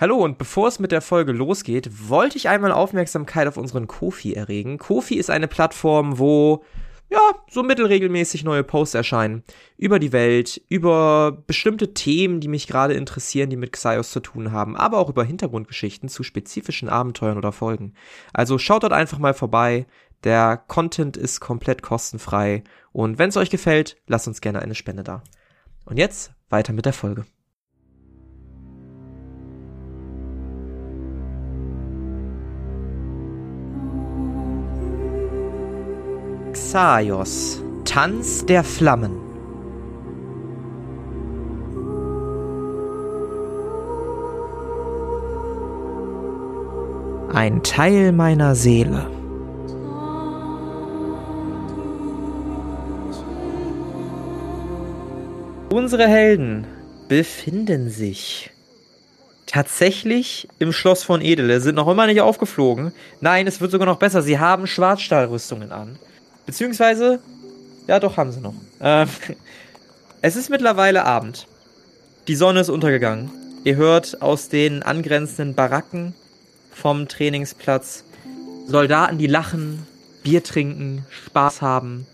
Hallo 0.00 0.16
und 0.16 0.38
bevor 0.38 0.66
es 0.66 0.78
mit 0.78 0.92
der 0.92 1.02
Folge 1.02 1.32
losgeht, 1.32 2.08
wollte 2.08 2.38
ich 2.38 2.48
einmal 2.48 2.72
Aufmerksamkeit 2.72 3.46
auf 3.46 3.58
unseren 3.58 3.86
Kofi 3.86 4.32
erregen. 4.32 4.78
Kofi 4.78 5.16
ist 5.16 5.28
eine 5.28 5.46
Plattform, 5.46 6.18
wo 6.18 6.64
ja, 7.10 7.20
so 7.50 7.62
mittelregelmäßig 7.62 8.42
neue 8.42 8.64
Posts 8.64 8.94
erscheinen. 8.94 9.42
Über 9.76 9.98
die 9.98 10.12
Welt, 10.12 10.58
über 10.70 11.42
bestimmte 11.46 11.92
Themen, 11.92 12.40
die 12.40 12.48
mich 12.48 12.66
gerade 12.66 12.94
interessieren, 12.94 13.50
die 13.50 13.58
mit 13.58 13.72
Xaios 13.72 14.10
zu 14.10 14.20
tun 14.20 14.52
haben, 14.52 14.74
aber 14.74 14.96
auch 14.96 15.10
über 15.10 15.22
Hintergrundgeschichten 15.22 16.08
zu 16.08 16.22
spezifischen 16.22 16.88
Abenteuern 16.88 17.36
oder 17.36 17.52
Folgen. 17.52 17.92
Also 18.32 18.56
schaut 18.56 18.84
dort 18.84 18.94
einfach 18.94 19.18
mal 19.18 19.34
vorbei. 19.34 19.84
Der 20.24 20.56
Content 20.56 21.18
ist 21.18 21.40
komplett 21.40 21.82
kostenfrei. 21.82 22.64
Und 22.92 23.18
wenn 23.18 23.28
es 23.28 23.36
euch 23.36 23.50
gefällt, 23.50 23.98
lasst 24.06 24.28
uns 24.28 24.40
gerne 24.40 24.62
eine 24.62 24.74
Spende 24.74 25.02
da. 25.02 25.22
Und 25.84 25.98
jetzt 25.98 26.32
weiter 26.48 26.72
mit 26.72 26.86
der 26.86 26.94
Folge. 26.94 27.26
Xaios, 36.60 37.62
Tanz 37.86 38.44
der 38.44 38.62
Flammen. 38.62 39.16
Ein 47.32 47.62
Teil 47.62 48.12
meiner 48.12 48.54
Seele. 48.54 49.10
Unsere 55.70 56.06
Helden 56.06 56.66
befinden 57.08 57.88
sich 57.88 58.50
tatsächlich 59.46 60.46
im 60.58 60.72
Schloss 60.72 61.04
von 61.04 61.22
Edele, 61.22 61.62
sind 61.62 61.76
noch 61.76 61.88
immer 61.88 62.06
nicht 62.06 62.20
aufgeflogen. 62.20 62.92
Nein, 63.22 63.46
es 63.46 63.62
wird 63.62 63.72
sogar 63.72 63.86
noch 63.86 63.98
besser. 63.98 64.20
Sie 64.20 64.38
haben 64.38 64.66
Schwarzstahlrüstungen 64.66 65.72
an. 65.72 65.98
Beziehungsweise, 66.50 67.20
ja 67.86 68.00
doch, 68.00 68.16
haben 68.16 68.32
sie 68.32 68.40
noch. 68.40 68.54
Ähm, 68.80 69.08
es 70.20 70.34
ist 70.34 70.50
mittlerweile 70.50 71.04
Abend. 71.04 71.46
Die 72.26 72.34
Sonne 72.34 72.58
ist 72.58 72.70
untergegangen. 72.70 73.30
Ihr 73.62 73.76
hört 73.76 74.20
aus 74.20 74.48
den 74.48 74.82
angrenzenden 74.82 75.54
Baracken 75.54 76.12
vom 76.72 77.06
Trainingsplatz 77.06 78.02
Soldaten, 78.66 79.16
die 79.16 79.28
lachen, 79.28 79.86
Bier 80.24 80.42
trinken, 80.42 81.06
Spaß 81.08 81.62
haben. 81.62 82.04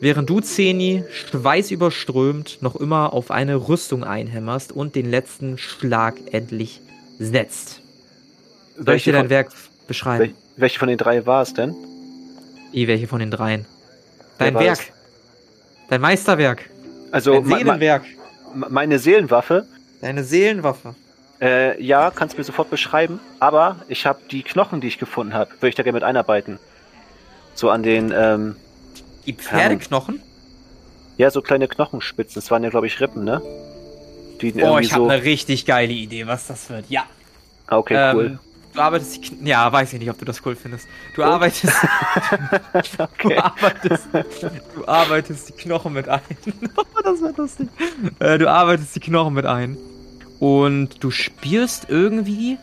Während 0.00 0.30
du, 0.30 0.40
Zeni, 0.40 1.04
schweißüberströmt 1.10 2.62
noch 2.62 2.74
immer 2.74 3.12
auf 3.12 3.30
eine 3.30 3.68
Rüstung 3.68 4.02
einhämmerst 4.02 4.72
und 4.72 4.94
den 4.94 5.10
letzten 5.10 5.58
Schlag 5.58 6.14
endlich 6.32 6.80
setzt. 7.18 7.82
Soll 8.78 8.94
ich 8.94 9.04
dir 9.04 9.12
dein 9.12 9.28
Werk 9.28 9.52
beschreiben? 9.86 10.32
Welche 10.56 10.78
von 10.78 10.88
den 10.88 10.96
drei 10.96 11.26
war 11.26 11.42
es 11.42 11.52
denn? 11.52 11.74
Wie, 12.76 12.86
welche 12.88 13.08
von 13.08 13.20
den 13.20 13.30
dreien? 13.30 13.64
Dein 14.36 14.52
Werk. 14.54 14.76
Das? 14.76 14.86
Dein 15.88 16.02
Meisterwerk. 16.02 16.68
Also 17.10 17.32
Dein 17.32 17.46
Seelenwerk. 17.46 18.04
meine 18.52 18.98
Seelenwaffe. 18.98 19.66
Deine 20.02 20.22
Seelenwaffe. 20.22 20.94
Äh, 21.40 21.82
ja, 21.82 22.10
kannst 22.10 22.34
du 22.34 22.38
mir 22.38 22.44
sofort 22.44 22.68
beschreiben. 22.68 23.18
Aber 23.40 23.76
ich 23.88 24.04
habe 24.04 24.20
die 24.30 24.42
Knochen, 24.42 24.82
die 24.82 24.88
ich 24.88 24.98
gefunden 24.98 25.32
habe, 25.32 25.52
würde 25.52 25.70
ich 25.70 25.74
da 25.74 25.84
gerne 25.84 25.94
mit 25.94 26.02
einarbeiten. 26.02 26.58
So 27.54 27.70
an 27.70 27.82
den, 27.82 28.12
ähm, 28.14 28.56
Die 29.24 29.32
Pferdeknochen? 29.32 30.20
Ja, 31.16 31.30
so 31.30 31.40
kleine 31.40 31.68
Knochenspitzen. 31.68 32.34
Das 32.34 32.50
waren 32.50 32.62
ja, 32.62 32.68
glaube 32.68 32.88
ich, 32.88 33.00
Rippen, 33.00 33.24
ne? 33.24 33.40
Die 34.42 34.52
oh, 34.62 34.78
ich 34.78 34.92
habe 34.92 35.04
so... 35.04 35.08
eine 35.08 35.22
richtig 35.22 35.64
geile 35.64 35.94
Idee, 35.94 36.26
was 36.26 36.46
das 36.46 36.68
wird. 36.68 36.84
Ja. 36.90 37.06
Okay, 37.68 37.94
ähm, 37.96 38.16
cool. 38.16 38.38
Du 38.76 38.82
arbeitest 38.82 39.30
die 39.40 39.48
Ja, 39.48 39.72
weiß 39.72 39.94
ich 39.94 40.00
nicht, 40.00 40.10
ob 40.10 40.18
du 40.18 40.26
das 40.26 40.44
cool 40.44 40.54
findest. 40.54 40.86
Du 41.14 41.22
oh. 41.22 41.24
arbeitest. 41.24 41.72
okay. 42.98 43.28
du 43.28 43.42
arbeitest. 43.42 44.08
Du 44.74 44.86
arbeitest 44.86 45.48
die 45.48 45.52
Knochen 45.52 45.94
mit 45.94 46.08
ein. 46.10 46.20
das 47.02 47.22
wird 47.22 47.38
lustig. 47.38 47.68
Äh, 48.18 48.36
du 48.36 48.50
arbeitest 48.50 48.94
die 48.94 49.00
Knochen 49.00 49.32
mit 49.32 49.46
ein. 49.46 49.78
Und 50.40 51.02
du 51.02 51.10
spürst 51.10 51.86
irgendwie 51.88 52.58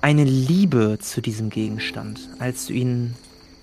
eine 0.00 0.24
Liebe 0.24 0.98
zu 0.98 1.20
diesem 1.20 1.50
Gegenstand, 1.50 2.30
als 2.38 2.64
du 2.66 2.72
ihn 2.72 3.14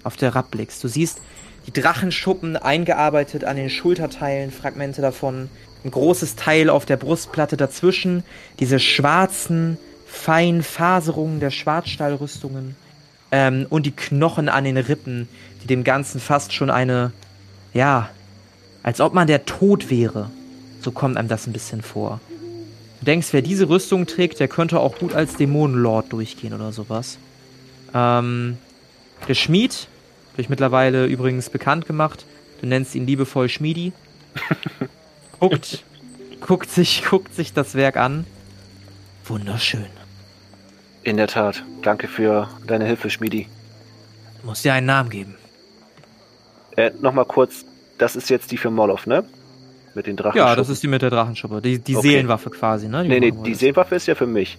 auf 0.03 0.15
der 0.15 0.35
Rapp 0.35 0.51
blickst. 0.51 0.83
Du 0.83 0.87
siehst 0.87 1.21
die 1.65 1.73
Drachenschuppen 1.73 2.55
eingearbeitet 2.55 3.45
an 3.45 3.55
den 3.55 3.71
Schulterteilen, 3.71 4.51
Fragmente 4.51 5.01
davon, 5.01 5.49
ein 5.83 5.89
großes 5.89 6.35
Teil 6.35 6.69
auf 6.69 6.85
der 6.85 6.97
Brustplatte 6.97 7.57
dazwischen, 7.57 8.23
diese 8.59 8.79
schwarzen, 8.79 9.79
feinen 10.07 10.63
Faserungen 10.63 11.39
der 11.39 11.51
Schwarzstahlrüstungen 11.51 12.75
ähm, 13.31 13.65
und 13.69 13.85
die 13.85 13.91
Knochen 13.91 14.49
an 14.49 14.63
den 14.63 14.77
Rippen, 14.77 15.27
die 15.61 15.67
dem 15.67 15.83
Ganzen 15.83 16.19
fast 16.19 16.53
schon 16.53 16.69
eine, 16.69 17.11
ja, 17.73 18.09
als 18.83 19.01
ob 19.01 19.13
man 19.13 19.27
der 19.27 19.45
Tod 19.45 19.89
wäre. 19.89 20.29
So 20.81 20.91
kommt 20.91 21.17
einem 21.17 21.27
das 21.27 21.45
ein 21.45 21.53
bisschen 21.53 21.81
vor. 21.81 22.21
Du 22.99 23.05
denkst, 23.05 23.27
wer 23.31 23.41
diese 23.41 23.69
Rüstung 23.69 24.07
trägt, 24.07 24.39
der 24.39 24.47
könnte 24.47 24.79
auch 24.79 24.97
gut 24.97 25.13
als 25.13 25.35
Dämonenlord 25.35 26.11
durchgehen 26.13 26.53
oder 26.53 26.71
sowas. 26.71 27.17
Ähm, 27.93 28.57
der 29.27 29.33
Schmied, 29.33 29.87
durch 30.35 30.49
mittlerweile 30.49 31.05
übrigens 31.05 31.49
bekannt 31.49 31.85
gemacht, 31.85 32.25
du 32.61 32.67
nennst 32.67 32.95
ihn 32.95 33.05
liebevoll 33.05 33.49
Schmiedi, 33.49 33.91
guckt, 35.39 35.83
guckt 36.39 36.71
sich, 36.71 37.03
guckt 37.03 37.35
sich 37.35 37.53
das 37.53 37.75
Werk 37.75 37.97
an. 37.97 38.25
Wunderschön. 39.25 39.96
In 41.07 41.15
der 41.15 41.27
Tat. 41.27 41.63
Danke 41.83 42.09
für 42.09 42.49
deine 42.67 42.83
Hilfe, 42.83 43.09
Schmiedi. 43.09 43.47
Du 44.41 44.47
musst 44.47 44.65
dir 44.65 44.73
einen 44.73 44.87
Namen 44.87 45.09
geben. 45.09 45.35
Äh, 46.75 46.91
nochmal 46.99 47.23
kurz. 47.23 47.63
Das 47.97 48.17
ist 48.17 48.29
jetzt 48.29 48.51
die 48.51 48.57
für 48.57 48.69
Moloff, 48.69 49.07
ne? 49.07 49.23
Mit 49.95 50.05
den 50.05 50.17
Drachen. 50.17 50.37
Ja, 50.37 50.53
das 50.53 50.67
ist 50.67 50.83
die 50.83 50.89
mit 50.89 51.01
der 51.01 51.09
Drachenschuppe. 51.09 51.61
Die, 51.61 51.79
die 51.79 51.95
okay. 51.95 52.09
Seelenwaffe 52.09 52.49
quasi, 52.49 52.89
ne? 52.89 53.03
Die 53.03 53.07
nee, 53.07 53.19
nee, 53.21 53.31
die 53.31 53.55
Seelenwaffe 53.55 53.95
ist 53.95 54.05
ja 54.07 54.15
für 54.15 54.27
mich. 54.27 54.57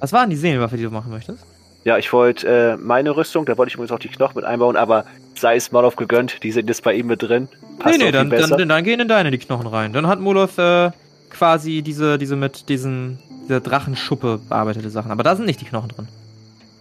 Was 0.00 0.12
war 0.12 0.22
denn 0.22 0.30
die 0.30 0.36
Seelenwaffe, 0.36 0.76
die 0.76 0.82
du 0.82 0.90
machen 0.90 1.12
möchtest? 1.12 1.46
Ja, 1.84 1.98
ich 1.98 2.12
wollte 2.12 2.48
äh, 2.48 2.76
meine 2.76 3.14
Rüstung, 3.14 3.46
da 3.46 3.56
wollte 3.56 3.68
ich 3.68 3.74
übrigens 3.74 3.92
auch 3.92 4.00
die 4.00 4.08
Knochen 4.08 4.34
mit 4.34 4.44
einbauen, 4.44 4.74
aber 4.74 5.04
sei 5.36 5.54
es 5.54 5.70
Moloff 5.70 5.94
gegönnt, 5.94 6.42
die 6.42 6.50
sind 6.50 6.66
jetzt 6.66 6.82
bei 6.82 6.94
ihm 6.94 7.06
mit 7.06 7.22
drin. 7.22 7.46
Passt 7.78 7.96
nee, 7.96 8.06
nee, 8.06 8.10
dann, 8.10 8.28
dann, 8.28 8.68
dann, 8.68 8.82
gehen 8.82 8.98
in 8.98 9.06
deine 9.06 9.30
die 9.30 9.38
Knochen 9.38 9.68
rein. 9.68 9.92
Dann 9.92 10.08
hat 10.08 10.18
Moloff 10.18 10.58
äh, 10.58 10.90
quasi 11.34 11.82
diese, 11.82 12.16
diese 12.18 12.36
mit 12.36 12.68
diesen 12.68 13.18
dieser 13.44 13.60
Drachenschuppe 13.60 14.40
bearbeitete 14.48 14.90
Sachen. 14.90 15.10
Aber 15.10 15.22
da 15.22 15.36
sind 15.36 15.46
nicht 15.46 15.60
die 15.60 15.66
Knochen 15.66 15.90
drin. 15.90 16.08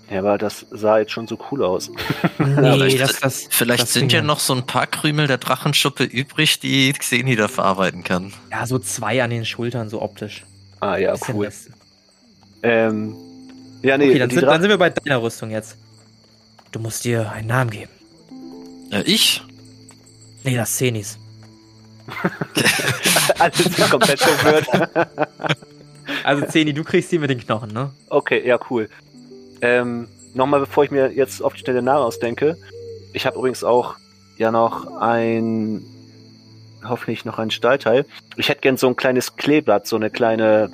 Ja, 0.10 0.20
aber 0.20 0.38
das 0.38 0.66
sah 0.70 1.00
jetzt 1.00 1.12
schon 1.12 1.28
so 1.28 1.38
cool 1.52 1.64
aus. 1.64 1.90
nee, 2.38 2.56
vielleicht, 2.56 3.00
das, 3.00 3.20
das, 3.20 3.48
vielleicht 3.50 3.84
das 3.84 3.94
sind 3.94 4.12
ja 4.12 4.22
noch 4.22 4.40
so 4.40 4.54
ein 4.54 4.66
paar 4.66 4.86
Krümel 4.86 5.28
der 5.28 5.38
Drachenschuppe 5.38 6.04
übrig, 6.04 6.60
die 6.60 6.92
Xeni 6.94 7.36
da 7.36 7.48
verarbeiten 7.48 8.04
kann. 8.04 8.34
Ja, 8.52 8.66
so 8.66 8.80
zwei 8.80 9.24
an 9.24 9.30
den 9.30 9.46
Schultern, 9.46 9.90
so 9.90 10.02
optisch. 10.02 10.46
Ah 10.82 10.98
ja, 10.98 11.16
cool. 11.30 11.50
Ähm, 12.62 13.16
ja, 13.82 13.98
nee. 13.98 14.10
Okay, 14.10 14.20
dann 14.20 14.30
sind, 14.30 14.44
dann 14.44 14.62
sind 14.62 14.70
wir 14.70 14.78
bei 14.78 14.90
deiner 14.90 15.22
Rüstung 15.22 15.50
jetzt. 15.52 15.78
Du 16.72 16.80
musst 16.80 17.06
dir 17.06 17.32
einen 17.32 17.48
Namen 17.48 17.72
geben. 17.72 17.92
Ja, 18.92 19.02
ich? 19.06 19.42
Nee, 20.44 20.56
das 20.56 20.72
Szenis. 20.72 21.18
Alles 23.40 23.90
komplett 23.90 24.20
verwirrt. 24.20 24.68
Also 26.24 26.46
Zeni, 26.46 26.74
du 26.74 26.84
kriegst 26.84 27.10
sie 27.10 27.18
mit 27.18 27.30
den 27.30 27.40
Knochen, 27.40 27.72
ne? 27.72 27.92
Okay, 28.10 28.46
ja, 28.46 28.60
cool. 28.70 28.90
Ähm, 29.62 30.08
nochmal, 30.34 30.60
bevor 30.60 30.84
ich 30.84 30.92
mir 30.92 31.12
jetzt 31.12 31.42
auf 31.42 31.54
die 31.54 31.60
schnelle 31.60 31.82
Namen 31.82 32.04
ausdenke. 32.04 32.58
Ich 33.14 33.26
habe 33.26 33.38
übrigens 33.38 33.64
auch 33.64 33.96
ja 34.38 34.52
noch 34.52 34.98
ein, 34.98 35.82
hoffentlich 36.84 37.26
noch 37.26 37.40
ein 37.40 37.52
Stahlteil. 37.52 38.06
Ich 38.36 38.50
hätte 38.50 38.62
gern 38.62 38.78
so 38.78 38.88
ein 38.88 38.96
kleines 38.96 39.36
Kleeblatt, 39.36 39.88
so 39.88 39.96
eine 39.96 40.10
kleine, 40.10 40.72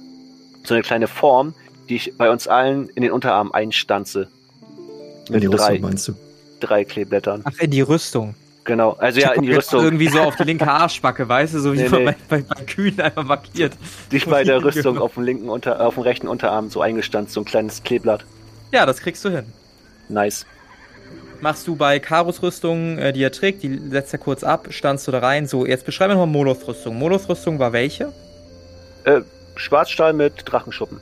so 0.64 0.74
eine 0.74 0.84
kleine 0.84 1.08
Form, 1.08 1.54
die 1.90 1.98
ich 1.98 2.18
bei 2.18 2.30
uns 2.30 2.48
allen 2.48 2.90
in 2.90 3.04
den 3.04 3.12
Unterarm 3.12 3.52
einstanze. 3.52 4.30
Mit 5.30 5.44
in 5.44 5.52
die 5.52 5.58
drei, 5.58 5.74
Rüstung 5.74 5.82
meinst 5.82 6.08
du? 6.08 6.14
Drei 6.60 6.84
Kleeblättern. 6.86 7.42
Ach, 7.46 7.60
in 7.60 7.72
die 7.72 7.82
Rüstung. 7.82 8.36
Genau, 8.64 8.92
also 8.94 9.20
ja, 9.20 9.32
in 9.32 9.42
die 9.42 9.54
Rüstung. 9.54 9.84
Irgendwie 9.84 10.10
so 10.10 10.20
auf 10.20 10.36
die 10.36 10.44
linke 10.44 10.68
Arschbacke, 10.68 11.28
weißt 11.28 11.56
du, 11.56 11.60
so 11.60 11.74
wie 11.74 11.78
nee, 11.78 11.90
man 11.90 12.04
nee. 12.04 12.16
Bei, 12.28 12.42
bei, 12.42 12.62
Kühen 12.66 13.00
einfach 13.00 13.24
markiert. 13.24 13.74
Dich 14.12 14.26
bei 14.26 14.44
der 14.44 14.64
Rüstung 14.64 14.98
auf 15.00 15.16
dem 15.16 15.24
linken 15.24 15.50
Unter, 15.50 15.86
auf 15.86 15.96
dem 15.96 16.04
rechten 16.04 16.28
Unterarm 16.28 16.70
so 16.70 16.82
eingestanzt, 16.82 17.34
so 17.34 17.42
ein 17.42 17.46
kleines 17.46 17.84
Kleeblatt. 17.84 18.26
Ja, 18.72 18.86
das 18.86 19.00
kriegst 19.00 19.24
du 19.26 19.30
hin. 19.30 19.46
Nice. 20.10 20.46
Machst 21.42 21.68
du 21.68 21.76
bei 21.76 22.00
Karos 22.00 22.44
Rüstung, 22.44 22.98
äh, 22.98 23.14
die 23.14 23.24
er 23.24 23.32
trägt, 23.32 23.64
die 23.64 23.80
setzt 23.90 24.14
er 24.14 24.20
kurz 24.20 24.44
ab, 24.44 24.68
standst 24.72 25.08
du 25.08 25.12
da 25.12 25.20
rein. 25.20 25.48
So, 25.48 25.66
jetzt 25.66 25.86
beschreib 25.86 26.10
mir 26.10 26.16
nochmal 26.16 26.28
Moloth 26.28 26.68
Rüstung. 26.68 26.98
Moloth 26.98 27.30
Rüstung 27.30 27.60
war 27.60 27.72
welche? 27.72 28.12
Äh, 29.06 29.22
Schwarzstahl 29.56 30.14
mit 30.14 30.44
Drachenschuppen. 30.46 31.00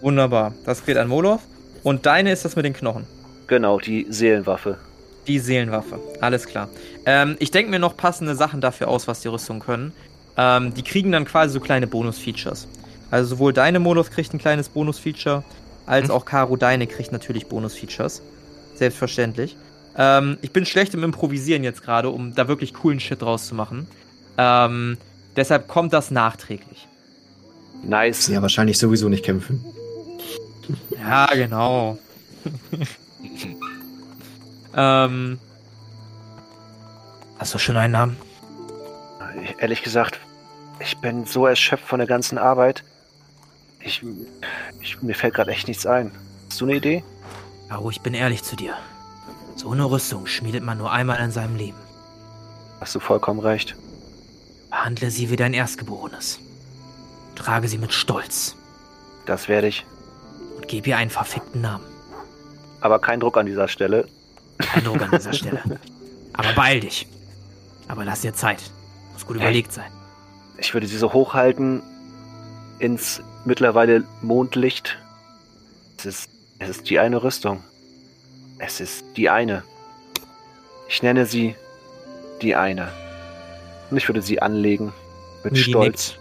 Wunderbar, 0.00 0.54
das 0.64 0.86
geht 0.86 0.96
an 0.96 1.08
Moloth. 1.08 1.40
Und 1.82 2.06
deine 2.06 2.32
ist 2.32 2.44
das 2.44 2.56
mit 2.56 2.64
den 2.64 2.72
Knochen. 2.72 3.04
Genau, 3.46 3.78
die 3.78 4.06
Seelenwaffe. 4.08 4.78
Die 5.26 5.38
Seelenwaffe, 5.38 5.98
alles 6.20 6.46
klar. 6.46 6.68
Ähm, 7.06 7.36
ich 7.38 7.50
denke 7.50 7.70
mir 7.70 7.78
noch 7.78 7.96
passende 7.96 8.34
Sachen 8.34 8.60
dafür 8.60 8.88
aus, 8.88 9.08
was 9.08 9.20
die 9.20 9.28
Rüstungen 9.28 9.60
können. 9.60 9.92
Ähm, 10.36 10.74
die 10.74 10.82
kriegen 10.82 11.12
dann 11.12 11.24
quasi 11.24 11.54
so 11.54 11.60
kleine 11.60 11.86
Bonus-Features. 11.86 12.66
Also 13.10 13.36
sowohl 13.36 13.52
deine 13.52 13.80
Moloth 13.80 14.10
kriegt 14.10 14.34
ein 14.34 14.38
kleines 14.38 14.68
Bonus-Feature, 14.68 15.44
als 15.86 16.08
hm. 16.08 16.14
auch 16.14 16.24
Caro 16.24 16.56
deine 16.56 16.86
kriegt 16.86 17.12
natürlich 17.12 17.46
Bonus-Features. 17.46 18.22
Selbstverständlich. 18.74 19.56
Ähm, 19.96 20.38
ich 20.42 20.50
bin 20.50 20.66
schlecht 20.66 20.94
im 20.94 21.04
Improvisieren 21.04 21.62
jetzt 21.64 21.82
gerade, 21.82 22.10
um 22.10 22.34
da 22.34 22.48
wirklich 22.48 22.74
coolen 22.74 23.00
Shit 23.00 23.22
draus 23.22 23.46
zu 23.46 23.54
machen. 23.54 23.86
Ähm, 24.36 24.98
deshalb 25.36 25.68
kommt 25.68 25.92
das 25.92 26.10
nachträglich. 26.10 26.88
Nice. 27.82 28.28
Ja, 28.28 28.42
wahrscheinlich 28.42 28.78
sowieso 28.78 29.08
nicht 29.08 29.24
kämpfen. 29.24 29.64
Ja, 30.98 31.26
genau. 31.26 31.98
ähm, 34.76 35.38
hast 37.38 37.54
du 37.54 37.58
schon 37.58 37.76
einen 37.76 37.92
Namen? 37.92 38.16
Ehrlich 39.58 39.82
gesagt, 39.82 40.20
ich 40.80 40.98
bin 40.98 41.24
so 41.26 41.46
erschöpft 41.46 41.84
von 41.86 41.98
der 41.98 42.06
ganzen 42.06 42.38
Arbeit. 42.38 42.84
Ich, 43.80 44.02
ich 44.80 45.02
mir 45.02 45.14
fällt 45.14 45.34
gerade 45.34 45.50
echt 45.50 45.68
nichts 45.68 45.86
ein. 45.86 46.12
Hast 46.48 46.60
du 46.60 46.66
eine 46.66 46.76
Idee? 46.76 47.04
Caro, 47.68 47.90
ich 47.90 48.00
bin 48.00 48.14
ehrlich 48.14 48.42
zu 48.42 48.56
dir. 48.56 48.74
So 49.56 49.70
eine 49.70 49.84
Rüstung 49.84 50.26
schmiedet 50.26 50.62
man 50.62 50.78
nur 50.78 50.92
einmal 50.92 51.20
in 51.20 51.30
seinem 51.30 51.56
Leben. 51.56 51.78
Hast 52.80 52.94
du 52.94 53.00
vollkommen 53.00 53.40
recht. 53.40 53.76
Behandle 54.70 55.10
sie 55.10 55.30
wie 55.30 55.36
dein 55.36 55.54
Erstgeborenes. 55.54 56.40
Trage 57.34 57.68
sie 57.68 57.78
mit 57.78 57.92
Stolz. 57.92 58.56
Das 59.26 59.48
werde 59.48 59.68
ich. 59.68 59.86
Und 60.56 60.68
gib 60.68 60.86
ihr 60.86 60.96
einen 60.96 61.10
verfickten 61.10 61.60
Namen. 61.60 61.84
Aber 62.80 62.98
kein 62.98 63.20
Druck 63.20 63.36
an 63.36 63.46
dieser 63.46 63.68
Stelle. 63.68 64.06
Kein 64.58 64.84
Druck 64.84 65.02
an 65.02 65.10
dieser 65.10 65.32
Stelle. 65.32 65.62
Aber 66.32 66.52
beeil 66.52 66.80
dich. 66.80 67.06
Aber 67.88 68.04
lass 68.04 68.22
dir 68.22 68.34
Zeit. 68.34 68.62
Muss 69.12 69.26
gut 69.26 69.36
überlegt 69.36 69.72
sein. 69.72 69.90
Ich 70.58 70.72
würde 70.74 70.86
sie 70.86 70.96
so 70.96 71.12
hochhalten 71.12 71.82
ins 72.78 73.22
mittlerweile 73.44 74.04
Mondlicht. 74.22 74.98
Es 75.98 76.06
ist, 76.06 76.30
es 76.58 76.68
ist 76.70 76.90
die 76.90 76.98
eine 76.98 77.22
Rüstung. 77.22 77.62
Es 78.58 78.80
ist 78.80 79.04
die 79.16 79.30
eine. 79.30 79.62
Ich 80.88 81.02
nenne 81.02 81.26
sie 81.26 81.54
die 82.42 82.54
eine. 82.54 82.92
Und 83.90 83.96
ich 83.96 84.08
würde 84.08 84.22
sie 84.22 84.40
anlegen 84.40 84.92
mit 85.42 85.52
Midi 85.52 85.64
Stolz. 85.70 86.14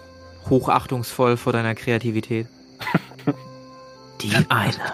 Hochachtungsvoll 0.50 1.38
vor 1.38 1.54
deiner 1.54 1.76
Kreativität. 1.76 2.48
die 4.22 4.34
eine. 4.50 4.94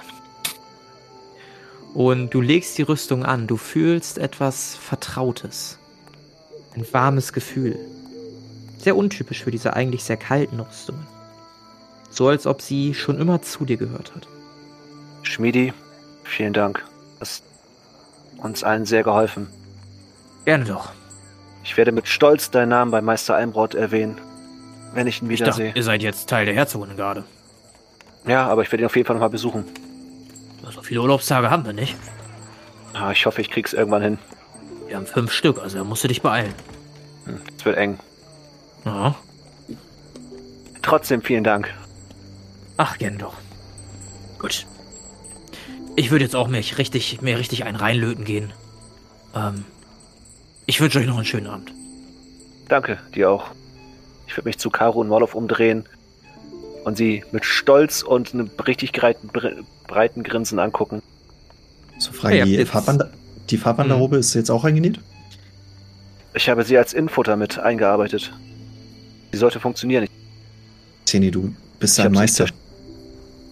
Und 1.94 2.34
du 2.34 2.42
legst 2.42 2.78
die 2.78 2.84
Rüstung 2.84 3.26
an. 3.26 3.48
Du 3.48 3.58
fühlst 3.58 4.18
etwas 4.18 4.76
Vertrautes. 4.76 5.80
Ein 6.76 6.86
warmes 6.92 7.34
Gefühl. 7.34 7.78
Sehr 8.78 8.96
untypisch 8.96 9.44
für 9.44 9.52
diese 9.52 9.74
eigentlich 9.74 10.04
sehr 10.04 10.18
kalten 10.18 10.60
Rüstungen. 10.60 11.06
So 12.10 12.28
als 12.28 12.48
ob 12.48 12.62
sie 12.62 12.94
schon 12.94 13.20
immer 13.20 13.42
zu 13.42 13.66
dir 13.66 13.78
gehört 13.78 14.16
hat. 14.16 14.28
Schmiedi, 15.24 15.74
vielen 16.24 16.54
Dank. 16.54 16.86
Das 17.20 17.44
hat 18.38 18.46
uns 18.46 18.64
allen 18.64 18.86
sehr 18.86 19.04
geholfen. 19.04 19.48
Gerne 20.46 20.66
doch. 20.66 20.92
Ich 21.64 21.76
werde 21.78 21.92
mit 21.92 22.08
Stolz 22.08 22.50
deinen 22.52 22.70
Namen 22.70 22.92
bei 22.92 23.02
Meister 23.02 23.36
Almrod 23.36 23.76
erwähnen, 23.76 24.18
wenn 24.94 25.08
ich 25.08 25.22
ihn 25.22 25.30
wiedersehe. 25.30 25.68
Ich 25.68 25.74
dachte, 25.74 25.80
ihr 25.80 25.84
seid 25.84 26.02
jetzt 26.02 26.30
Teil 26.30 26.46
der 26.46 26.56
Herzogengarde. 26.56 27.26
Ja, 28.26 28.48
aber 28.48 28.62
ich 28.62 28.72
werde 28.72 28.84
ihn 28.84 28.86
auf 28.86 28.96
jeden 28.96 29.06
Fall 29.06 29.16
nochmal 29.16 29.30
besuchen. 29.30 29.66
Viele 30.90 31.04
Urlaubstage 31.04 31.52
haben 31.52 31.68
wir 31.68 31.74
nicht. 31.74 31.96
Ah, 32.94 33.12
ich 33.12 33.24
hoffe, 33.28 33.42
ich 33.42 33.52
krieg's 33.52 33.74
irgendwann 33.74 34.02
hin. 34.02 34.18
Wir 34.88 34.96
haben 34.96 35.06
fünf 35.06 35.32
Stück, 35.32 35.60
also 35.60 35.86
musst 35.86 36.04
du 36.04 36.08
dich 36.08 36.24
beeilen. 36.24 36.52
Hm, 37.26 37.40
es 37.56 37.64
wird 37.64 37.78
eng. 37.78 38.00
Ja. 38.86 39.14
Trotzdem 40.82 41.22
vielen 41.22 41.44
Dank. 41.44 41.72
Ach, 42.78 42.98
gern 42.98 43.20
doch. 43.20 43.36
Gut. 44.40 44.66
Ich 45.96 46.10
würde 46.10 46.26
jetzt 46.26 46.36
auch 46.36 46.48
mich 46.48 46.80
richtig, 46.80 47.22
mir 47.22 47.38
richtig 47.38 47.66
einen 47.66 47.78
reinlöten 47.78 48.26
gehen. 48.26 48.52
Ähm, 49.36 49.66
ich 50.66 50.82
wünsche 50.82 50.98
euch 50.98 51.06
noch 51.06 51.18
einen 51.18 51.26
schönen 51.26 51.46
Abend. 51.46 51.72
Danke, 52.68 52.98
dir 53.14 53.30
auch. 53.30 53.52
Ich 54.26 54.36
würde 54.36 54.50
mich 54.50 54.58
zu 54.58 54.72
Caro 54.72 55.02
und 55.02 55.08
Morloff 55.08 55.36
umdrehen 55.36 55.88
und 56.84 56.98
sie 56.98 57.24
mit 57.32 57.46
Stolz 57.46 58.02
und 58.02 58.34
einem 58.34 58.50
richtig 58.66 58.92
breiten, 58.92 59.30
breiten 59.90 60.24
Grinsen 60.24 60.60
angucken. 60.60 61.02
So 61.98 62.14
Frage, 62.14 62.38
ja, 62.38 62.46
die, 62.46 62.66
Farbband 62.66 63.04
die 63.50 63.58
Farbbanderrobe 63.58 64.16
hm. 64.16 64.20
ist 64.22 64.34
jetzt 64.36 64.50
auch 64.50 64.64
eingenäht? 64.64 65.00
Ich 66.34 66.48
habe 66.48 66.64
sie 66.64 66.78
als 66.78 66.94
Infutter 66.94 67.36
mit 67.36 67.60
eingearbeitet. 67.60 68.32
Sie 69.32 69.38
sollte 69.38 69.60
funktionieren. 69.60 70.08
Zeni, 71.06 71.32
du 71.32 71.54
bist 71.80 72.00
ein 72.00 72.12
Meister. 72.12 72.48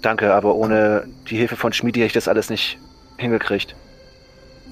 Danke, 0.02 0.34
aber 0.34 0.56
ohne 0.56 1.08
die 1.30 1.38
Hilfe 1.38 1.56
von 1.56 1.74
Schmiedi 1.74 2.00
hätte 2.00 2.08
ich 2.08 2.14
das 2.14 2.28
alles 2.28 2.50
nicht 2.50 2.78
hingekriegt. 3.18 3.76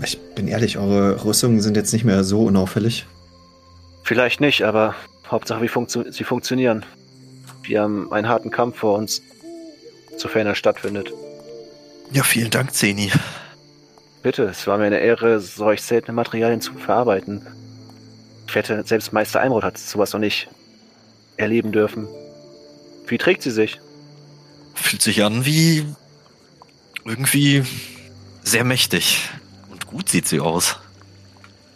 Ich 0.03 0.19
bin 0.35 0.47
ehrlich, 0.47 0.77
eure 0.77 1.23
Rüstungen 1.25 1.61
sind 1.61 1.75
jetzt 1.75 1.91
nicht 1.93 2.05
mehr 2.05 2.23
so 2.23 2.43
unauffällig. 2.43 3.07
Vielleicht 4.03 4.39
nicht, 4.39 4.63
aber 4.63 4.93
Hauptsache 5.29 5.67
funktio 5.67 6.11
sie 6.11 6.23
funktionieren. 6.23 6.85
Wir 7.63 7.81
haben 7.81 8.11
einen 8.13 8.27
harten 8.27 8.51
Kampf 8.51 8.77
vor 8.77 8.97
uns, 8.97 9.23
sofern 10.17 10.45
er 10.45 10.53
stattfindet. 10.53 11.11
Ja, 12.11 12.23
vielen 12.23 12.51
Dank, 12.51 12.73
Zeni. 12.73 13.11
Bitte, 14.23 14.43
es 14.43 14.65
war 14.67 14.77
mir 14.77 14.85
eine 14.85 14.99
Ehre, 14.99 15.39
solch 15.39 15.81
seltene 15.81 16.15
Materialien 16.15 16.61
zu 16.61 16.73
verarbeiten. 16.73 17.45
Ich 18.47 18.55
wette, 18.55 18.83
selbst 18.85 19.13
Meister 19.13 19.41
Eimrod 19.41 19.63
hat 19.63 19.77
sowas 19.77 20.13
noch 20.13 20.19
nicht 20.19 20.47
erleben 21.37 21.71
dürfen. 21.71 22.07
Wie 23.07 23.17
trägt 23.17 23.43
sie 23.43 23.51
sich? 23.51 23.79
Fühlt 24.73 25.01
sich 25.01 25.23
an 25.23 25.45
wie 25.45 25.85
irgendwie 27.05 27.63
sehr 28.43 28.63
mächtig. 28.63 29.29
Und 29.69 29.85
gut 29.87 30.09
sieht 30.09 30.27
sie 30.27 30.39
aus. 30.39 30.79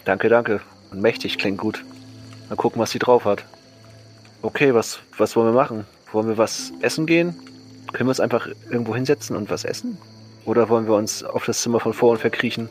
Danke, 0.06 0.30
danke. 0.30 0.62
Und 0.92 1.02
mächtig 1.02 1.38
klingt 1.38 1.60
gut. 1.60 1.84
Mal 2.50 2.56
gucken, 2.56 2.81
was 2.81 2.92
sie 2.92 3.00
drauf 3.00 3.26
hat. 3.26 3.46
Okay, 4.42 4.74
was, 4.74 5.00
was 5.18 5.36
wollen 5.36 5.54
wir 5.54 5.62
machen? 5.62 5.86
Wollen 6.12 6.28
wir 6.28 6.38
was 6.38 6.72
essen 6.81 7.06
gehen? 7.06 7.36
Können 7.94 8.08
wir 8.08 8.12
uns 8.12 8.20
einfach 8.20 8.48
irgendwo 8.70 8.96
hinsetzen 8.96 9.36
und 9.36 9.50
was 9.50 9.66
essen? 9.66 9.98
Oder 10.45 10.69
wollen 10.69 10.88
wir 10.88 10.95
uns 10.95 11.24
auf 11.24 11.45
das 11.45 11.62
Zimmer 11.62 11.80
von 11.80 11.94
vorhin 11.94 12.19
verkriechen 12.19 12.69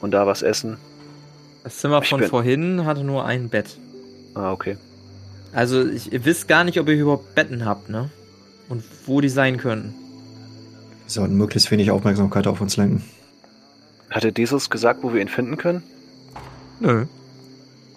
und 0.00 0.10
da 0.10 0.26
was 0.26 0.42
essen? 0.42 0.76
Das 1.62 1.78
Zimmer 1.78 2.02
von 2.02 2.20
bin... 2.20 2.28
vorhin 2.28 2.84
hatte 2.84 3.04
nur 3.04 3.24
ein 3.24 3.48
Bett. 3.48 3.78
Ah, 4.34 4.52
okay. 4.52 4.76
Also, 5.52 5.86
ich, 5.86 6.12
ihr 6.12 6.24
wisst 6.24 6.48
gar 6.48 6.64
nicht, 6.64 6.78
ob 6.80 6.88
ihr 6.88 6.94
überhaupt 6.94 7.34
Betten 7.34 7.64
habt, 7.64 7.88
ne? 7.88 8.10
Und 8.68 8.82
wo 9.06 9.20
die 9.20 9.28
sein 9.28 9.56
können. 9.56 9.94
Wir 11.04 11.10
sollten 11.10 11.36
möglichst 11.36 11.70
wenig 11.70 11.90
Aufmerksamkeit 11.90 12.46
auf 12.46 12.60
uns 12.60 12.76
lenken. 12.76 13.04
Hatte 14.10 14.32
Jesus 14.36 14.70
gesagt, 14.70 15.02
wo 15.02 15.12
wir 15.12 15.20
ihn 15.20 15.28
finden 15.28 15.56
können? 15.56 15.82
Nö. 16.80 17.06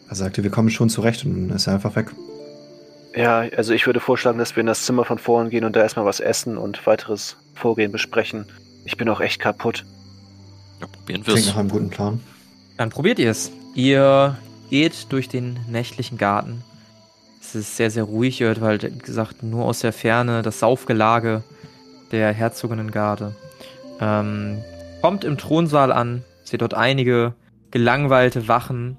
Er 0.10 0.16
sagte, 0.16 0.44
wir 0.44 0.52
kommen 0.52 0.70
schon 0.70 0.90
zurecht 0.90 1.26
und 1.26 1.48
dann 1.48 1.56
ist 1.56 1.68
er 1.68 1.74
einfach 1.74 1.96
weg. 1.96 2.12
Ja, 3.16 3.40
also 3.56 3.74
ich 3.74 3.86
würde 3.88 4.00
vorschlagen, 4.00 4.38
dass 4.38 4.56
wir 4.56 4.62
in 4.62 4.68
das 4.68 4.86
Zimmer 4.86 5.04
von 5.04 5.18
vorn 5.18 5.50
gehen 5.50 5.66
und 5.66 5.76
da 5.76 5.82
erstmal 5.82 6.06
was 6.06 6.20
essen 6.20 6.58
und 6.58 6.86
weiteres 6.86 7.36
Vorgehen 7.56 7.92
besprechen. 7.92 8.46
Ich 8.88 8.96
bin 8.96 9.10
auch 9.10 9.20
echt 9.20 9.42
kaputt. 9.42 9.86
Ja, 10.80 10.88
probieren 10.88 11.28
wir 11.28 11.34
es. 11.34 11.42
Klingt 11.42 11.48
nach 11.50 11.58
einem 11.58 11.70
guten 11.70 11.90
Plan. 11.90 12.22
Dann 12.78 12.90
probiert 12.90 13.20
ihr 13.20 13.30
es. 13.30 13.52
Ihr 13.76 14.38
geht 14.70 15.12
durch 15.12 15.28
den 15.28 15.60
nächtlichen 15.68 16.18
Garten. 16.18 16.64
Es 17.42 17.54
ist 17.54 17.76
sehr, 17.76 17.92
sehr 17.92 18.04
ruhig. 18.04 18.40
Ihr 18.40 18.48
hört 18.48 18.62
halt, 18.62 18.84
wie 18.84 18.98
gesagt, 18.98 19.44
nur 19.44 19.66
aus 19.66 19.80
der 19.80 19.92
Ferne 19.92 20.42
das 20.42 20.60
Saufgelage 20.60 21.44
der 22.12 22.32
Herzoginnengarde. 22.32 23.36
Ähm, 24.00 24.64
kommt 25.02 25.26
im 25.26 25.38
Thronsaal 25.38 25.92
an. 25.92 26.24
Seht 26.46 26.62
dort 26.62 26.74
einige 26.74 27.34
gelangweilte 27.72 28.48
Wachen, 28.48 28.96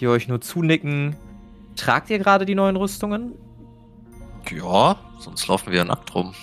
die 0.00 0.08
euch 0.08 0.26
nur 0.26 0.40
zunicken. 0.40 1.14
Tragt 1.76 2.10
ihr 2.10 2.18
gerade 2.18 2.46
die 2.46 2.56
neuen 2.56 2.74
Rüstungen? 2.74 3.32
Ja, 4.50 4.96
sonst 5.20 5.46
laufen 5.46 5.70
wir 5.70 5.78
ja 5.78 5.84
nackt 5.84 6.12
rum. 6.16 6.34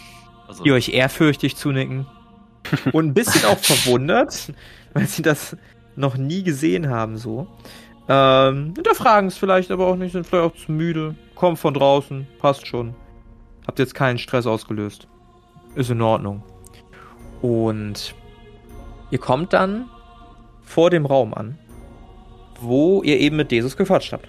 Also. 0.47 0.63
Die 0.63 0.71
euch 0.71 0.89
ehrfürchtig 0.89 1.57
zunicken. 1.57 2.07
Und 2.91 3.07
ein 3.07 3.13
bisschen 3.13 3.45
auch 3.45 3.57
verwundert, 3.57 4.53
weil 4.93 5.07
sie 5.07 5.21
das 5.21 5.57
noch 5.95 6.17
nie 6.17 6.43
gesehen 6.43 6.89
haben, 6.89 7.17
so. 7.17 7.47
Ähm, 8.07 8.73
hinterfragen 8.75 9.27
es 9.27 9.37
vielleicht 9.37 9.71
aber 9.71 9.87
auch 9.87 9.95
nicht, 9.95 10.13
sind 10.13 10.25
vielleicht 10.25 10.53
auch 10.53 10.57
zu 10.57 10.71
müde. 10.71 11.15
Kommt 11.35 11.59
von 11.59 11.73
draußen, 11.73 12.27
passt 12.39 12.67
schon. 12.67 12.95
Habt 13.67 13.79
jetzt 13.79 13.95
keinen 13.95 14.17
Stress 14.17 14.45
ausgelöst. 14.47 15.07
Ist 15.75 15.89
in 15.89 16.01
Ordnung. 16.01 16.43
Und 17.41 18.15
ihr 19.11 19.19
kommt 19.19 19.53
dann 19.53 19.89
vor 20.61 20.89
dem 20.89 21.05
Raum 21.05 21.33
an, 21.33 21.57
wo 22.59 23.01
ihr 23.03 23.19
eben 23.19 23.37
mit 23.37 23.51
Jesus 23.51 23.77
gequatscht 23.77 24.13
habt. 24.13 24.27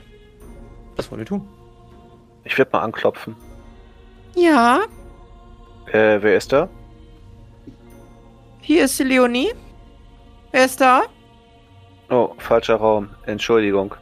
Was 0.96 1.10
wollt 1.10 1.20
ihr 1.20 1.26
tun? 1.26 1.48
Ich 2.44 2.56
werde 2.58 2.70
mal 2.72 2.82
anklopfen. 2.82 3.36
Ja. 4.34 4.80
Äh, 5.86 6.18
wer 6.22 6.36
ist 6.36 6.52
da? 6.52 6.68
Hier 8.62 8.84
ist 8.84 8.98
die 8.98 9.04
Leonie. 9.04 9.52
Wer 10.52 10.64
ist 10.64 10.80
da? 10.80 11.02
Oh, 12.10 12.30
falscher 12.38 12.76
Raum. 12.76 13.08
Entschuldigung. 13.26 13.94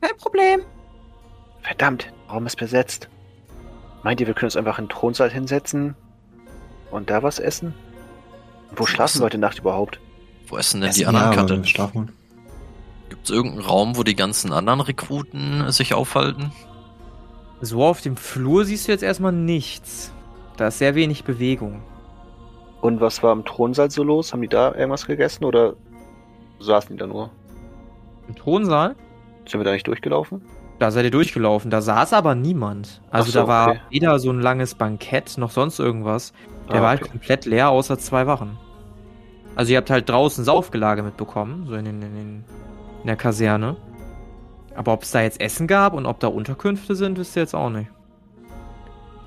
Kein 0.00 0.16
Problem. 0.16 0.62
Verdammt, 1.62 2.12
Raum 2.28 2.46
ist 2.46 2.56
besetzt. 2.56 3.08
Meint 4.02 4.20
ihr, 4.20 4.26
wir 4.26 4.34
können 4.34 4.48
uns 4.48 4.56
einfach 4.56 4.78
in 4.78 4.86
den 4.86 4.90
Thronsaal 4.90 5.30
hinsetzen 5.30 5.94
und 6.90 7.10
da 7.10 7.22
was 7.22 7.38
essen? 7.38 7.74
Wo 8.72 8.80
Wo 8.80 8.86
schlafen 8.86 9.20
wir 9.20 9.26
heute 9.26 9.38
Nacht 9.38 9.60
überhaupt? 9.60 10.00
Wo 10.48 10.56
essen 10.56 10.80
denn 10.80 10.90
Essen, 10.90 10.98
die 11.00 11.06
anderen 11.06 11.62
ja? 11.62 11.64
Schlafen. 11.64 12.12
Gibt 13.08 13.24
es 13.24 13.30
irgendeinen 13.30 13.64
Raum, 13.64 13.96
wo 13.96 14.02
die 14.02 14.16
ganzen 14.16 14.52
anderen 14.52 14.80
Rekruten 14.80 15.70
sich 15.70 15.94
aufhalten? 15.94 16.52
So 17.60 17.84
auf 17.84 18.00
dem 18.00 18.16
Flur 18.16 18.64
siehst 18.64 18.88
du 18.88 18.92
jetzt 18.92 19.02
erstmal 19.02 19.32
nichts. 19.32 20.12
Da 20.56 20.68
ist 20.68 20.78
sehr 20.78 20.94
wenig 20.94 21.24
Bewegung. 21.24 21.82
Und 22.80 23.00
was 23.00 23.22
war 23.22 23.32
im 23.32 23.44
Thronsaal 23.44 23.90
so 23.90 24.02
los? 24.02 24.32
Haben 24.32 24.42
die 24.42 24.48
da 24.48 24.74
irgendwas 24.74 25.06
gegessen 25.06 25.44
oder 25.44 25.74
saßen 26.60 26.96
die 26.96 26.98
da 27.00 27.06
nur? 27.06 27.30
Im 28.28 28.36
Thronsaal, 28.36 28.94
Sind 29.46 29.60
wir 29.60 29.64
da 29.64 29.72
nicht 29.72 29.86
durchgelaufen? 29.86 30.42
da 30.78 30.90
seid 30.90 31.04
ihr 31.04 31.10
durchgelaufen. 31.10 31.70
Da 31.70 31.82
saß 31.82 32.14
aber 32.14 32.34
niemand. 32.34 33.02
Also 33.10 33.30
so, 33.30 33.40
da 33.40 33.46
war 33.48 33.68
okay. 33.70 33.80
weder 33.90 34.18
so 34.18 34.30
ein 34.30 34.40
langes 34.40 34.74
Bankett 34.74 35.36
noch 35.36 35.50
sonst 35.50 35.78
irgendwas. 35.78 36.32
Der 36.70 36.76
Ah, 36.76 36.82
war 36.82 36.88
halt 36.90 37.02
okay. 37.02 37.10
komplett 37.10 37.44
leer, 37.44 37.68
außer 37.68 37.98
zwei 37.98 38.26
Wachen. 38.26 38.56
Also 39.56 39.72
ihr 39.72 39.76
habt 39.78 39.90
halt 39.90 40.08
draußen 40.08 40.42
Saufgelage 40.44 41.02
mitbekommen, 41.02 41.66
so 41.68 41.74
in, 41.74 41.84
in, 41.84 42.00
den, 42.00 42.16
in 43.02 43.06
der 43.06 43.16
Kaserne. 43.16 43.76
Aber 44.74 44.94
ob 44.94 45.02
es 45.02 45.10
da 45.10 45.20
jetzt 45.20 45.38
Essen 45.40 45.66
gab 45.66 45.92
und 45.92 46.06
ob 46.06 46.18
da 46.20 46.28
Unterkünfte 46.28 46.94
sind, 46.94 47.18
wisst 47.18 47.36
ihr 47.36 47.42
jetzt 47.42 47.54
auch 47.54 47.68
nicht. 47.68 47.90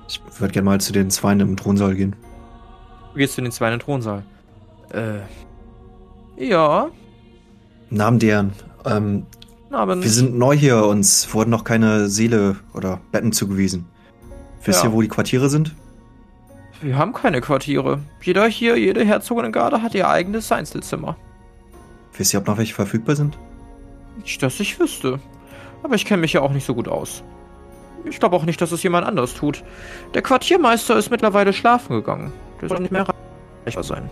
Ich 0.08 0.20
würde 0.40 0.52
gerne 0.52 0.64
mal 0.64 0.80
zu 0.80 0.92
den 0.92 1.08
Zweien 1.10 1.38
im 1.40 1.56
Thronsaal 1.56 1.94
gehen. 1.94 2.16
Du 3.14 3.18
gehst 3.18 3.38
in 3.38 3.44
den 3.44 3.52
zweiten 3.52 3.78
Thronsaal. 3.78 4.24
Äh. 4.92 5.20
Ja, 6.36 6.88
Namen 7.90 8.18
deren. 8.18 8.52
Ähm, 8.84 9.24
aber 9.70 10.02
wir 10.02 10.10
sind 10.10 10.36
neu 10.36 10.56
hier, 10.56 10.84
uns 10.84 11.32
wurden 11.32 11.50
noch 11.50 11.62
keine 11.62 12.08
Seele 12.08 12.56
oder 12.72 13.00
Betten 13.12 13.30
zugewiesen. 13.30 13.86
Wisst 14.64 14.82
Ja. 14.82 14.88
ihr, 14.90 14.92
wo 14.92 15.00
die 15.00 15.08
Quartiere 15.08 15.48
sind? 15.48 15.74
wir 16.82 16.98
haben 16.98 17.12
keine 17.14 17.40
Quartiere. 17.40 18.00
Jeder 18.20 18.46
hier, 18.46 18.76
jede 18.76 19.04
Herzoginnengarde 19.04 19.80
hat 19.80 19.94
ihr 19.94 20.08
eigenes 20.08 20.50
Einzelzimmer. 20.52 21.16
Wisst 22.18 22.34
ihr, 22.34 22.40
ob 22.40 22.46
noch 22.48 22.58
welche 22.58 22.74
verfügbar 22.74 23.14
sind? 23.16 23.38
Nicht, 24.18 24.42
dass 24.42 24.58
ich 24.60 24.78
wüsste. 24.78 25.18
Aber 25.82 25.94
ich 25.94 26.04
kenne 26.04 26.20
mich 26.20 26.32
ja 26.34 26.40
auch 26.42 26.50
nicht 26.52 26.66
so 26.66 26.74
gut 26.74 26.88
aus. 26.88 27.22
Ich 28.04 28.18
glaube 28.18 28.36
auch 28.36 28.44
nicht, 28.44 28.60
dass 28.60 28.72
es 28.72 28.82
jemand 28.82 29.06
anders 29.06 29.34
tut. 29.34 29.64
Der 30.12 30.22
Quartiermeister 30.22 30.96
ist 30.96 31.10
mittlerweile 31.10 31.52
schlafen 31.52 31.96
gegangen. 31.96 32.32
Der 32.60 32.68
soll 32.68 32.80
nicht 32.80 32.92
mehr 32.92 33.06
erreichbar 33.64 33.84
sein. 33.84 34.10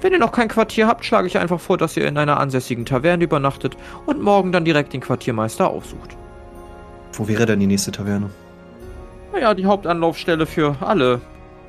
Wenn 0.00 0.12
ihr 0.12 0.18
noch 0.18 0.32
kein 0.32 0.48
Quartier 0.48 0.88
habt, 0.88 1.04
schlage 1.04 1.28
ich 1.28 1.38
einfach 1.38 1.60
vor, 1.60 1.78
dass 1.78 1.96
ihr 1.96 2.06
in 2.06 2.18
einer 2.18 2.40
ansässigen 2.40 2.84
Taverne 2.84 3.24
übernachtet 3.24 3.76
und 4.06 4.20
morgen 4.20 4.50
dann 4.50 4.64
direkt 4.64 4.92
den 4.92 5.00
Quartiermeister 5.00 5.68
aufsucht. 5.68 6.16
Wo 7.12 7.28
wäre 7.28 7.46
denn 7.46 7.60
die 7.60 7.66
nächste 7.66 7.92
Taverne? 7.92 8.30
Naja, 9.32 9.54
die 9.54 9.66
Hauptanlaufstelle 9.66 10.46
für 10.46 10.76
alle 10.80 11.20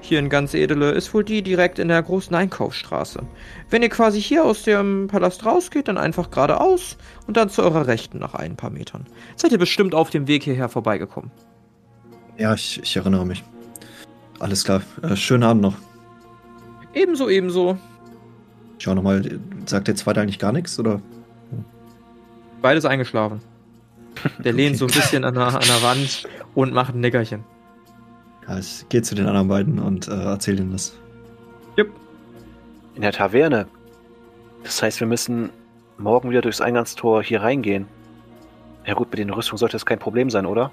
hier 0.06 0.20
in 0.20 0.30
ganz 0.30 0.54
Edele 0.54 0.92
ist 0.92 1.14
wohl 1.14 1.24
die 1.24 1.42
direkt 1.42 1.80
in 1.80 1.88
der 1.88 2.02
großen 2.02 2.36
Einkaufsstraße. 2.36 3.22
Wenn 3.70 3.82
ihr 3.82 3.90
quasi 3.90 4.22
hier 4.22 4.46
aus 4.46 4.64
dem 4.64 5.08
Palast 5.08 5.46
rausgeht, 5.46 5.88
dann 5.88 5.98
einfach 5.98 6.32
geradeaus 6.32 6.98
und 7.28 7.38
dann 7.38 7.50
zu 7.50 7.64
eurer 7.64 7.88
Rechten 7.88 8.20
nach 8.20 8.34
ein 8.34 8.56
paar 8.56 8.70
Metern. 8.70 9.06
Seid 9.36 9.52
ihr 9.52 9.58
bestimmt 9.58 9.96
auf 9.96 10.10
dem 10.10 10.28
Weg 10.28 10.44
hierher 10.44 10.70
vorbeigekommen. 10.70 11.32
Ja, 12.38 12.54
ich, 12.54 12.80
ich 12.82 12.96
erinnere 12.96 13.26
mich. 13.26 13.44
Alles 14.40 14.64
klar. 14.64 14.82
Äh, 15.02 15.16
schönen 15.16 15.44
Abend 15.44 15.62
noch. 15.62 15.76
Ebenso, 16.94 17.30
ebenso. 17.30 17.78
Schau 18.80 18.96
nochmal, 18.96 19.40
sagt 19.66 19.88
der 19.88 19.96
Zweite 19.96 20.22
eigentlich 20.22 20.40
gar 20.40 20.52
nichts? 20.52 20.78
Oder? 20.80 21.02
Beides 22.62 22.86
eingeschlafen. 22.86 23.42
Der 24.44 24.54
lehnt 24.54 24.78
so 24.78 24.86
ein 24.86 24.92
bisschen 24.92 25.24
an 25.24 25.34
der, 25.34 25.48
an 25.48 25.68
der 25.68 25.82
Wand 25.82 26.28
und 26.56 26.74
macht 26.74 26.94
ein 26.94 27.02
Nickerchen. 27.02 27.44
Ja, 28.48 28.58
ich 28.58 28.86
gehe 28.90 29.02
zu 29.02 29.16
den 29.16 29.28
anderen 29.28 29.48
beiden 29.48 29.80
und 29.80 30.08
äh, 30.08 30.12
erzähle 30.12 30.62
ihnen 30.62 30.72
das. 30.72 30.98
In 32.96 33.02
der 33.02 33.12
Taverne. 33.12 33.68
Das 34.64 34.82
heißt, 34.82 35.00
wir 35.00 35.08
müssen 35.08 35.50
morgen 35.98 36.30
wieder 36.30 36.42
durchs 36.42 36.62
Eingangstor 36.62 37.24
hier 37.24 37.42
reingehen. 37.42 37.88
Ja 38.86 38.94
gut, 38.94 39.10
mit 39.10 39.20
den 39.20 39.30
Rüstungen 39.30 39.58
sollte 39.58 39.74
das 39.74 39.86
kein 39.86 40.00
Problem 40.00 40.30
sein, 40.30 40.46
oder? 40.46 40.72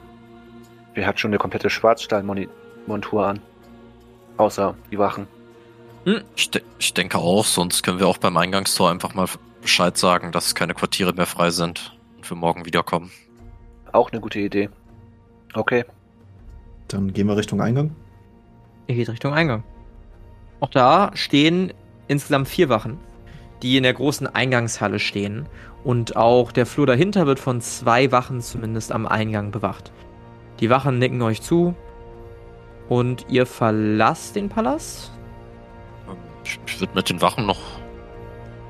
Wir 0.95 1.07
hat 1.07 1.19
schon 1.19 1.31
eine 1.31 1.39
komplette 1.39 1.71
Schwarzstahlmontur 1.71 3.27
an. 3.27 3.41
Außer 4.37 4.75
die 4.91 4.99
Wachen. 4.99 5.29
Ich, 6.35 6.51
de 6.51 6.63
ich 6.79 6.95
denke 6.95 7.19
auch, 7.19 7.45
sonst 7.45 7.83
können 7.83 8.01
wir 8.01 8.09
auch 8.09 8.19
beim 8.19 8.37
Eingangstor 8.37 8.91
einfach 8.91 9.15
mal 9.15 9.29
Bescheid 9.63 9.97
sagen, 9.97 10.33
dass 10.33 10.55
keine 10.55 10.75
Quartiere 10.75 11.13
mehr 11.13 11.27
frei 11.27 11.51
sind 11.51 11.97
und 12.17 12.29
wir 12.29 12.37
morgen 12.37 12.65
wiederkommen. 12.65 13.11
Auch 13.93 14.11
eine 14.11 14.21
gute 14.21 14.41
Idee. 14.41 14.71
Okay. 15.55 15.85
Dann 16.93 17.13
gehen 17.13 17.27
wir 17.27 17.37
Richtung 17.37 17.61
Eingang. 17.61 17.95
Ihr 18.87 18.97
geht 18.97 19.09
Richtung 19.09 19.33
Eingang. 19.33 19.63
Auch 20.61 20.71
da 20.71 21.11
stehen 21.15 21.73
insgesamt 22.09 22.49
vier 22.49 22.69
Wachen, 22.69 22.99
die 23.63 23.77
in 23.77 23.83
der 23.85 23.95
großen 23.95 24.27
Eingangshalle 24.27 24.99
stehen. 24.99 25.47
Und 25.85 26.17
auch 26.17 26.53
der 26.53 26.67
Flur 26.67 26.87
dahinter 26.87 27.27
wird 27.27 27.39
von 27.39 27.61
zwei 27.61 28.13
Wachen 28.13 28.41
zumindest 28.41 28.93
am 28.93 29.07
Eingang 29.07 29.51
bewacht. 29.51 29.93
Die 30.59 30.69
Wachen 30.69 30.99
nicken 30.99 31.23
euch 31.23 31.41
zu. 31.41 31.75
Und 32.89 33.27
ihr 33.29 33.47
verlasst 33.47 34.35
den 34.37 34.49
Palast? 34.49 35.13
Ähm, 36.09 36.17
Ich, 36.45 36.59
ich 36.67 36.81
würde 36.81 36.93
mit 36.95 37.09
den 37.09 37.23
Wachen 37.23 37.47
noch 37.47 37.61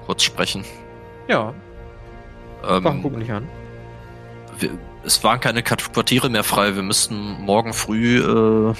kurz 0.04 0.22
sprechen. 0.22 0.64
Ja, 1.26 1.54
Wachen 2.62 2.96
Ähm, 2.98 3.02
gucken 3.02 3.20
dich 3.20 3.32
an. 3.32 3.48
wir, 4.58 4.70
es 5.04 5.22
waren 5.24 5.40
keine 5.40 5.62
Quartiere 5.62 6.28
mehr 6.28 6.44
frei. 6.44 6.74
Wir 6.76 6.82
müssten 6.82 7.40
morgen 7.42 7.72
früh 7.72 8.20
äh, 8.20 8.74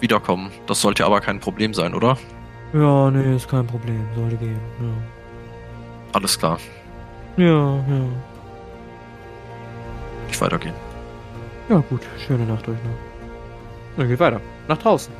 wiederkommen. 0.00 0.50
Das 0.66 0.80
sollte 0.80 1.04
aber 1.04 1.20
kein 1.20 1.40
Problem 1.40 1.74
sein, 1.74 1.94
oder? 1.94 2.18
Ja, 2.72 3.10
nee, 3.10 3.36
ist 3.36 3.48
kein 3.48 3.66
Problem. 3.66 4.06
Sollte 4.14 4.36
gehen. 4.36 4.60
Alles 6.12 6.38
klar. 6.38 6.58
Ja, 7.36 7.46
ja. 7.46 7.76
ja. 7.76 8.04
Ich 10.30 10.40
weitergehen. 10.40 10.74
Ja, 11.68 11.78
gut. 11.88 12.02
Schöne 12.26 12.44
Nacht 12.44 12.68
euch 12.68 12.76
noch. 12.76 13.96
Dann 13.96 14.08
geht 14.08 14.20
weiter. 14.20 14.40
Nach 14.68 14.78
draußen. 14.78 15.12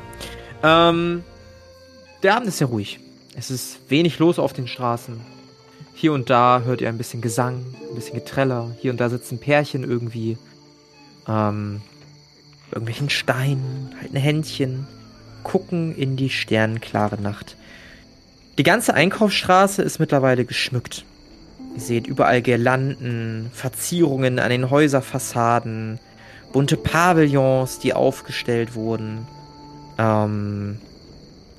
Ähm, 0.63 1.23
der 2.23 2.35
Abend 2.35 2.47
ist 2.47 2.57
sehr 2.57 2.67
ruhig. 2.67 2.99
Es 3.35 3.51
ist 3.51 3.79
wenig 3.89 4.19
los 4.19 4.39
auf 4.39 4.53
den 4.53 4.67
Straßen. 4.67 5.21
Hier 5.99 6.13
und 6.13 6.29
da 6.29 6.61
hört 6.63 6.79
ihr 6.79 6.89
ein 6.89 6.99
bisschen 6.99 7.21
Gesang, 7.21 7.65
ein 7.89 7.95
bisschen 7.95 8.13
Getreller. 8.13 8.69
Hier 8.79 8.91
und 8.91 8.99
da 8.99 9.09
sitzen 9.09 9.39
Pärchen 9.39 9.83
irgendwie. 9.83 10.37
Ähm, 11.27 11.81
irgendwelchen 12.69 13.09
Steinen, 13.09 13.95
halten 13.99 14.15
Händchen, 14.15 14.85
gucken 15.41 15.95
in 15.95 16.15
die 16.15 16.29
sternenklare 16.29 17.19
Nacht. 17.19 17.57
Die 18.59 18.63
ganze 18.63 18.93
Einkaufsstraße 18.93 19.81
ist 19.81 19.97
mittlerweile 19.97 20.45
geschmückt. 20.45 21.03
Ihr 21.73 21.81
seht 21.81 22.05
überall 22.05 22.43
Girlanden, 22.43 23.49
Verzierungen 23.51 24.37
an 24.37 24.51
den 24.51 24.69
Häuserfassaden, 24.69 25.97
bunte 26.53 26.77
Pavillons, 26.77 27.79
die 27.79 27.95
aufgestellt 27.95 28.75
wurden. 28.75 29.27
Ähm, 29.97 30.77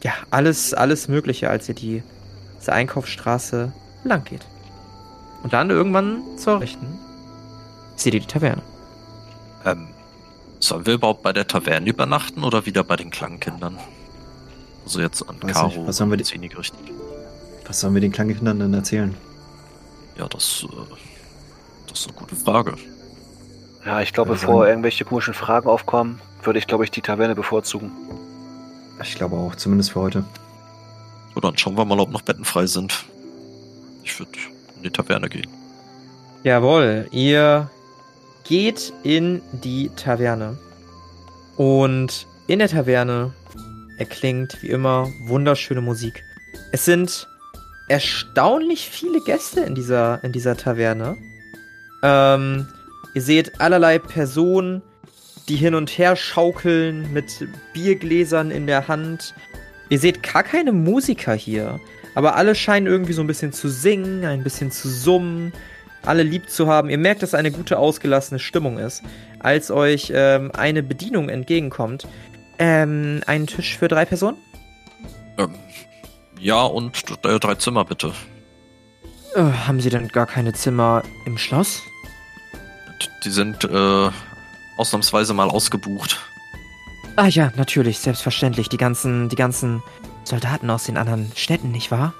ja, 0.05 0.13
alles, 0.31 0.75
alles 0.75 1.09
Mögliche, 1.09 1.51
als 1.51 1.69
ihr 1.69 1.75
die, 1.75 2.05
diese 2.61 2.73
Einkaufsstraße 2.73 3.73
lang 4.05 4.25
geht. 4.25 4.47
Und 5.43 5.53
dann 5.53 5.71
irgendwann 5.71 6.23
zur 6.37 6.61
Rechten 6.61 6.99
seht 7.97 8.15
ihr 8.15 8.21
die 8.21 8.27
Taverne. 8.27 8.63
Ähm, 9.65 9.89
sollen 10.61 10.87
wir 10.87 10.95
überhaupt 10.95 11.23
bei 11.23 11.33
der 11.33 11.47
Taverne 11.47 11.89
übernachten 11.89 12.43
oder 12.45 12.67
wieder 12.67 12.83
bei 12.85 12.97
den 12.97 13.11
Klangkindern? 13.11 13.79
Also 14.85 15.01
jetzt 15.01 15.29
an 15.29 15.37
Weiß 15.43 15.53
Caro 15.53 15.69
nicht, 15.69 15.87
was 15.87 16.01
haben 16.01 16.11
wir 16.11 16.17
die- 16.17 16.49
gerichtet. 16.49 16.79
Was 17.67 17.81
sollen 17.81 17.93
wir 17.95 18.01
den 18.01 18.13
Kleinkindern 18.13 18.59
denn 18.59 18.73
erzählen? 18.73 19.15
Ja, 20.17 20.27
das, 20.27 20.65
äh, 20.65 20.77
das 21.87 22.01
ist 22.01 22.09
eine 22.09 22.17
gute 22.17 22.35
Frage. 22.35 22.75
Ja, 23.85 24.01
ich 24.01 24.13
glaube, 24.13 24.31
Also- 24.33 24.47
bevor 24.47 24.67
irgendwelche 24.67 25.05
komischen 25.05 25.35
Fragen 25.35 25.69
aufkommen, 25.69 26.21
würde 26.43 26.59
ich, 26.59 26.67
glaube 26.67 26.85
ich, 26.85 26.91
die 26.91 27.03
Taverne 27.03 27.35
bevorzugen. 27.35 27.91
Ich 29.03 29.15
glaube 29.15 29.37
auch, 29.37 29.55
zumindest 29.55 29.93
für 29.93 30.01
heute. 30.01 30.25
So, 31.35 31.41
dann 31.41 31.57
schauen 31.59 31.77
wir 31.77 31.85
mal, 31.85 32.01
ob 32.01 32.11
noch 32.11 32.23
Betten 32.23 32.45
frei 32.45 32.67
sind. 32.67 33.05
Ich 34.05 34.19
würde 34.19 34.33
in 34.77 34.83
die 34.85 34.91
Taverne 34.91 35.29
gehen. 35.29 35.49
Jawohl, 36.45 37.07
ihr 37.11 37.71
geht 38.45 38.93
in 39.03 39.43
die 39.53 39.91
Taverne. 39.97 40.57
Und 41.57 42.27
in 42.47 42.61
der 42.61 42.69
Taverne 42.69 43.35
erklingt 43.99 44.63
wie 44.63 44.69
immer 44.69 45.11
wunderschöne 45.27 45.81
Musik. 45.81 46.23
Es 46.73 46.85
sind 46.85 47.29
erstaunlich 47.89 48.89
viele 48.89 49.21
Gäste 49.21 49.61
in 49.61 49.75
dieser, 49.75 50.23
in 50.23 50.33
dieser 50.33 50.57
Taverne. 50.57 51.17
Ähm, 52.03 52.69
ihr 53.15 53.23
seht 53.23 53.61
allerlei 53.61 53.99
Personen, 53.99 54.83
die 55.49 55.57
hin 55.57 55.75
und 55.75 55.91
her 55.91 56.15
schaukeln 56.15 57.13
mit 57.13 57.49
Biergläsern 57.73 58.51
in 58.51 58.67
der 58.67 58.89
Hand. 58.89 59.35
Ihr 59.89 59.99
seht 59.99 60.23
gar 60.23 60.43
keine 60.43 60.73
Musiker 60.73 61.35
hier, 61.35 61.81
aber 62.19 62.35
alle 62.35 62.57
scheinen 62.57 62.89
irgendwie 62.89 63.13
so 63.13 63.21
ein 63.21 63.29
bisschen 63.29 63.53
zu 63.53 63.69
singen, 63.69 64.25
ein 64.25 64.43
bisschen 64.43 64.73
zu 64.73 64.89
summen, 64.89 65.53
alle 66.03 66.25
lieb 66.25 66.51
zu 66.51 66.67
haben. 66.67 66.91
Ihr 66.91 66.99
merkt, 66.99 67.23
dass 67.23 67.33
eine 67.33 67.53
gute 67.53 67.79
ausgelassene 67.79 68.41
Stimmung 68.41 68.77
ist. 68.77 69.05
als 69.39 69.71
euch 69.71 70.11
ähm, 70.13 70.51
eine 70.51 70.83
Bedienung 70.83 71.29
entgegenkommt. 71.29 72.09
Ähm, 72.59 73.21
einen 73.29 73.47
Tisch 73.47 73.79
für 73.79 73.87
drei 73.87 74.05
Personen? 74.05 74.37
Ähm, 75.39 75.55
ja, 76.41 76.61
und 76.65 77.05
äh, 77.25 77.39
drei 77.39 77.55
Zimmer 77.55 77.85
bitte. 77.85 78.13
Äh, 79.37 79.43
haben 79.43 79.81
Sie 79.81 79.91
denn 79.91 80.09
gar 80.09 80.27
keine 80.27 80.53
Zimmer 80.55 81.05
im 81.25 81.39
Schloss? 81.39 81.83
Die 83.25 83.31
sind 83.31 83.63
äh, 83.63 84.11
ausnahmsweise 84.77 85.35
mal 85.35 85.51
ausgebucht. 85.51 86.19
Ah 87.15 87.29
ja, 87.29 87.53
natürlich, 87.55 88.01
selbstverständlich. 88.01 88.69
Die 88.69 88.77
ganzen, 88.77 89.29
die 89.29 89.37
ganzen 89.37 89.85
Soldaten 90.29 90.71
aus 90.71 90.85
den 90.85 90.97
anderen 90.97 91.33
Städten, 91.35 91.71
nicht 91.73 91.91
wahr? 91.91 92.15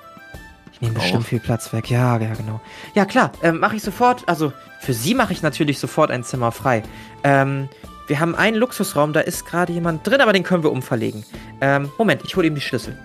Ich 0.73 0.81
nehme 0.81 0.95
bestimmt 0.95 1.27
viel 1.27 1.41
Platz 1.41 1.73
weg. 1.73 1.91
Ja, 1.91 2.19
ja, 2.19 2.35
genau. 2.35 2.61
Ja, 2.95 3.05
klar, 3.05 3.33
ähm, 3.43 3.59
mache 3.59 3.77
ich 3.77 3.83
sofort. 3.83 4.23
Also, 4.29 4.53
für 4.81 4.93
Sie 4.95 5.15
mache 5.15 5.33
ich 5.33 5.43
natürlich 5.43 5.79
sofort 5.81 6.11
ein 6.11 6.23
Zimmer 6.23 6.53
frei. 6.53 6.85
Ähm, 7.25 7.69
wir 8.07 8.21
haben 8.21 8.37
einen 8.37 8.57
Luxusraum, 8.57 9.13
da 9.13 9.21
ist 9.21 9.45
gerade 9.45 9.73
jemand 9.73 10.07
drin, 10.07 10.21
aber 10.21 10.33
den 10.33 10.45
können 10.45 10.63
wir 10.63 10.71
umverlegen. 10.71 11.25
Ähm, 11.61 11.91
Moment, 11.99 12.23
ich 12.25 12.37
hole 12.37 12.47
ihm 12.47 12.55
die 12.55 12.61
Schlüssel. 12.61 12.97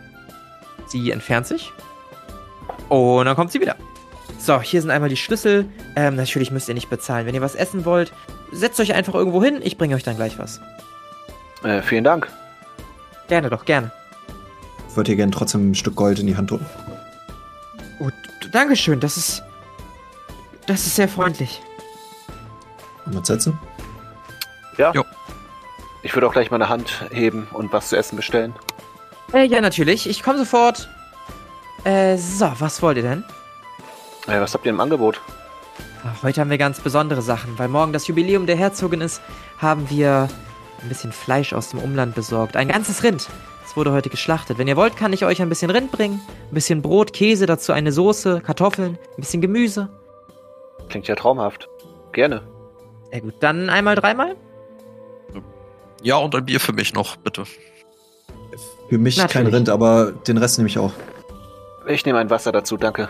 Sie 0.87 1.11
entfernt 1.11 1.47
sich. 1.47 1.73
Und 2.89 3.25
dann 3.25 3.35
kommt 3.35 3.51
sie 3.51 3.59
wieder. 3.59 3.75
So, 4.37 4.61
hier 4.61 4.81
sind 4.81 4.91
einmal 4.91 5.09
die 5.09 5.17
Schlüssel. 5.17 5.65
Ähm, 5.95 6.15
natürlich 6.15 6.51
müsst 6.51 6.69
ihr 6.69 6.75
nicht 6.75 6.89
bezahlen. 6.89 7.25
Wenn 7.25 7.33
ihr 7.33 7.41
was 7.41 7.55
essen 7.55 7.85
wollt, 7.85 8.13
setzt 8.51 8.79
euch 8.79 8.93
einfach 8.93 9.15
irgendwo 9.15 9.43
hin. 9.43 9.61
Ich 9.63 9.77
bringe 9.77 9.95
euch 9.95 10.03
dann 10.03 10.15
gleich 10.15 10.37
was. 10.37 10.61
Äh, 11.63 11.81
vielen 11.81 12.03
Dank. 12.03 12.27
Gerne 13.29 13.49
doch, 13.49 13.65
gerne. 13.65 13.91
Ich 14.93 14.97
würde 14.97 15.09
dir 15.09 15.17
gerne 15.17 15.31
trotzdem 15.31 15.71
ein 15.71 15.73
Stück 15.73 15.95
Gold 15.95 16.19
in 16.19 16.27
die 16.27 16.37
Hand 16.37 16.51
drücken. 16.51 16.67
Oh, 17.99 18.11
Dankeschön, 18.51 18.99
das 18.99 19.17
ist. 19.17 19.41
Das 20.67 20.85
ist 20.85 20.95
sehr 20.95 21.09
freundlich. 21.09 21.63
Wollen 23.03 23.15
wir 23.15 23.17
uns 23.17 23.27
setzen? 23.27 23.57
Ja. 24.77 24.91
Jo. 24.93 25.03
Ich 26.03 26.13
würde 26.13 26.27
auch 26.27 26.31
gleich 26.31 26.51
meine 26.51 26.69
Hand 26.69 27.05
heben 27.09 27.47
und 27.53 27.73
was 27.73 27.89
zu 27.89 27.97
essen 27.97 28.17
bestellen. 28.17 28.53
Äh, 29.33 29.45
ja, 29.45 29.61
natürlich. 29.61 30.07
Ich 30.07 30.21
komme 30.21 30.37
sofort. 30.37 30.87
Äh, 31.85 32.17
so, 32.17 32.51
was 32.59 32.79
wollt 32.83 32.97
ihr 32.97 33.03
denn? 33.03 33.23
Äh, 34.27 34.41
was 34.41 34.53
habt 34.53 34.63
ihr 34.63 34.69
im 34.69 34.79
Angebot? 34.79 35.21
Ach, 36.05 36.21
heute 36.21 36.39
haben 36.39 36.51
wir 36.51 36.59
ganz 36.59 36.79
besondere 36.79 37.23
Sachen. 37.23 37.57
Weil 37.57 37.67
morgen 37.67 37.93
das 37.93 38.05
Jubiläum 38.05 38.45
der 38.45 38.57
Herzogin 38.57 39.01
ist, 39.01 39.23
haben 39.57 39.89
wir 39.89 40.29
ein 40.83 40.87
bisschen 40.87 41.11
Fleisch 41.11 41.51
aus 41.51 41.69
dem 41.69 41.79
Umland 41.79 42.13
besorgt. 42.13 42.55
Ein 42.55 42.67
ganzes 42.67 43.01
Rind. 43.01 43.27
Es 43.73 43.77
wurde 43.77 43.91
heute 43.91 44.11
geschlachtet. 44.11 44.59
Wenn 44.59 44.67
ihr 44.67 44.77
wollt, 44.77 44.97
kann 44.97 45.13
ich 45.13 45.25
euch 45.25 45.41
ein 45.41 45.49
bisschen 45.49 45.71
Rind 45.71 45.91
bringen. 45.91 46.21
Ein 46.51 46.53
bisschen 46.53 46.83
Brot, 46.83 47.11
Käse, 47.11 47.47
dazu 47.47 47.73
eine 47.73 47.91
Soße, 47.91 48.39
Kartoffeln, 48.41 48.99
ein 48.99 49.15
bisschen 49.17 49.41
Gemüse. 49.41 49.89
Klingt 50.89 51.07
ja 51.07 51.15
traumhaft. 51.15 51.67
Gerne. 52.11 52.43
Sehr 53.11 53.21
gut, 53.21 53.33
dann 53.39 53.71
einmal 53.71 53.95
dreimal? 53.95 54.35
Ja, 56.03 56.17
und 56.17 56.35
ein 56.35 56.45
Bier 56.45 56.59
für 56.59 56.71
mich 56.71 56.93
noch, 56.93 57.15
bitte. 57.15 57.45
Für 58.89 58.99
mich 58.99 59.15
kein 59.15 59.25
Natürlich. 59.25 59.53
Rind, 59.55 59.69
aber 59.69 60.11
den 60.11 60.37
Rest 60.37 60.59
nehme 60.59 60.69
ich 60.69 60.77
auch. 60.77 60.91
Ich 61.87 62.05
nehme 62.05 62.19
ein 62.19 62.29
Wasser 62.29 62.51
dazu, 62.51 62.77
danke. 62.77 63.09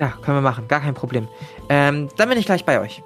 Ja, 0.00 0.14
können 0.22 0.38
wir 0.38 0.40
machen, 0.40 0.66
gar 0.66 0.80
kein 0.80 0.94
Problem. 0.94 1.28
Ähm, 1.68 2.08
dann 2.16 2.30
bin 2.30 2.38
ich 2.38 2.46
gleich 2.46 2.64
bei 2.64 2.80
euch. 2.80 3.02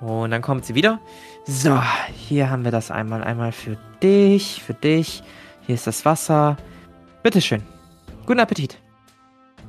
Und 0.00 0.30
dann 0.30 0.40
kommt 0.40 0.64
sie 0.64 0.74
wieder. 0.74 0.98
So, 1.44 1.78
hier 2.16 2.48
haben 2.48 2.64
wir 2.64 2.72
das 2.72 2.90
einmal. 2.90 3.22
Einmal 3.22 3.52
für 3.52 3.76
dich, 4.02 4.62
für 4.62 4.72
dich. 4.72 5.22
Hier 5.66 5.74
ist 5.74 5.86
das 5.86 6.04
Wasser. 6.04 6.56
Bitteschön. 7.22 7.62
Guten 8.26 8.40
Appetit. 8.40 8.78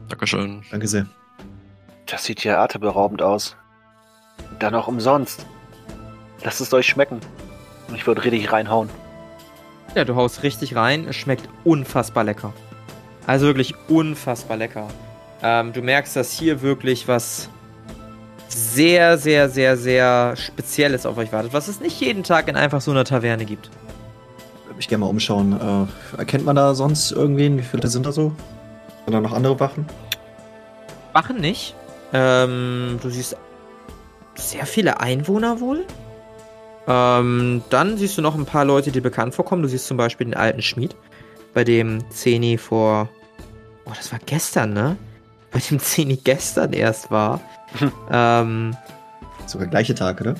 Dankeschön. 0.09 0.63
Danke 0.71 0.87
sehr. 0.87 1.05
Das 2.05 2.23
sieht 2.23 2.43
ja 2.43 2.63
atemberaubend 2.63 3.21
aus. 3.21 3.55
Dann 4.59 4.75
auch 4.75 4.87
umsonst. 4.87 5.45
Lasst 6.43 6.61
es 6.61 6.73
euch 6.73 6.87
schmecken. 6.87 7.19
Und 7.87 7.95
ich 7.95 8.07
würde 8.07 8.23
richtig 8.23 8.51
reinhauen. 8.51 8.89
Ja, 9.95 10.03
du 10.03 10.15
haust 10.15 10.43
richtig 10.43 10.75
rein. 10.75 11.07
Es 11.07 11.15
schmeckt 11.15 11.47
unfassbar 11.63 12.23
lecker. 12.23 12.53
Also 13.27 13.45
wirklich 13.45 13.75
unfassbar 13.87 14.57
lecker. 14.57 14.87
Ähm, 15.41 15.73
du 15.73 15.81
merkst, 15.81 16.15
dass 16.15 16.31
hier 16.31 16.61
wirklich 16.61 17.07
was 17.07 17.49
sehr, 18.47 19.17
sehr, 19.17 19.49
sehr, 19.49 19.77
sehr 19.77 20.35
Spezielles 20.35 21.05
auf 21.05 21.17
euch 21.17 21.31
wartet, 21.31 21.53
was 21.53 21.67
es 21.67 21.79
nicht 21.79 21.99
jeden 21.99 22.23
Tag 22.23 22.47
in 22.47 22.55
einfach 22.55 22.81
so 22.81 22.91
einer 22.91 23.05
Taverne 23.05 23.45
gibt. 23.45 23.69
Würde 24.73 24.79
mich 24.79 24.87
gerne 24.87 25.05
mal 25.05 25.09
umschauen. 25.11 25.53
Äh, 25.53 26.17
erkennt 26.17 26.45
man 26.45 26.55
da 26.55 26.73
sonst 26.73 27.11
irgendwen? 27.11 27.59
Wie 27.59 27.61
viele 27.61 27.87
sind 27.89 28.07
da 28.07 28.11
so? 28.11 28.31
Sind 29.05 29.13
da 29.13 29.21
noch 29.21 29.31
andere 29.31 29.59
Wachen? 29.59 29.85
Wachen 31.13 31.39
nicht. 31.39 31.75
Ähm, 32.11 32.97
du 32.99 33.11
siehst 33.11 33.37
sehr 34.33 34.65
viele 34.65 34.99
Einwohner 34.99 35.59
wohl. 35.59 35.85
Ähm, 36.87 37.61
dann 37.69 37.97
siehst 37.97 38.17
du 38.17 38.23
noch 38.23 38.33
ein 38.33 38.47
paar 38.47 38.65
Leute, 38.65 38.91
die 38.91 38.99
bekannt 38.99 39.35
vorkommen. 39.35 39.61
Du 39.61 39.69
siehst 39.69 39.85
zum 39.85 39.97
Beispiel 39.97 40.25
den 40.25 40.33
alten 40.33 40.63
Schmied, 40.63 40.95
bei 41.53 41.63
dem 41.63 42.09
Zeni 42.09 42.57
vor. 42.57 43.09
Oh, 43.85 43.91
das 43.95 44.11
war 44.11 44.19
gestern, 44.25 44.73
ne? 44.73 44.97
Bei 45.51 45.59
dem 45.59 45.77
Zeni 45.79 46.17
gestern 46.17 46.73
erst 46.73 47.11
war. 47.11 47.39
ähm, 48.11 48.75
Sogar 49.45 49.67
gleiche 49.67 49.93
Tag, 49.93 50.19
oder? 50.19 50.33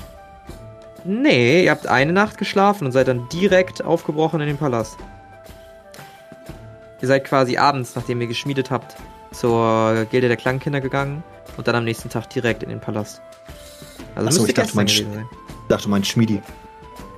Nee, 1.05 1.63
ihr 1.63 1.71
habt 1.71 1.87
eine 1.87 2.13
Nacht 2.13 2.37
geschlafen 2.37 2.85
und 2.85 2.91
seid 2.91 3.07
dann 3.07 3.27
direkt 3.29 3.83
aufgebrochen 3.83 4.41
in 4.41 4.47
den 4.47 4.57
Palast. 4.57 4.97
Ihr 7.01 7.07
seid 7.07 7.25
quasi 7.25 7.57
abends, 7.57 7.95
nachdem 7.95 8.21
ihr 8.21 8.27
geschmiedet 8.27 8.71
habt, 8.71 8.95
zur 9.31 10.05
Gilde 10.09 10.27
der 10.29 10.37
Klangkinder 10.37 10.79
gegangen 10.79 11.23
und 11.57 11.67
dann 11.67 11.75
am 11.75 11.83
nächsten 11.83 12.09
Tag 12.09 12.29
direkt 12.29 12.63
in 12.63 12.69
den 12.69 12.79
Palast. 12.79 13.21
Also 14.15 14.27
Ach 14.27 14.31
so, 14.31 14.41
müsste 14.41 14.51
ich 14.51 14.53
dachte, 14.53 14.75
mein 14.75 14.85
gewesen 14.85 15.13
sein. 15.13 15.25
Ich 15.63 15.67
dachte, 15.67 15.89
mein 15.89 16.03
Schmiedi. 16.03 16.41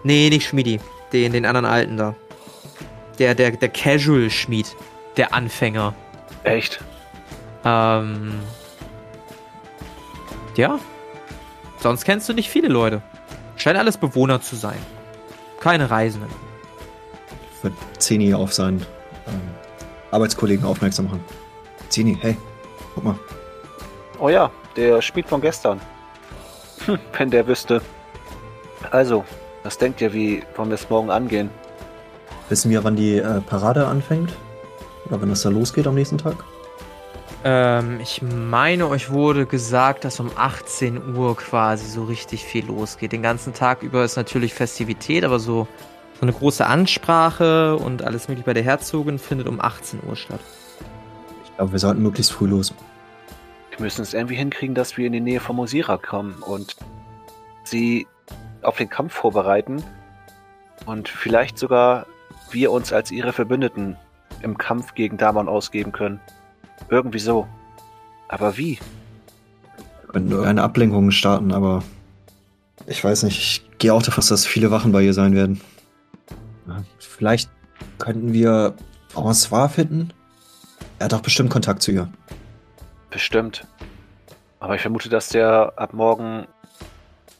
Nee, 0.04 0.30
nicht 0.30 0.48
Schmiedi. 0.48 0.80
Den, 1.14 1.34
den 1.34 1.46
anderen 1.46 1.66
Alten 1.66 1.98
da. 1.98 2.16
Der, 3.20 3.36
der, 3.36 3.52
der 3.52 3.70
Casual-Schmied. 3.70 4.76
Der 5.18 5.34
Anfänger. 5.34 5.94
Echt? 6.44 6.84
Ähm. 7.64 8.34
Ja. 10.56 10.80
Sonst 11.80 12.06
kennst 12.06 12.28
du 12.28 12.34
nicht 12.34 12.50
viele 12.50 12.68
Leute. 12.68 13.02
Scheinen 13.56 13.80
alles 13.80 13.98
Bewohner 13.98 14.42
zu 14.42 14.56
sein. 14.56 14.78
Keine 15.60 15.90
Reisenden. 15.90 16.30
Wird 17.62 17.74
Zeni 17.98 18.34
auf 18.34 18.54
seinen 18.54 18.82
ähm, 19.28 19.42
Arbeitskollegen 20.12 20.66
aufmerksam 20.66 21.06
machen. 21.06 21.24
Zeni, 21.90 22.18
hey, 22.22 22.38
guck 22.94 23.04
mal. 23.04 23.16
Oh 24.20 24.30
ja, 24.30 24.52
der 24.76 25.02
Schmied 25.02 25.28
von 25.28 25.42
gestern. 25.42 25.80
Hm, 26.86 27.00
wenn 27.18 27.32
der 27.32 27.48
wüsste. 27.48 27.82
Also, 28.92 29.24
was 29.64 29.78
denkt 29.78 30.02
ihr, 30.02 30.14
wie 30.14 30.44
wollen 30.56 30.70
wir 30.70 30.76
es 30.76 30.90
morgen 30.90 31.10
angehen? 31.10 31.50
Wissen 32.50 32.70
wir, 32.70 32.84
wann 32.84 32.96
die 32.96 33.18
äh, 33.18 33.42
Parade 33.42 33.88
anfängt? 33.88 34.34
Oder 35.06 35.22
wann 35.22 35.30
das 35.30 35.42
da 35.42 35.50
losgeht 35.50 35.88
am 35.88 35.96
nächsten 35.96 36.18
Tag? 36.18 36.44
Ähm, 37.46 38.00
ich 38.02 38.24
meine, 38.24 38.88
euch 38.88 39.12
wurde 39.12 39.46
gesagt, 39.46 40.04
dass 40.04 40.20
um 40.20 40.32
18 40.36 41.16
Uhr 41.16 41.38
quasi 41.38 41.86
so 41.86 42.04
richtig 42.06 42.44
viel 42.44 42.66
losgeht. 42.66 43.12
Den 43.12 43.22
ganzen 43.22 43.54
Tag 43.54 43.84
über 43.84 44.04
ist 44.04 44.16
natürlich 44.16 44.56
Festivität, 44.56 45.24
aber 45.24 45.38
so, 45.38 45.68
so 46.16 46.22
eine 46.24 46.34
große 46.34 46.66
Ansprache 46.66 47.76
und 47.76 48.02
alles 48.02 48.28
mögliche 48.28 48.48
bei 48.48 48.56
der 48.56 48.64
Herzogin 48.64 49.20
findet 49.20 49.48
um 49.48 49.62
18 49.62 50.00
Uhr 50.08 50.16
statt. 50.16 50.40
Ich 51.44 51.56
glaube, 51.56 51.72
wir 51.72 51.78
sollten 51.78 52.02
möglichst 52.02 52.32
früh 52.32 52.48
los. 52.48 52.74
Wir 53.70 53.80
müssen 53.80 54.02
es 54.02 54.16
irgendwie 54.16 54.36
hinkriegen, 54.36 54.74
dass 54.74 54.98
wir 54.98 55.06
in 55.06 55.14
die 55.14 55.22
Nähe 55.22 55.40
von 55.40 55.56
Mosira 55.56 55.98
kommen 55.98 56.42
und 56.42 56.76
sie 57.64 58.08
auf 58.64 58.78
den 58.78 58.90
Kampf 58.90 59.14
vorbereiten 59.14 59.84
und 60.88 61.10
vielleicht 61.10 61.60
sogar 61.60 62.08
wir 62.50 62.72
uns 62.72 62.92
als 62.92 63.12
ihre 63.12 63.34
Verbündeten 63.34 63.98
im 64.42 64.58
Kampf 64.58 64.96
gegen 64.96 65.18
Damon 65.18 65.48
ausgeben 65.48 65.92
können. 65.92 66.20
Irgendwie 66.90 67.20
so. 67.20 67.48
Aber 68.28 68.58
wie? 68.58 68.80
Wir 70.02 70.12
könnten 70.12 70.32
irgendeine 70.32 70.64
Ablenkung 70.64 71.12
starten, 71.12 71.52
aber 71.52 71.84
ich 72.88 73.04
weiß 73.04 73.24
nicht. 73.24 73.40
Ich 73.40 73.78
gehe 73.78 73.94
auch 73.94 74.02
davon 74.02 74.20
aus, 74.20 74.30
dass 74.30 74.46
viele 74.46 74.72
Wachen 74.72 74.92
bei 74.92 75.02
ihr 75.02 75.14
sein 75.14 75.36
werden. 75.36 75.62
Vielleicht 77.00 77.50
könnten 77.98 78.34
wir 78.34 78.76
François 79.14 79.70
finden. 79.70 80.12
Er 81.00 81.06
hat 81.06 81.14
doch 81.14 81.22
bestimmt 81.22 81.50
Kontakt 81.50 81.82
zu 81.82 81.92
ihr. 81.92 82.10
Bestimmt. 83.10 83.66
Aber 84.60 84.76
ich 84.76 84.82
vermute, 84.82 85.10
dass 85.10 85.30
der 85.30 85.74
ab 85.78 85.94
morgen 85.94 86.48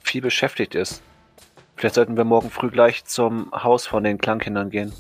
viel 0.02 0.22
beschäftigt 0.22 0.76
ist. 0.76 1.02
Vielleicht 1.76 1.96
sollten 1.96 2.16
wir 2.16 2.24
morgen 2.24 2.50
früh 2.50 2.70
gleich 2.70 3.06
zum 3.06 3.52
Haus 3.52 3.86
von 3.88 4.04
den 4.04 4.18
Klangkindern 4.18 4.70
gehen. 4.70 4.94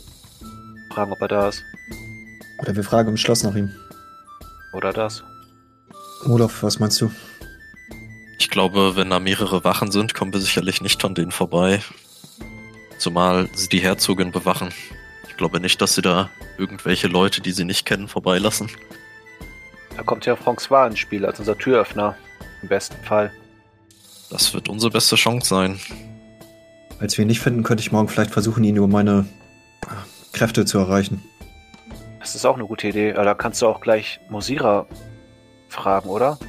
Fragen, 0.93 1.13
ob 1.13 1.21
er 1.21 1.27
da 1.27 1.49
ist. 1.49 1.63
Oder 2.61 2.75
wir 2.75 2.83
fragen 2.83 3.09
im 3.09 3.17
Schloss 3.17 3.43
nach 3.43 3.55
ihm. 3.55 3.71
Oder 4.75 4.91
das. 4.91 5.23
Olaf, 6.25 6.61
was 6.61 6.79
meinst 6.79 6.99
du? 6.99 7.09
Ich 8.37 8.49
glaube, 8.49 8.97
wenn 8.97 9.09
da 9.09 9.19
mehrere 9.19 9.63
Wachen 9.63 9.89
sind, 9.91 10.13
kommen 10.13 10.33
wir 10.33 10.41
sicherlich 10.41 10.81
nicht 10.81 11.01
von 11.01 11.15
denen 11.15 11.31
vorbei. 11.31 11.81
Zumal 12.97 13.47
sie 13.53 13.69
die 13.69 13.79
Herzogin 13.79 14.31
bewachen. 14.31 14.69
Ich 15.29 15.37
glaube 15.37 15.61
nicht, 15.61 15.81
dass 15.81 15.95
sie 15.95 16.01
da 16.01 16.29
irgendwelche 16.57 17.07
Leute, 17.07 17.41
die 17.41 17.53
sie 17.53 17.63
nicht 17.63 17.85
kennen, 17.85 18.09
vorbeilassen. 18.09 18.69
Da 19.95 20.03
kommt 20.03 20.25
ja 20.25 20.33
François 20.33 20.87
ins 20.87 20.99
Spiel 20.99 21.25
als 21.25 21.39
unser 21.39 21.57
Türöffner. 21.57 22.15
Im 22.61 22.67
besten 22.67 23.01
Fall. 23.05 23.31
Das 24.29 24.53
wird 24.53 24.67
unsere 24.67 24.91
beste 24.91 25.15
Chance 25.15 25.47
sein. 25.47 25.79
Als 26.99 27.17
wir 27.17 27.23
ihn 27.23 27.27
nicht 27.27 27.39
finden, 27.39 27.63
könnte 27.63 27.81
ich 27.81 27.93
morgen 27.93 28.09
vielleicht 28.09 28.31
versuchen, 28.31 28.63
ihn 28.65 28.75
über 28.75 28.87
meine 28.87 29.25
äh, 29.83 29.87
Kräfte 30.33 30.65
zu 30.65 30.79
erreichen. 30.79 31.23
Das 32.25 32.33
ist 32.33 32.43
auch 32.43 32.55
eine 32.55 32.65
gute 32.65 32.87
Idee. 32.87 33.13
Da 33.13 33.35
kannst 33.35 33.61
du 33.61 33.67
auch 33.67 33.81
gleich 33.81 34.19
Mosira 34.29 34.87
fragen, 35.69 36.09
oder? 36.09 36.39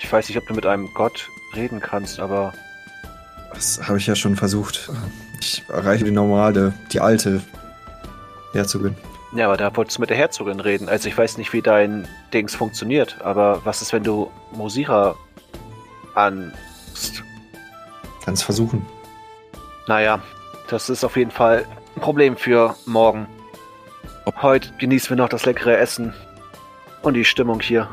Ich 0.00 0.10
weiß 0.10 0.26
nicht, 0.26 0.38
ob 0.38 0.46
du 0.46 0.54
mit 0.54 0.64
einem 0.64 0.88
Gott 0.94 1.28
reden 1.54 1.78
kannst, 1.78 2.18
aber 2.18 2.54
Das 3.52 3.86
habe 3.86 3.98
ich 3.98 4.06
ja 4.06 4.16
schon 4.16 4.34
versucht. 4.34 4.90
Ich 5.42 5.62
erreiche 5.68 6.04
die 6.04 6.10
normale, 6.10 6.72
die 6.90 7.02
alte 7.02 7.42
Herzogin. 8.54 8.96
ja, 9.34 9.44
aber 9.44 9.58
da 9.58 9.76
wolltest 9.76 9.98
du 9.98 10.00
mit 10.00 10.08
der 10.08 10.16
Herzogin 10.16 10.58
reden. 10.58 10.88
Also 10.88 11.06
ich 11.06 11.18
weiß 11.18 11.36
nicht, 11.36 11.52
wie 11.52 11.60
dein 11.60 12.08
Dings 12.32 12.54
funktioniert, 12.54 13.20
aber 13.20 13.60
was 13.66 13.82
ist, 13.82 13.92
wenn 13.92 14.04
du 14.04 14.30
Mosira 14.52 15.16
an 16.14 16.50
Kann 18.24 18.32
es 18.32 18.42
versuchen. 18.42 18.86
Naja, 19.86 20.22
das 20.70 20.88
ist 20.88 21.04
auf 21.04 21.18
jeden 21.18 21.30
Fall 21.30 21.66
ein 21.94 22.00
Problem 22.00 22.38
für 22.38 22.74
morgen. 22.86 23.28
Heute 24.36 24.72
genießen 24.78 25.10
wir 25.10 25.16
noch 25.16 25.28
das 25.28 25.46
leckere 25.46 25.78
Essen 25.78 26.12
und 27.02 27.14
die 27.14 27.24
Stimmung 27.24 27.60
hier. 27.60 27.88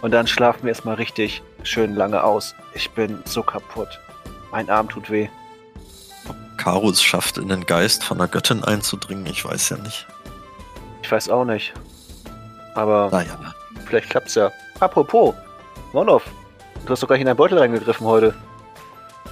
Und 0.00 0.12
dann 0.12 0.26
schlafen 0.26 0.62
wir 0.62 0.70
erstmal 0.70 0.94
richtig 0.94 1.42
schön 1.62 1.94
lange 1.94 2.22
aus. 2.24 2.54
Ich 2.74 2.90
bin 2.90 3.22
so 3.24 3.42
kaputt. 3.42 4.00
Mein 4.52 4.70
Arm 4.70 4.88
tut 4.88 5.10
weh. 5.10 5.28
Karo 6.56 6.90
es 6.90 7.02
schafft, 7.02 7.38
in 7.38 7.48
den 7.48 7.66
Geist 7.66 8.04
von 8.04 8.18
der 8.18 8.28
Göttin 8.28 8.64
einzudringen, 8.64 9.26
ich 9.26 9.44
weiß 9.44 9.70
ja 9.70 9.76
nicht. 9.78 10.06
Ich 11.02 11.10
weiß 11.10 11.30
auch 11.30 11.44
nicht. 11.44 11.72
Aber 12.74 13.08
Naja, 13.10 13.38
vielleicht 13.86 14.10
klappt's 14.10 14.34
ja. 14.34 14.50
Apropos, 14.78 15.34
Monov, 15.92 16.24
du 16.84 16.92
hast 16.92 17.02
doch 17.02 17.08
gleich 17.08 17.20
in 17.20 17.26
deinen 17.26 17.36
Beutel 17.36 17.58
reingegriffen 17.58 18.06
heute. 18.06 18.34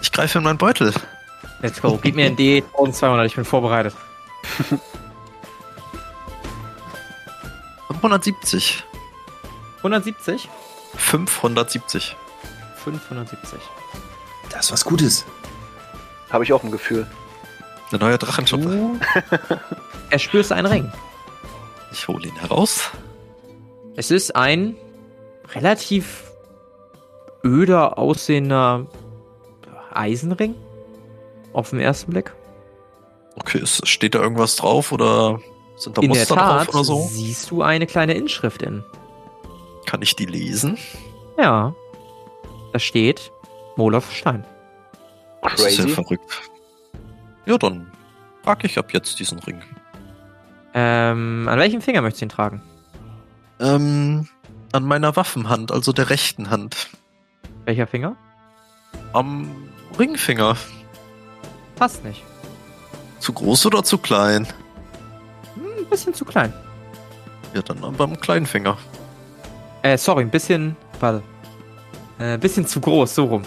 ich 0.01 0.11
greife 0.11 0.39
in 0.39 0.45
meinen 0.45 0.59
Beutel. 0.59 0.93
Let's 1.61 1.81
go. 1.81 1.99
Gib 2.03 2.17
mir 2.17 2.27
ein 2.27 2.37
D. 2.37 2.63
1200, 2.79 3.27
ich 3.27 3.35
bin 3.35 3.45
vorbereitet. 3.45 3.95
570. 7.99 8.85
170? 9.79 10.49
570. 10.95 12.17
570. 12.77 13.59
Das 14.51 14.67
ist 14.67 14.73
was 14.73 14.85
Gutes. 14.85 15.25
Habe 16.31 16.45
ich 16.45 16.53
auch 16.53 16.63
ein 16.63 16.71
Gefühl. 16.71 17.07
Der 17.91 17.99
neue 17.99 18.19
Drachenschopper. 18.19 18.65
Du 18.71 19.01
erspürst 20.11 20.53
einen 20.53 20.67
Ring. 20.67 20.93
Ich 21.91 22.07
hole 22.07 22.29
ihn 22.29 22.37
heraus. 22.37 22.91
Es 23.97 24.13
ist 24.13 24.37
ein 24.37 24.77
relativ 25.55 26.31
öder 27.43 27.99
aussehender 27.99 28.87
Eisenring. 29.93 30.55
Auf 31.53 31.71
den 31.71 31.81
ersten 31.81 32.13
Blick. 32.13 32.33
Okay, 33.35 33.63
steht 33.65 34.15
da 34.15 34.21
irgendwas 34.21 34.55
drauf 34.57 34.93
oder 34.93 35.41
sind 35.79 35.97
da 35.97 36.03
In 36.03 36.11
der 36.13 36.19
Muster 36.21 36.35
Tat 36.35 36.67
drauf 36.67 36.75
oder 36.75 36.85
so? 36.85 37.09
siehst 37.11 37.51
du 37.51 37.63
eine 37.63 37.87
kleine 37.87 38.15
Inschrift 38.15 38.63
in. 38.63 38.85
Kann 39.87 40.03
ich 40.03 40.17
die 40.17 40.27
lesen? 40.27 40.79
Ja. 41.39 41.75
Da 42.73 42.79
steht 42.79 43.33
Molof 43.77 44.13
Stein. 44.13 44.45
Das 45.43 45.61
ist 45.61 45.79
ja 45.79 45.87
verrückt. 45.89 46.43
Ja, 47.47 47.57
dann 47.57 47.91
trage 48.45 48.67
ich 48.67 48.79
ab 48.79 48.93
jetzt 48.93 49.19
diesen 49.19 49.39
Ring. 49.41 49.63
Ähm, 50.75 51.49
an 51.49 51.59
welchem 51.59 51.81
Finger 51.81 52.03
möchtest 52.03 52.21
du 52.23 52.27
ihn 52.27 52.31
tragen? 52.31 52.63
Ähm, 53.61 54.29
an 54.73 54.85
meiner 54.85 55.17
Waffenhand, 55.17 55.73
also 55.73 55.93
der 55.93 56.11
rechten 56.11 56.51
Hand. 56.51 56.89
Welcher 57.65 57.87
Finger? 57.87 58.17
Am 59.13 59.49
Ringfinger. 59.99 60.57
Passt 61.77 62.05
nicht. 62.05 62.23
Zu 63.21 63.33
groß 63.33 63.67
oder 63.67 63.83
zu 63.83 63.99
klein? 63.99 64.47
Bisschen 65.99 66.15
zu 66.15 66.25
klein. 66.25 66.53
Ja, 67.55 67.63
dann 67.63 67.83
aber 67.83 68.05
am 68.05 68.21
kleinen 68.21 68.47
Finger. 68.47 68.79
Äh, 69.83 69.99
sorry, 69.99 70.23
ein 70.23 70.31
bisschen. 70.31 70.77
Warte. 71.01 71.25
Äh, 72.21 72.35
ein 72.35 72.41
bisschen 72.41 72.69
zu 72.69 72.81
groß, 72.81 73.17
so 73.17 73.25
rum. 73.25 73.43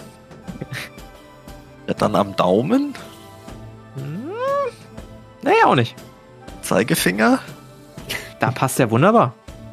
Ja, 1.86 1.94
dann 1.94 2.14
am 2.14 2.36
Daumen, 2.36 2.94
Hm, 3.96 4.30
naja, 5.40 5.64
auch 5.64 5.74
nicht. 5.74 5.96
Zeigefinger. 6.60 7.38
Da 8.38 8.50
passt 8.50 8.78
er 8.80 8.90
wunderbar. 8.90 9.32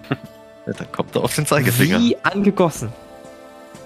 Ja, 0.65 0.73
dann 0.73 0.91
kommt 0.91 1.15
er 1.15 1.23
auf 1.23 1.33
den 1.35 1.45
Zeigefinger. 1.47 1.99
Wie 1.99 2.15
angegossen. 2.23 2.93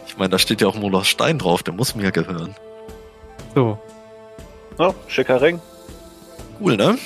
Ich 0.06 0.18
meine, 0.18 0.30
da 0.30 0.38
steht 0.40 0.62
ja 0.62 0.68
auch 0.68 0.76
Molas 0.76 1.08
Stein 1.08 1.40
drauf, 1.40 1.64
der 1.64 1.74
muss 1.74 1.96
mir 1.96 2.12
gehören. 2.12 2.54
So. 3.56 3.80
Oh, 4.78 4.94
schicker 5.08 5.42
Ring. 5.42 5.60
Cool, 6.60 6.76
ne? 6.76 6.98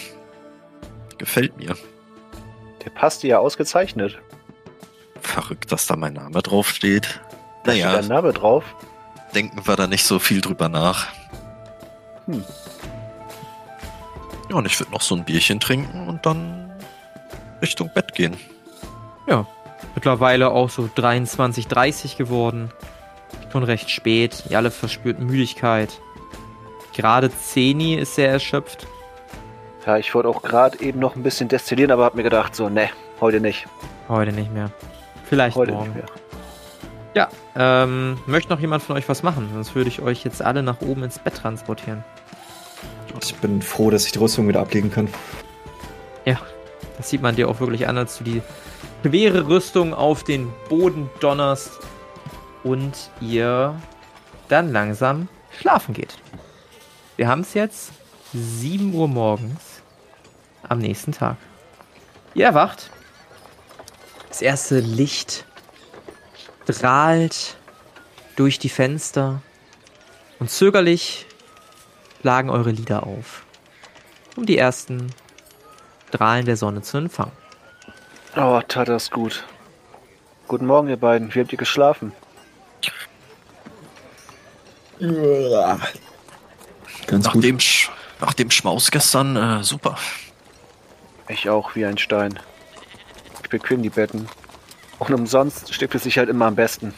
Gefällt 1.28 1.58
mir. 1.58 1.76
Der 2.86 2.90
passt 2.90 3.22
dir 3.22 3.28
ja 3.28 3.40
ausgezeichnet. 3.40 4.18
Verrückt, 5.22 5.74
dass 5.74 5.86
da 5.86 5.98
mein 5.98 6.14
Name 6.14 6.42
drauf 6.42 6.70
steht. 6.70 7.20
Da 7.66 7.74
steht 7.74 7.84
Naja, 7.84 7.98
dein 8.00 8.08
Name 8.08 8.32
drauf. 8.32 8.64
denken 9.36 9.68
wir 9.68 9.76
da 9.76 9.88
nicht 9.88 10.06
so 10.06 10.20
viel 10.20 10.40
drüber 10.40 10.70
nach. 10.70 11.08
Hm. 12.28 12.46
Ja, 14.50 14.56
und 14.56 14.66
ich 14.68 14.80
würde 14.80 14.94
noch 14.94 15.02
so 15.02 15.16
ein 15.16 15.26
Bierchen 15.26 15.60
trinken 15.60 16.08
und 16.08 16.26
dann 16.26 16.72
Richtung 17.62 17.92
Bett 17.94 18.14
gehen. 18.14 18.38
Mittlerweile 19.96 20.52
auch 20.52 20.70
so 20.70 20.90
23, 20.96 21.68
30 21.68 22.16
geworden. 22.16 22.72
Schon 23.52 23.64
recht 23.64 23.90
spät. 23.90 24.44
Ihr 24.50 24.58
alle 24.58 24.72
verspürt 24.72 25.20
Müdigkeit. 25.20 26.00
Gerade 26.96 27.30
Zeni 27.36 27.96
ist 27.96 28.16
sehr 28.16 28.32
erschöpft. 28.32 28.88
Ja, 29.88 29.98
ich 29.98 30.14
wollte 30.14 30.30
auch 30.30 30.44
gerade 30.44 30.80
eben 30.82 31.00
noch 31.00 31.16
ein 31.16 31.24
bisschen 31.24 31.48
destillieren, 31.48 31.92
aber 31.92 32.06
hab 32.06 32.14
mir 32.14 32.24
gedacht, 32.24 32.56
so, 32.56 32.70
ne, 32.70 32.90
heute 33.20 33.40
nicht. 33.40 33.66
Heute 34.08 34.34
nicht 34.34 34.54
mehr. 34.54 34.70
Vielleicht 35.24 35.56
Heute 35.56 35.72
morgen. 35.72 35.94
nicht 35.94 35.96
mehr. 35.96 36.06
Ja, 37.16 37.30
ähm, 37.56 38.20
möchte 38.28 38.52
noch 38.52 38.60
jemand 38.60 38.84
von 38.84 38.96
euch 38.96 39.10
was 39.10 39.24
machen? 39.24 39.50
Sonst 39.54 39.74
würde 39.74 39.88
ich 39.90 40.02
euch 40.02 40.24
jetzt 40.24 40.42
alle 40.42 40.62
nach 40.62 40.82
oben 40.82 41.04
ins 41.04 41.18
Bett 41.18 41.36
transportieren. 41.36 42.04
Ich 43.24 43.34
bin 43.38 43.62
froh, 43.64 43.90
dass 43.90 44.06
ich 44.06 44.12
die 44.12 44.20
Rüstung 44.20 44.48
wieder 44.48 44.60
ablegen 44.60 44.92
kann. 44.92 45.08
Das 46.98 47.12
sieht 47.12 47.22
man 47.22 47.36
dir 47.36 47.48
auch 47.48 47.60
wirklich 47.60 47.88
an, 47.88 47.98
als 47.98 48.18
du 48.18 48.24
die 48.24 48.42
schwere 49.04 49.48
Rüstung 49.48 49.94
auf 49.94 50.24
den 50.24 50.52
Boden 50.68 51.10
donnerst 51.20 51.80
und 52.64 53.12
ihr 53.22 53.80
dann 54.50 54.72
langsam 54.72 55.30
schlafen 55.58 55.94
geht. 55.94 56.18
Wir 57.16 57.28
haben 57.28 57.42
es 57.42 57.54
jetzt 57.54 57.92
7 58.34 58.94
Uhr 58.94 59.08
morgens 59.08 59.67
am 60.70 60.80
nächsten 60.80 61.12
Tag. 61.12 61.38
Ihr 62.34 62.46
erwacht. 62.46 62.90
Das 64.30 64.42
erste 64.42 64.80
Licht 64.80 65.46
strahlt 66.70 67.58
durch 68.36 68.60
die 68.60 68.70
Fenster 68.70 69.42
und 70.40 70.52
zögerlich 70.52 71.26
schlagen 72.22 72.50
eure 72.50 72.72
Lieder 72.72 73.04
auf, 73.04 73.44
um 74.36 74.46
die 74.46 74.58
ersten 74.58 75.12
Strahlen 76.10 76.46
der 76.46 76.58
Sonne 76.58 76.82
zu 76.82 76.98
empfangen. 76.98 77.32
Oh, 78.36 78.62
tat 78.68 78.90
das 78.90 79.10
gut. 79.10 79.44
Guten 80.48 80.66
Morgen, 80.66 80.90
ihr 80.90 80.98
beiden. 80.98 81.34
Wie 81.34 81.40
habt 81.40 81.52
ihr 81.52 81.58
geschlafen? 81.58 82.12
Ganz 85.00 85.90
Nach 87.26 87.34
gut. 87.34 87.44
dem, 87.44 87.60
Sch 87.60 87.90
nach 88.20 88.34
dem 88.34 88.52
Schmaus 88.52 88.92
gestern, 88.92 89.36
äh, 89.36 89.64
super. 89.64 89.98
Ich 91.30 91.50
auch, 91.50 91.76
wie 91.76 91.86
ein 91.86 91.98
Stein. 91.98 92.40
Ich 93.44 93.50
bequem 93.50 93.84
die 93.84 93.90
Betten. 93.90 94.28
Und 95.00 95.14
umsonst 95.14 95.74
schläft 95.74 95.96
es 95.96 96.04
sich 96.04 96.18
halt 96.18 96.30
immer 96.30 96.46
am 96.46 96.56
besten. 96.56 96.94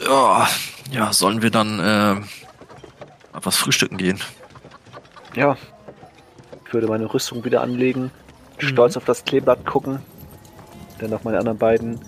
Ja, 0.00 0.48
ja, 0.90 1.12
sollen 1.12 1.42
wir 1.42 1.50
dann 1.50 1.80
äh, 1.80 2.20
was 3.32 3.56
frühstücken 3.56 3.96
gehen? 3.96 4.20
Ja. 5.34 5.56
Ich 6.66 6.74
würde 6.74 6.86
meine 6.86 7.12
Rüstung 7.12 7.44
wieder 7.44 7.62
anlegen, 7.62 8.12
stolz 8.58 8.96
auf 8.96 9.04
das 9.04 9.24
Kleeblatt 9.24 9.66
gucken, 9.66 10.00
dann 10.98 11.12
auf 11.12 11.24
meine 11.24 11.38
anderen 11.38 11.58
beiden 11.58 12.00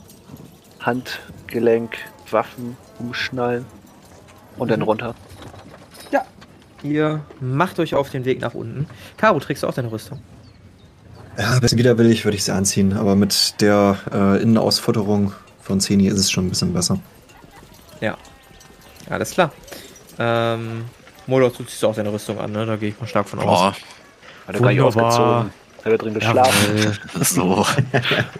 Handgelenk, 0.78 1.98
Waffen 2.30 2.76
umschnallen 3.00 3.66
und 4.56 4.70
dann 4.70 4.82
runter. 4.82 5.16
Ihr 6.82 7.20
macht 7.40 7.78
euch 7.78 7.94
auf 7.94 8.10
den 8.10 8.24
Weg 8.24 8.40
nach 8.40 8.54
unten. 8.54 8.86
Caro, 9.16 9.38
trägst 9.38 9.62
du 9.62 9.68
auch 9.68 9.74
deine 9.74 9.90
Rüstung? 9.92 10.20
Ja, 11.38 11.52
ein 11.52 11.60
bisschen 11.60 11.78
widerwillig 11.78 12.24
würde 12.24 12.36
ich 12.36 12.44
sie 12.44 12.52
anziehen, 12.52 12.92
aber 12.92 13.14
mit 13.16 13.60
der 13.60 13.96
äh, 14.12 14.42
Innenausfutterung 14.42 15.32
von 15.62 15.80
Zeni 15.80 16.08
ist 16.08 16.18
es 16.18 16.30
schon 16.30 16.46
ein 16.46 16.50
bisschen 16.50 16.72
besser. 16.72 16.98
Alles 19.12 19.30
klar. 19.30 19.52
Ähm, 20.18 20.84
Moloch, 21.26 21.54
du 21.56 21.64
ziehst 21.64 21.84
auch 21.84 21.94
deine 21.94 22.12
Rüstung 22.12 22.38
an, 22.38 22.52
ne? 22.52 22.64
Da 22.64 22.76
gehe 22.76 22.90
ich 22.90 23.00
mal 23.00 23.06
stark 23.06 23.28
von 23.28 23.40
aus. 23.40 23.46
Boah, 23.46 23.76
Hat 24.46 24.54
er 24.54 24.60
gar 24.60 24.68
nicht 24.70 24.80
Wunderbar. 24.80 25.06
ausgezogen. 25.06 25.52
Hat 25.84 25.92
er 25.92 25.98
drin 25.98 26.14
geschlafen. 26.14 26.78
Jawohl. 26.78 27.24
so. 27.24 27.66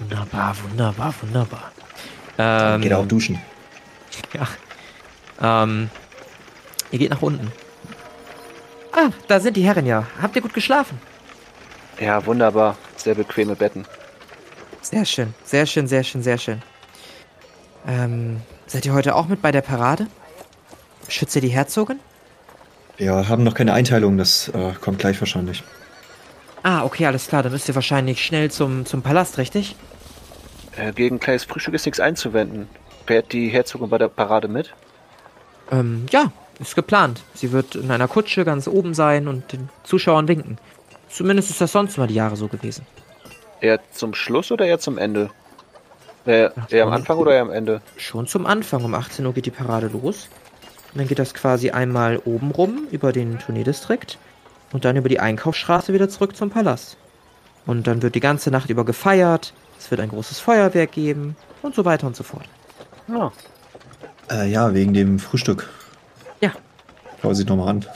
Wunderbar, 0.01 0.57
wunderbar, 0.69 1.15
wunderbar. 1.21 1.73
Ähm, 2.39 2.81
geht 2.81 2.93
auch 2.93 3.07
duschen. 3.07 3.39
Ja. 4.35 5.63
Ähm, 5.65 5.89
ihr 6.91 6.99
geht 6.99 7.11
nach 7.11 7.23
unten. 7.23 7.51
Ah, 8.93 9.11
da 9.27 9.41
sind 9.41 9.57
die 9.57 9.65
Herren 9.65 9.87
ja. 9.87 10.07
Habt 10.21 10.37
ihr 10.37 10.43
gut 10.43 10.55
geschlafen? 10.55 11.01
Ja, 11.99 12.25
wunderbar. 12.27 12.77
Sehr 12.97 13.15
bequeme 13.15 13.57
Betten. 13.57 13.87
Sehr 14.83 15.05
schön, 15.05 15.35
sehr 15.45 15.67
schön, 15.67 15.87
sehr 15.87 16.03
schön, 16.03 16.23
sehr 16.23 16.39
schön. 16.39 16.63
Ähm, 17.87 18.41
seid 18.67 18.85
ihr 18.85 18.93
heute 18.93 19.15
auch 19.15 19.29
mit 19.29 19.41
bei 19.41 19.53
der 19.53 19.63
Parade? 19.63 20.07
Schütze 21.09 21.41
die 21.41 21.49
Herzogin? 21.49 22.01
Wir 22.97 23.29
haben 23.29 23.45
noch 23.45 23.55
keine 23.55 23.73
Einteilung, 23.73 24.19
das 24.19 24.49
äh, 24.49 24.73
kommt 24.81 24.99
gleich 24.99 25.21
wahrscheinlich. 25.21 25.63
Ah, 26.63 26.85
okay, 26.85 27.07
alles 27.07 27.27
klar. 27.27 27.43
Dann 27.43 27.53
müsst 27.53 27.69
ihr 27.69 27.75
wahrscheinlich 27.75 28.25
schnell 28.25 28.51
zum, 28.51 28.87
zum 28.87 29.03
Palast, 29.03 29.39
richtig? 29.39 29.75
Äh, 30.77 30.93
gegen 30.93 31.19
kleines 31.19 31.45
Frühstück 31.45 31.75
ist 31.75 31.87
nichts 31.87 32.01
einzuwenden. 32.01 32.69
Fährt 33.07 33.33
die 33.33 33.49
Herzogin 33.49 33.89
bei 33.89 33.99
der 33.99 34.09
Parade 34.09 34.49
mit? 34.49 34.73
Ähm, 35.71 36.07
ja, 36.11 36.31
ist 36.59 36.75
geplant. 36.75 37.23
Sie 37.35 37.53
wird 37.53 37.75
in 37.75 37.91
einer 37.91 38.09
Kutsche 38.09 38.45
ganz 38.45 38.69
oben 38.69 38.95
sein 38.95 39.29
und 39.29 39.53
den 39.53 39.69
Zuschauern 39.85 40.29
winken. 40.29 40.59
Zumindest 41.09 41.51
ist 41.51 41.61
das 41.61 41.73
sonst 41.73 41.99
mal 41.99 42.07
die 42.07 42.15
Jahre 42.15 42.37
so 42.37 42.49
gewesen. 42.49 42.87
Eher 43.61 43.81
zum 43.93 44.15
Schluss 44.15 44.51
oder 44.51 44.67
eher 44.67 44.79
zum 44.79 44.99
Ende? 44.99 45.31
Äh, 46.25 46.51
eher 46.71 46.85
am 46.85 46.93
Anfang 46.93 47.19
oder 47.19 47.35
eher 47.35 47.43
am 47.43 47.51
Ende? 47.51 47.81
Schon 47.97 48.27
zum 48.27 48.47
Anfang. 48.47 48.85
Um 48.85 48.95
18 48.95 49.27
Uhr 49.27 49.35
geht 49.35 49.47
die 49.47 49.51
Parade 49.51 49.89
los. 49.89 50.29
Und 50.93 50.99
dann 50.99 51.09
geht 51.09 51.19
das 51.19 51.35
quasi 51.35 51.71
einmal 51.71 52.21
oben 52.25 52.51
rum 52.51 52.87
über 52.91 53.13
den 53.13 53.39
Tourneedistrikt 53.39 54.19
und 54.73 54.85
dann 54.85 54.97
über 54.97 55.09
die 55.09 55.21
Einkaufsstraße 55.21 55.93
wieder 55.93 56.09
zurück 56.09 56.37
zum 56.37 56.51
Palast. 56.51 56.97
Und 57.67 57.87
dann 57.87 58.03
wird 58.03 58.15
die 58.15 58.21
ganze 58.21 58.51
Nacht 58.51 58.71
über 58.71 58.85
gefeiert, 58.85 59.55
es 59.79 59.91
wird 59.91 60.01
ein 60.01 60.09
großes 60.11 60.39
Feuerwerk 60.39 60.93
geben 60.93 61.37
und 61.63 61.75
so 61.75 61.85
weiter 61.85 62.07
und 62.07 62.17
so 62.17 62.25
fort. 62.25 62.45
Ja. 63.09 63.33
Äh, 64.31 64.51
ja, 64.51 64.75
wegen 64.75 64.95
dem 64.95 65.19
Frühstück. 65.19 65.69
Ja. 66.43 66.53
Schau 67.23 67.33
sie 67.33 67.45
nochmal 67.45 67.69
an. 67.69 67.87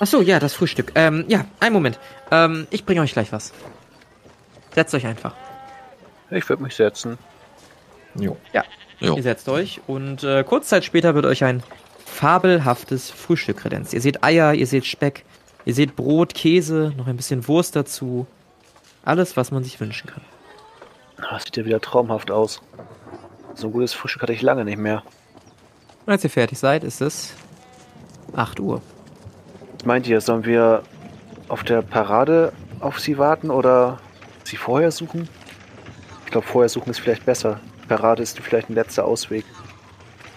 Ach 0.00 0.06
so, 0.06 0.22
ja, 0.22 0.38
das 0.38 0.54
Frühstück. 0.54 0.92
Ähm, 0.94 1.24
ja, 1.28 1.44
einen 1.60 1.74
Moment. 1.74 1.98
Ähm, 2.30 2.66
ich 2.70 2.86
bringe 2.86 3.02
euch 3.02 3.12
gleich 3.12 3.32
was. 3.32 3.52
Setzt 4.74 4.94
euch 4.94 5.06
einfach. 5.06 5.34
Ich 6.30 6.48
würde 6.48 6.62
mich 6.62 6.76
setzen. 6.76 7.18
Jo. 8.14 8.36
Jo. 9.00 9.16
Ihr 9.16 9.22
setzt 9.22 9.48
euch 9.48 9.80
und 9.86 10.24
äh, 10.24 10.44
kurz 10.44 10.68
Zeit 10.68 10.84
später 10.84 11.14
wird 11.14 11.24
euch 11.24 11.44
ein 11.44 11.62
fabelhaftes 12.04 13.10
Frühstück 13.10 13.58
kredenzt. 13.58 13.94
Ihr 13.94 14.00
seht 14.00 14.24
Eier, 14.24 14.54
ihr 14.54 14.66
seht 14.66 14.86
Speck, 14.86 15.24
ihr 15.64 15.74
seht 15.74 15.94
Brot, 15.94 16.34
Käse, 16.34 16.92
noch 16.96 17.06
ein 17.06 17.16
bisschen 17.16 17.46
Wurst 17.46 17.76
dazu. 17.76 18.26
Alles, 19.04 19.36
was 19.36 19.52
man 19.52 19.62
sich 19.62 19.80
wünschen 19.80 20.10
kann. 20.10 20.22
Das 21.30 21.44
sieht 21.44 21.56
ja 21.56 21.64
wieder 21.64 21.80
traumhaft 21.80 22.30
aus. 22.30 22.60
So 23.54 23.68
ein 23.68 23.72
gutes 23.72 23.94
Frühstück 23.94 24.22
hatte 24.22 24.32
ich 24.32 24.42
lange 24.42 24.64
nicht 24.64 24.78
mehr. 24.78 25.02
Und 26.08 26.12
als 26.12 26.24
ihr 26.24 26.30
fertig 26.30 26.58
seid, 26.58 26.84
ist 26.84 27.02
es 27.02 27.34
8 28.34 28.60
Uhr. 28.60 28.80
Was 29.74 29.84
meint 29.84 30.06
ihr, 30.06 30.22
sollen 30.22 30.46
wir 30.46 30.82
auf 31.48 31.64
der 31.64 31.82
Parade 31.82 32.54
auf 32.80 32.98
sie 32.98 33.18
warten 33.18 33.50
oder 33.50 33.98
sie 34.42 34.56
vorher 34.56 34.90
suchen? 34.90 35.28
Ich 36.24 36.30
glaube, 36.30 36.46
vorher 36.46 36.70
suchen 36.70 36.88
ist 36.88 36.98
vielleicht 36.98 37.26
besser. 37.26 37.60
Parade 37.88 38.22
ist 38.22 38.40
vielleicht 38.40 38.70
ein 38.70 38.74
letzter 38.74 39.04
Ausweg. 39.04 39.44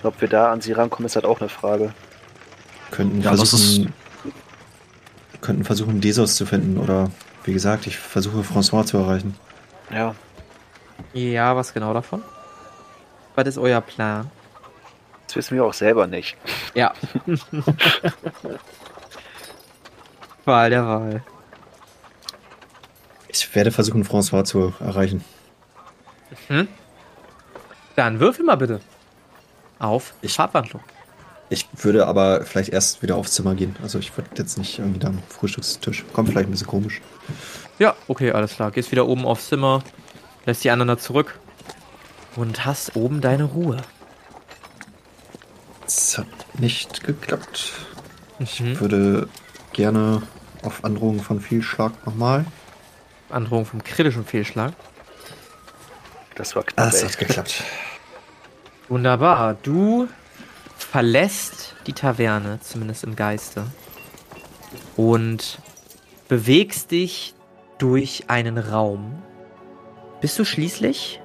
Und 0.04 0.10
ob 0.10 0.20
wir 0.20 0.28
da 0.28 0.52
an 0.52 0.60
sie 0.60 0.74
rankommen, 0.74 1.06
ist 1.06 1.16
halt 1.16 1.24
auch 1.24 1.40
eine 1.40 1.48
Frage. 1.48 1.94
Könnten 2.92 3.22
Ja, 3.22 3.34
versuchen, 3.34 3.94
könnten 5.40 5.64
versuchen, 5.64 6.02
Desos 6.02 6.36
zu 6.36 6.46
finden 6.46 6.80
oder 6.80 7.12
wie 7.46 7.54
gesagt, 7.54 7.88
ich 7.88 7.98
versuche 7.98 8.42
François 8.42 8.84
zu 8.84 8.98
erreichen. 8.98 9.38
Ja, 9.90 10.16
Ja, 11.14 11.56
was 11.56 11.74
genau 11.74 11.94
davon? 11.94 12.22
Was 13.36 13.48
ist 13.48 13.58
euer 13.58 13.80
Plan? 13.80 14.30
Das 15.32 15.38
wissen 15.38 15.56
wir 15.56 15.64
auch 15.64 15.74
selber 15.74 16.08
nicht. 16.08 16.36
Ja. 16.74 16.94
Wahl 20.46 20.70
der 20.70 20.86
Wahl. 20.86 21.24
Ich 23.30 23.56
werde 23.56 23.72
versuchen, 23.72 24.04
François 24.04 24.44
zu 24.44 24.74
erreichen. 24.82 25.24
Hm? 26.48 26.68
Dann 27.96 28.20
würfel 28.20 28.44
mal 28.44 28.56
bitte. 28.58 28.82
Auf 29.80 30.14
Ich- 30.22 30.34
Farbwandlung. 30.34 30.82
Ich 31.50 31.68
würde 31.76 32.08
aber 32.08 32.44
vielleicht 32.46 32.70
erst 32.74 33.02
wieder 33.02 33.16
aufs 33.16 33.32
Zimmer 33.34 33.56
gehen. 33.56 33.76
Also 33.84 34.00
ich 34.00 34.16
würde 34.18 34.30
jetzt 34.38 34.58
nicht 34.58 34.80
irgendwie 34.80 35.00
da 35.00 35.08
am 35.10 35.20
Frühstückstisch. 35.30 36.06
Kommt 36.14 36.30
vielleicht 36.30 36.48
ein 36.48 36.52
bisschen 36.52 36.68
komisch. 36.68 37.02
Ja, 37.80 37.96
okay, 38.08 38.32
alles 38.32 38.56
klar. 38.56 38.72
Gehst 38.72 38.92
wieder 38.92 39.06
oben 39.08 39.26
aufs 39.26 39.48
Zimmer, 39.48 39.82
lässt 40.46 40.64
die 40.64 40.72
anderen 40.72 40.88
da 40.90 40.98
zurück 40.98 41.40
und 42.38 42.66
hast 42.66 42.96
oben 42.96 43.20
deine 43.22 43.44
Ruhe. 43.46 43.78
Es 45.98 46.18
hat 46.18 46.28
nicht 46.60 47.04
geklappt. 47.04 47.74
Ich 48.40 48.62
Mhm. 48.62 48.80
würde 48.80 49.28
gerne 49.74 50.22
auf 50.64 50.86
Androhung 50.86 51.22
von 51.22 51.42
Fehlschlag 51.42 51.92
nochmal. 52.06 52.46
Androhung 53.30 53.66
vom 53.66 53.84
kritischen 53.84 54.26
Fehlschlag. 54.26 54.74
Das 56.36 56.56
war 56.56 56.64
Ah, 56.64 56.72
knapp. 56.72 56.88
es 56.94 57.02
ey. 57.04 57.10
hat 57.10 57.18
geklappt. 57.18 57.64
Wunderbar. 58.90 59.56
Du 59.64 60.08
verlässt 60.78 61.76
die 61.88 61.94
Taverne, 61.94 62.60
zumindest 62.62 63.04
im 63.04 63.16
Geiste, 63.18 63.66
und 64.96 65.60
bewegst 66.30 66.92
dich 66.92 67.34
durch 67.80 68.26
einen 68.30 68.58
Raum, 68.58 69.22
bis 70.22 70.36
du 70.36 70.46
schließlich 70.46 71.20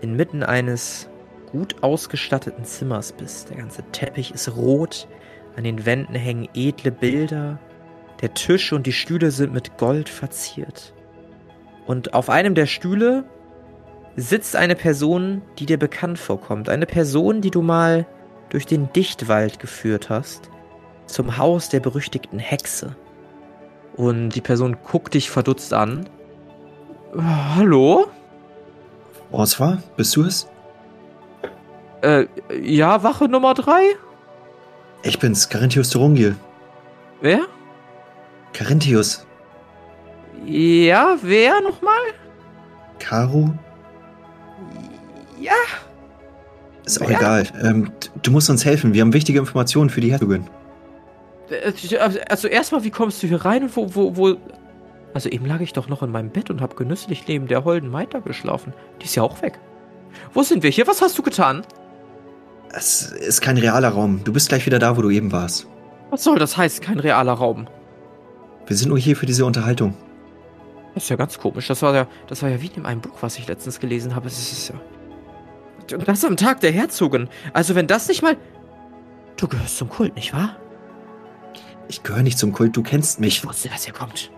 inmitten 0.00 0.42
eines 0.42 1.08
gut 1.52 1.82
ausgestatteten 1.82 2.64
Zimmers 2.64 3.12
bist. 3.12 3.50
Der 3.50 3.58
ganze 3.58 3.82
Teppich 3.92 4.32
ist 4.32 4.56
rot, 4.56 5.06
an 5.56 5.64
den 5.64 5.86
Wänden 5.86 6.14
hängen 6.14 6.48
edle 6.54 6.90
Bilder, 6.90 7.58
der 8.20 8.34
Tisch 8.34 8.72
und 8.72 8.86
die 8.86 8.92
Stühle 8.92 9.30
sind 9.30 9.52
mit 9.52 9.76
Gold 9.76 10.08
verziert. 10.08 10.94
Und 11.86 12.14
auf 12.14 12.30
einem 12.30 12.54
der 12.54 12.66
Stühle 12.66 13.24
sitzt 14.16 14.56
eine 14.56 14.76
Person, 14.76 15.42
die 15.58 15.66
dir 15.66 15.78
bekannt 15.78 16.18
vorkommt. 16.18 16.68
Eine 16.68 16.86
Person, 16.86 17.40
die 17.40 17.50
du 17.50 17.62
mal 17.62 18.06
durch 18.50 18.66
den 18.66 18.92
Dichtwald 18.92 19.58
geführt 19.58 20.10
hast. 20.10 20.50
Zum 21.06 21.36
Haus 21.36 21.68
der 21.68 21.80
berüchtigten 21.80 22.38
Hexe. 22.38 22.94
Und 23.96 24.30
die 24.30 24.40
Person 24.40 24.76
guckt 24.84 25.14
dich 25.14 25.30
verdutzt 25.30 25.74
an. 25.74 26.08
Hallo? 27.16 28.06
François, 29.32 29.78
bist 29.96 30.14
du 30.16 30.24
es? 30.24 30.46
Äh, 32.02 32.26
ja, 32.60 33.02
Wache 33.02 33.28
Nummer 33.28 33.54
drei? 33.54 33.80
Ich 35.02 35.18
bin's, 35.18 35.48
Carinthius 35.48 35.90
Turungil. 35.90 36.36
Wer? 37.20 37.40
Carinthius. 38.52 39.26
Ja, 40.44 41.16
wer 41.22 41.60
nochmal? 41.60 41.94
Caro? 42.98 43.54
Ja. 45.40 45.52
Ist 46.84 47.00
auch 47.00 47.08
Ja. 47.10 47.18
egal. 47.18 47.46
Ähm, 47.62 47.92
du 48.22 48.30
musst 48.30 48.50
uns 48.50 48.64
helfen. 48.64 48.92
Wir 48.94 49.02
haben 49.02 49.12
wichtige 49.12 49.38
Informationen 49.38 49.90
für 49.90 50.00
die 50.00 50.10
Herzogin. 50.10 50.46
Äh, 51.50 51.72
Also 52.28 52.48
erstmal, 52.48 52.82
wie 52.84 52.90
kommst 52.90 53.22
du 53.22 53.26
hier 53.28 53.44
rein 53.44 53.62
und 53.64 53.76
wo, 53.76 53.94
wo, 53.94 54.16
wo... 54.16 54.36
Also 55.14 55.28
eben 55.28 55.44
lag 55.46 55.60
ich 55.60 55.72
doch 55.74 55.88
noch 55.88 56.02
in 56.02 56.10
meinem 56.10 56.30
Bett 56.30 56.48
und 56.50 56.60
habe 56.62 56.74
genüsslich 56.74 57.26
neben 57.28 57.46
der 57.46 57.64
holden 57.64 57.90
Maita 57.90 58.20
geschlafen. 58.20 58.72
Die 59.00 59.04
ist 59.04 59.14
ja 59.14 59.22
auch 59.22 59.42
weg. 59.42 59.58
Wo 60.32 60.42
sind 60.42 60.62
wir 60.62 60.70
hier? 60.70 60.86
Was 60.86 61.02
hast 61.02 61.18
du 61.18 61.22
getan? 61.22 61.62
Es 62.72 63.02
ist 63.02 63.40
kein 63.40 63.58
realer 63.58 63.90
Raum. 63.90 64.24
Du 64.24 64.32
bist 64.32 64.48
gleich 64.48 64.64
wieder 64.66 64.78
da, 64.78 64.96
wo 64.96 65.02
du 65.02 65.10
eben 65.10 65.30
warst. 65.30 65.66
Was 66.10 66.24
soll 66.24 66.38
das 66.38 66.56
heißen, 66.56 66.82
kein 66.82 66.98
realer 66.98 67.32
Raum? 67.32 67.66
Wir 68.66 68.76
sind 68.76 68.88
nur 68.88 68.98
hier 68.98 69.16
für 69.16 69.26
diese 69.26 69.44
Unterhaltung. 69.44 69.94
Das 70.94 71.04
ist 71.04 71.08
ja 71.08 71.16
ganz 71.16 71.38
komisch. 71.38 71.68
Das 71.68 71.82
war 71.82 71.94
ja, 71.94 72.06
das 72.28 72.42
war 72.42 72.48
ja 72.48 72.60
wie 72.60 72.70
in 72.74 72.86
einem 72.86 73.00
Buch, 73.00 73.16
was 73.20 73.38
ich 73.38 73.46
letztens 73.46 73.80
gelesen 73.80 74.14
habe. 74.14 74.28
Es 74.28 74.38
ist 74.38 74.68
ja. 74.68 74.74
Und 75.96 76.08
das 76.08 76.24
am 76.24 76.36
Tag 76.36 76.60
der 76.60 76.72
Herzogin. 76.72 77.28
Also 77.52 77.74
wenn 77.74 77.86
das 77.86 78.08
nicht 78.08 78.22
mal. 78.22 78.36
Du 79.36 79.48
gehörst 79.48 79.78
zum 79.78 79.88
Kult, 79.88 80.14
nicht 80.14 80.32
wahr? 80.32 80.56
Ich 81.88 82.02
gehöre 82.02 82.22
nicht 82.22 82.38
zum 82.38 82.52
Kult, 82.52 82.76
du 82.76 82.82
kennst 82.82 83.20
mich. 83.20 83.38
Ich 83.38 83.46
wusste, 83.46 83.68
dass 83.68 83.86
ihr 83.86 83.92
kommt. 83.92 84.30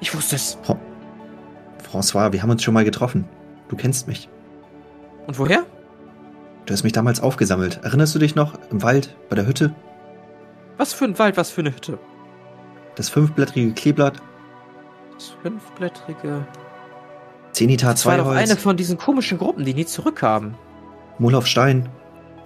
Ich 0.00 0.14
wusste 0.14 0.36
es. 0.36 0.58
François, 1.90 2.32
wir 2.32 2.42
haben 2.42 2.50
uns 2.50 2.62
schon 2.62 2.74
mal 2.74 2.84
getroffen. 2.84 3.26
Du 3.68 3.76
kennst 3.76 4.08
mich. 4.08 4.28
Und 5.26 5.38
woher? 5.38 5.64
Du 6.66 6.72
hast 6.72 6.82
mich 6.82 6.92
damals 6.92 7.20
aufgesammelt. 7.20 7.80
Erinnerst 7.82 8.14
du 8.14 8.18
dich 8.18 8.34
noch? 8.34 8.54
Im 8.70 8.82
Wald, 8.82 9.14
bei 9.28 9.36
der 9.36 9.46
Hütte? 9.46 9.74
Was 10.76 10.92
für 10.92 11.04
ein 11.04 11.18
Wald, 11.18 11.36
was 11.36 11.50
für 11.50 11.60
eine 11.60 11.74
Hütte? 11.74 11.98
Das 12.96 13.08
fünfblättrige 13.08 13.72
Kleeblatt? 13.72 14.14
Das 15.14 15.34
fünfblättrige. 15.42 16.46
Zenita 17.52 17.90
Das 17.92 18.06
war 18.06 18.16
doch 18.16 18.30
eine 18.30 18.56
von 18.56 18.76
diesen 18.76 18.98
komischen 18.98 19.38
Gruppen, 19.38 19.64
die 19.64 19.74
nie 19.74 19.84
zurückkamen. 19.86 20.54
Molof 21.18 21.46
Stein? 21.46 21.88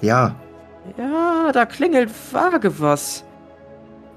Ja, 0.00 0.34
Ja, 0.96 1.50
da 1.52 1.64
klingelt 1.64 2.10
vage 2.32 2.80
was. 2.80 3.24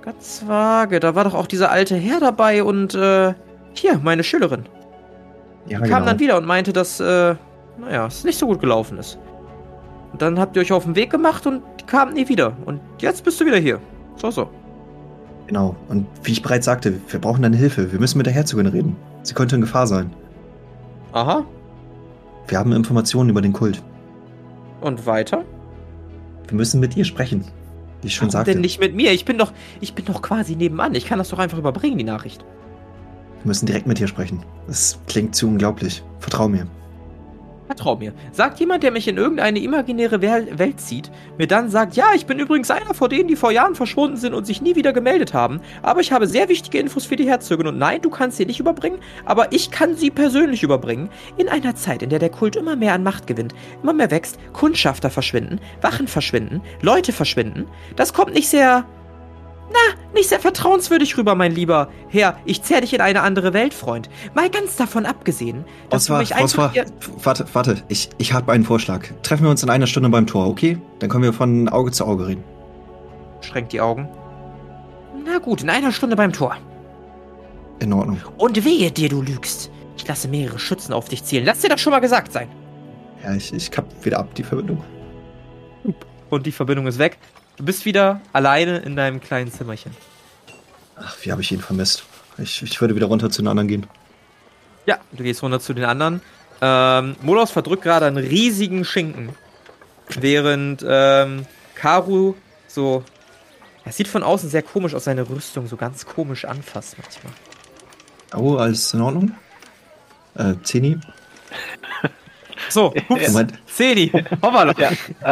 Ganz 0.02 0.44
vage. 0.46 1.00
Da 1.00 1.16
war 1.16 1.24
doch 1.24 1.34
auch 1.34 1.48
dieser 1.48 1.72
alte 1.72 1.96
Herr 1.96 2.20
dabei 2.20 2.64
und, 2.64 2.96
äh, 2.96 3.34
hier, 3.74 4.00
meine 4.00 4.24
Schülerin. 4.24 4.66
ja 5.68 5.80
Die 5.80 5.90
kam 5.90 6.06
dann 6.06 6.20
wieder 6.20 6.38
und 6.38 6.46
meinte, 6.46 6.74
dass, 6.74 7.00
äh, 7.00 7.36
naja, 7.78 8.08
es 8.08 8.24
nicht 8.24 8.38
so 8.38 8.48
gut 8.48 8.60
gelaufen 8.60 8.98
ist. 8.98 9.18
Und 10.12 10.21
dann 10.21 10.39
habt 10.39 10.56
ihr 10.56 10.62
euch 10.62 10.71
auf 10.71 10.84
den 10.84 10.95
Weg 10.95 11.10
gemacht 11.10 11.45
und 11.47 11.62
kamen 11.88 12.13
nie 12.13 12.28
wieder. 12.28 12.54
Und 12.65 12.82
jetzt 13.00 13.24
bist 13.24 13.39
du 13.39 13.45
wieder 13.45 13.58
hier. 13.58 13.80
So, 14.17 14.30
so. 14.32 14.50
Genau. 15.47 15.76
Und 15.89 16.08
wie 16.24 16.32
ich 16.32 16.41
bereits 16.41 16.65
sagte, 16.65 16.93
wir 17.08 17.19
brauchen 17.19 17.41
deine 17.41 17.58
Hilfe. 17.58 17.91
Wir 17.91 18.00
müssen 18.00 18.17
mit 18.17 18.26
der 18.26 18.34
Herzogin 18.34 18.67
reden. 18.67 18.95
Sie 19.24 19.34
könnte 19.34 19.56
in 19.56 19.62
Gefahr 19.62 19.88
sein. 19.88 20.12
Aha. 21.13 21.45
Wir 22.47 22.58
haben 22.58 22.71
Informationen 22.74 23.30
über 23.30 23.41
den 23.41 23.54
Kult. 23.54 23.82
Und 24.82 25.06
weiter? 25.06 25.43
Wir 26.47 26.58
müssen 26.58 26.80
mit 26.80 26.97
ihr 26.97 27.06
sprechen. 27.06 27.45
Wie 28.02 28.08
ich 28.08 28.15
schon 28.15 28.28
Warum 28.28 28.32
sagte. 28.32 28.52
denn 28.54 28.62
nicht 28.62 28.80
mit 28.80 28.95
mir? 28.95 29.12
Ich 29.12 29.26
bin 29.26 29.38
doch, 29.38 29.54
ich 29.80 29.93
bin 29.93 30.06
doch 30.06 30.21
quasi 30.21 30.56
nebenan. 30.56 30.95
Ich 30.95 31.06
kann 31.06 31.19
das 31.19 31.30
doch 31.30 31.39
einfach 31.39 31.58
überbringen, 31.58 31.97
die 31.97 32.04
Nachricht. 32.04 32.43
Wir 33.41 33.47
müssen 33.47 33.65
direkt 33.65 33.88
mit 33.88 34.00
ihr 34.00 34.08
sprechen. 34.08 34.43
Das 34.67 35.00
klingt 35.08 35.36
zu 35.36 35.47
unglaublich. 35.47 36.04
Vertrau 36.19 36.47
mir. 36.47 36.67
Vertrau 37.72 37.96
mir. 37.96 38.12
Sagt 38.34 38.60
jemand, 38.60 38.84
der 38.84 38.92
mich 38.92 39.08
in 39.08 39.16
irgendeine 39.16 39.60
imaginäre 39.60 40.22
Wel 40.22 40.60
Welt 40.60 40.82
zieht, 40.82 41.10
mir 41.38 41.48
dann 41.48 41.70
sagt, 41.70 41.96
ja, 41.96 42.08
ich 42.14 42.26
bin 42.26 42.38
übrigens 42.38 42.70
einer 42.70 42.94
von 42.94 43.10
denen, 43.10 43.30
die 43.30 43.38
vor 43.38 43.54
Jahren 43.54 43.76
verschwunden 43.76 44.18
sind 44.18 44.34
und 44.34 44.46
sich 44.46 44.62
nie 44.62 44.76
wieder 44.76 44.92
gemeldet 44.92 45.34
haben, 45.34 45.62
aber 45.82 46.02
ich 46.02 46.12
habe 46.12 46.28
sehr 46.28 46.50
wichtige 46.50 46.80
Infos 46.80 47.06
für 47.06 47.16
die 47.16 47.30
Herzogin 47.30 47.68
und 47.68 47.78
nein, 47.78 48.02
du 48.02 48.10
kannst 48.10 48.36
sie 48.36 48.46
nicht 48.46 48.60
überbringen, 48.60 49.00
aber 49.24 49.54
ich 49.54 49.72
kann 49.72 49.96
sie 49.96 50.12
persönlich 50.12 50.64
überbringen. 50.64 51.10
In 51.38 51.48
einer 51.48 51.74
Zeit, 51.74 52.04
in 52.04 52.10
der 52.10 52.20
der 52.20 52.30
Kult 52.30 52.58
immer 52.58 52.76
mehr 52.76 52.94
an 52.94 53.04
Macht 53.04 53.26
gewinnt, 53.26 53.56
immer 53.82 53.94
mehr 53.94 54.12
wächst, 54.12 54.38
Kundschafter 54.52 55.10
verschwinden, 55.10 55.62
Wachen 55.80 56.10
verschwinden, 56.10 56.60
Leute 56.82 57.14
verschwinden, 57.14 57.68
das 57.96 58.14
kommt 58.14 58.34
nicht 58.34 58.50
sehr... 58.50 58.84
Na, 59.72 59.96
nicht 60.14 60.28
sehr 60.30 60.40
vertrauenswürdig 60.40 61.18
rüber, 61.18 61.36
mein 61.36 61.54
lieber 61.54 61.90
Herr. 62.10 62.38
Ich 62.46 62.62
zerr 62.64 62.82
dich 62.82 62.94
in 62.94 63.02
eine 63.02 63.22
andere 63.22 63.54
Welt, 63.54 63.74
Freund. 63.74 64.10
Mal 64.34 64.50
ganz 64.50 64.76
davon 64.76 65.06
abgesehen, 65.06 65.64
dass 65.90 66.06
du 66.06 66.14
Oswald, 66.14 66.30
mich 66.30 66.36
einfach... 66.36 66.72
Oswald, 66.72 66.94
warte, 67.24 67.46
warte. 67.54 67.84
Ich, 67.88 68.10
ich 68.18 68.34
habe 68.34 68.52
einen 68.52 68.66
Vorschlag. 68.66 69.08
Treffen 69.24 69.44
wir 69.44 69.50
uns 69.50 69.64
in 69.64 69.70
einer 69.70 69.88
Stunde 69.88 70.10
beim 70.10 70.28
Tor, 70.28 70.48
okay? 70.48 70.78
Dann 71.00 71.10
können 71.10 71.24
wir 71.24 71.34
von 71.34 71.70
Auge 71.70 71.92
zu 71.92 72.06
Auge 72.06 72.28
reden. 72.28 72.44
schränkt 73.42 73.72
die 73.72 73.82
Augen. 73.82 74.10
Na 75.26 75.38
gut, 75.38 75.62
in 75.62 75.70
einer 75.70 75.92
Stunde 75.92 76.16
beim 76.16 76.34
Tor. 76.34 76.58
In 77.80 77.94
Ordnung. 77.94 78.20
Und 78.38 78.64
wehe 78.66 78.92
dir, 78.92 79.10
du 79.10 79.22
lügst. 79.22 79.72
Ich 79.96 80.08
lasse 80.08 80.28
mehrere 80.28 80.60
Schützen 80.60 80.94
auf 80.94 81.10
dich 81.10 81.24
zielen. 81.24 81.46
Lass 81.46 81.62
dir 81.62 81.70
das 81.70 81.80
schon 81.80 81.92
mal 81.92 82.00
gesagt 82.00 82.32
sein. 82.34 82.48
Ja, 83.24 83.34
ich, 83.36 83.54
ich 83.54 83.70
kapp 83.72 83.86
wieder 84.04 84.20
ab, 84.20 84.34
die 84.36 84.44
Verbindung. 84.44 84.84
Und 86.30 86.46
die 86.46 86.52
Verbindung 86.52 86.88
ist 86.88 86.98
weg. 86.98 87.18
Du 87.58 87.66
bist 87.66 87.86
wieder 87.86 88.22
alleine 88.34 88.80
in 88.80 88.96
deinem 88.96 89.20
kleinen 89.20 89.52
Zimmerchen. 89.52 89.96
Ach, 90.96 91.16
wie 91.22 91.32
habe 91.32 91.42
ich 91.42 91.52
ihn 91.52 91.62
vermisst? 91.62 92.04
Ich, 92.38 92.62
ich 92.62 92.80
würde 92.82 92.96
wieder 92.96 93.08
runter 93.08 93.30
zu 93.30 93.42
den 93.42 93.48
anderen 93.48 93.68
gehen. 93.68 93.88
Ja, 94.86 94.98
du 95.12 95.24
gehst 95.24 95.44
runter 95.44 95.60
zu 95.60 95.74
den 95.74 95.86
anderen. 95.86 96.22
Ähm, 96.62 97.16
Molos 97.22 97.52
verdrückt 97.52 97.84
gerade 97.84 98.06
einen 98.06 98.18
riesigen 98.18 98.86
Schinken. 98.86 99.30
Während 100.10 100.86
ähm, 100.88 101.46
Karu 101.76 102.36
so. 102.68 103.04
Er 103.84 103.92
sieht 103.92 104.08
von 104.08 104.22
außen 104.22 104.50
sehr 104.50 104.62
komisch 104.62 104.94
aus, 104.94 105.06
seine 105.06 105.28
Rüstung 105.28 105.68
so 105.68 105.76
ganz 105.76 106.06
komisch 106.06 106.46
anfasst 106.46 106.98
manchmal. 107.00 107.34
Oh, 108.36 108.58
alles 108.58 108.94
in 108.94 109.02
Ordnung? 109.02 109.36
Äh, 110.36 110.54
Zeni? 110.64 111.00
So, 112.72 112.94
hups, 113.10 113.28
Moment. 113.30 113.54
Zeni, 113.68 114.12
hoppala. 114.42 114.74
Ja, 114.78 114.92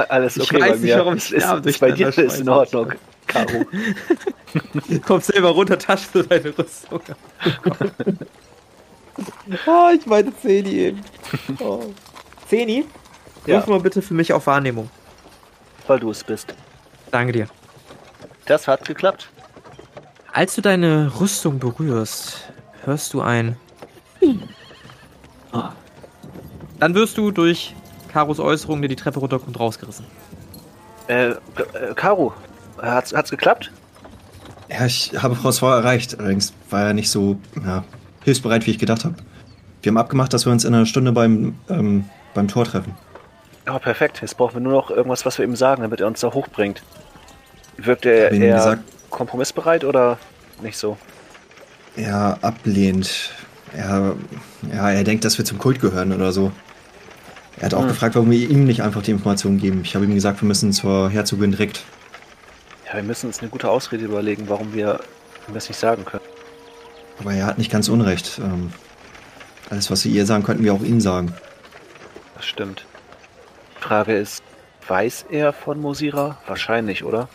alles 0.10 0.38
Ich 0.38 0.44
okay 0.52 0.62
weiß 0.62 0.70
bei 0.72 0.76
nicht, 0.76 0.82
mir. 0.84 0.98
warum 0.98 1.16
ich 1.18 1.32
ist, 1.34 1.66
ist 1.66 1.80
bei 1.80 1.92
dir 1.92 2.08
ist 2.10 2.40
in. 2.40 2.50
Ordnung, 2.50 2.94
Caro. 3.28 3.66
Kommst 5.06 5.28
selber 5.28 5.50
runter, 5.50 5.78
taschst 5.80 6.14
du 6.16 6.24
deine 6.24 6.58
Rüstung. 6.58 7.02
oh, 9.66 9.90
ich 9.98 10.06
meine 10.06 10.36
Zeni 10.38 10.70
eben. 10.70 11.02
Oh. 11.60 11.84
Zeni, 12.48 12.86
Ja. 13.46 13.58
ruf 13.60 13.68
mal 13.68 13.80
bitte 13.80 14.02
für 14.02 14.14
mich 14.14 14.34
auf 14.34 14.48
Wahrnehmung. 14.48 14.90
Weil 15.88 16.00
du 16.00 16.10
es 16.12 16.24
bist. 16.24 16.54
Danke 17.12 17.32
dir. 17.34 17.48
Das 18.46 18.68
hat 18.68 18.86
geklappt. 18.86 19.30
Als 20.34 20.56
du 20.56 20.62
deine 20.62 21.12
Rüstung 21.20 21.60
berührst, 21.60 22.50
hörst 22.84 23.14
du 23.14 23.22
ein. 23.22 23.58
Dann 26.80 26.96
wirst 26.96 27.18
du 27.18 27.32
durch 27.32 27.76
Karos 28.12 28.40
Äußerung, 28.40 28.82
der 28.82 28.90
die 28.90 28.96
Treppe 28.96 29.20
runterkommt, 29.20 29.60
rausgerissen. 29.60 30.06
Äh, 31.08 31.30
äh, 31.30 31.36
Caro, 31.96 32.34
hat's, 32.82 33.14
hat's 33.14 33.30
geklappt? 33.32 33.72
Ja, 34.70 34.86
ich 34.86 35.12
habe 35.22 35.36
François 35.36 35.78
erreicht. 35.78 36.20
Allerdings 36.20 36.54
war 36.70 36.84
er 36.84 36.94
nicht 36.94 37.10
so 37.10 37.38
ja, 37.66 37.84
hilfsbereit, 38.24 38.66
wie 38.68 38.72
ich 38.72 38.80
gedacht 38.80 39.04
habe. 39.06 39.16
Wir 39.82 39.92
haben 39.92 39.98
abgemacht, 39.98 40.34
dass 40.34 40.46
wir 40.46 40.52
uns 40.52 40.66
in 40.66 40.74
einer 40.74 40.86
Stunde 40.86 41.12
beim, 41.12 41.56
ähm, 41.70 42.06
beim 42.34 42.48
Tor 42.48 42.66
treffen. 42.66 42.94
Ja, 43.66 43.80
perfekt. 43.80 44.22
Jetzt 44.22 44.38
brauchen 44.38 44.56
wir 44.56 44.62
nur 44.62 44.74
noch 44.74 44.92
irgendwas, 44.92 45.26
was 45.26 45.38
wir 45.38 45.46
ihm 45.46 45.56
sagen, 45.56 45.82
damit 45.82 46.02
er 46.02 46.08
uns 46.08 46.20
da 46.20 46.34
hochbringt. 46.34 46.84
Wirkt 47.78 48.06
er 48.06 48.32
eher 48.32 48.56
gesagt- 48.56 48.84
kompromissbereit 49.10 49.84
oder 49.84 50.18
nicht 50.62 50.78
so? 50.78 50.98
Er 51.96 52.38
ablehnt. 52.42 53.32
Er, 53.74 54.16
ja, 54.74 54.90
er 54.92 55.04
denkt, 55.04 55.26
dass 55.26 55.38
wir 55.38 55.46
zum 55.46 55.58
Kult 55.58 55.80
gehören 55.80 56.14
oder 56.14 56.32
so. 56.32 56.52
Er 57.60 57.66
hat 57.66 57.74
auch 57.74 57.82
Hm. 57.82 57.88
gefragt, 57.90 58.16
warum 58.16 58.32
wir 58.32 58.50
ihm 58.50 58.66
nicht 58.66 58.82
einfach 58.84 59.02
die 59.02 59.12
Informationen 59.12 59.60
geben. 59.60 59.82
Ich 59.84 59.96
habe 59.96 60.06
ihm 60.06 60.14
gesagt, 60.14 60.42
wir 60.42 60.48
müssen 60.48 60.72
zur 60.72 61.10
Herzogin 61.10 61.52
direkt. 61.52 61.84
Ja, 62.88 62.96
wir 62.96 63.04
müssen 63.04 63.28
uns 63.28 63.40
eine 63.40 63.50
gute 63.50 63.70
Ausrede 63.70 64.06
überlegen, 64.06 64.46
warum 64.48 64.74
wir 64.74 65.00
ihm 65.48 65.54
das 65.54 65.68
nicht 65.68 65.78
sagen 65.80 66.06
können. 66.06 66.24
Aber 67.20 67.34
er 67.34 67.46
hat 67.46 67.58
nicht 67.58 67.70
ganz 67.72 67.90
unrecht. 67.90 68.40
Ähm, 68.44 68.72
alles, 69.70 69.92
was 69.92 70.06
wir 70.06 70.12
ihr 70.12 70.26
sagen, 70.26 70.44
könnten 70.44 70.64
wir 70.64 70.74
auch 70.74 70.82
ihm 70.82 71.02
sagen. 71.02 71.34
Das 72.36 72.46
stimmt. 72.46 72.86
Die 73.78 73.84
Frage 73.84 74.14
ist, 74.16 74.42
weiß 74.88 75.26
er 75.30 75.52
von 75.54 75.80
Mosira? 75.82 76.38
Wahrscheinlich, 76.48 77.04
oder? 77.04 77.28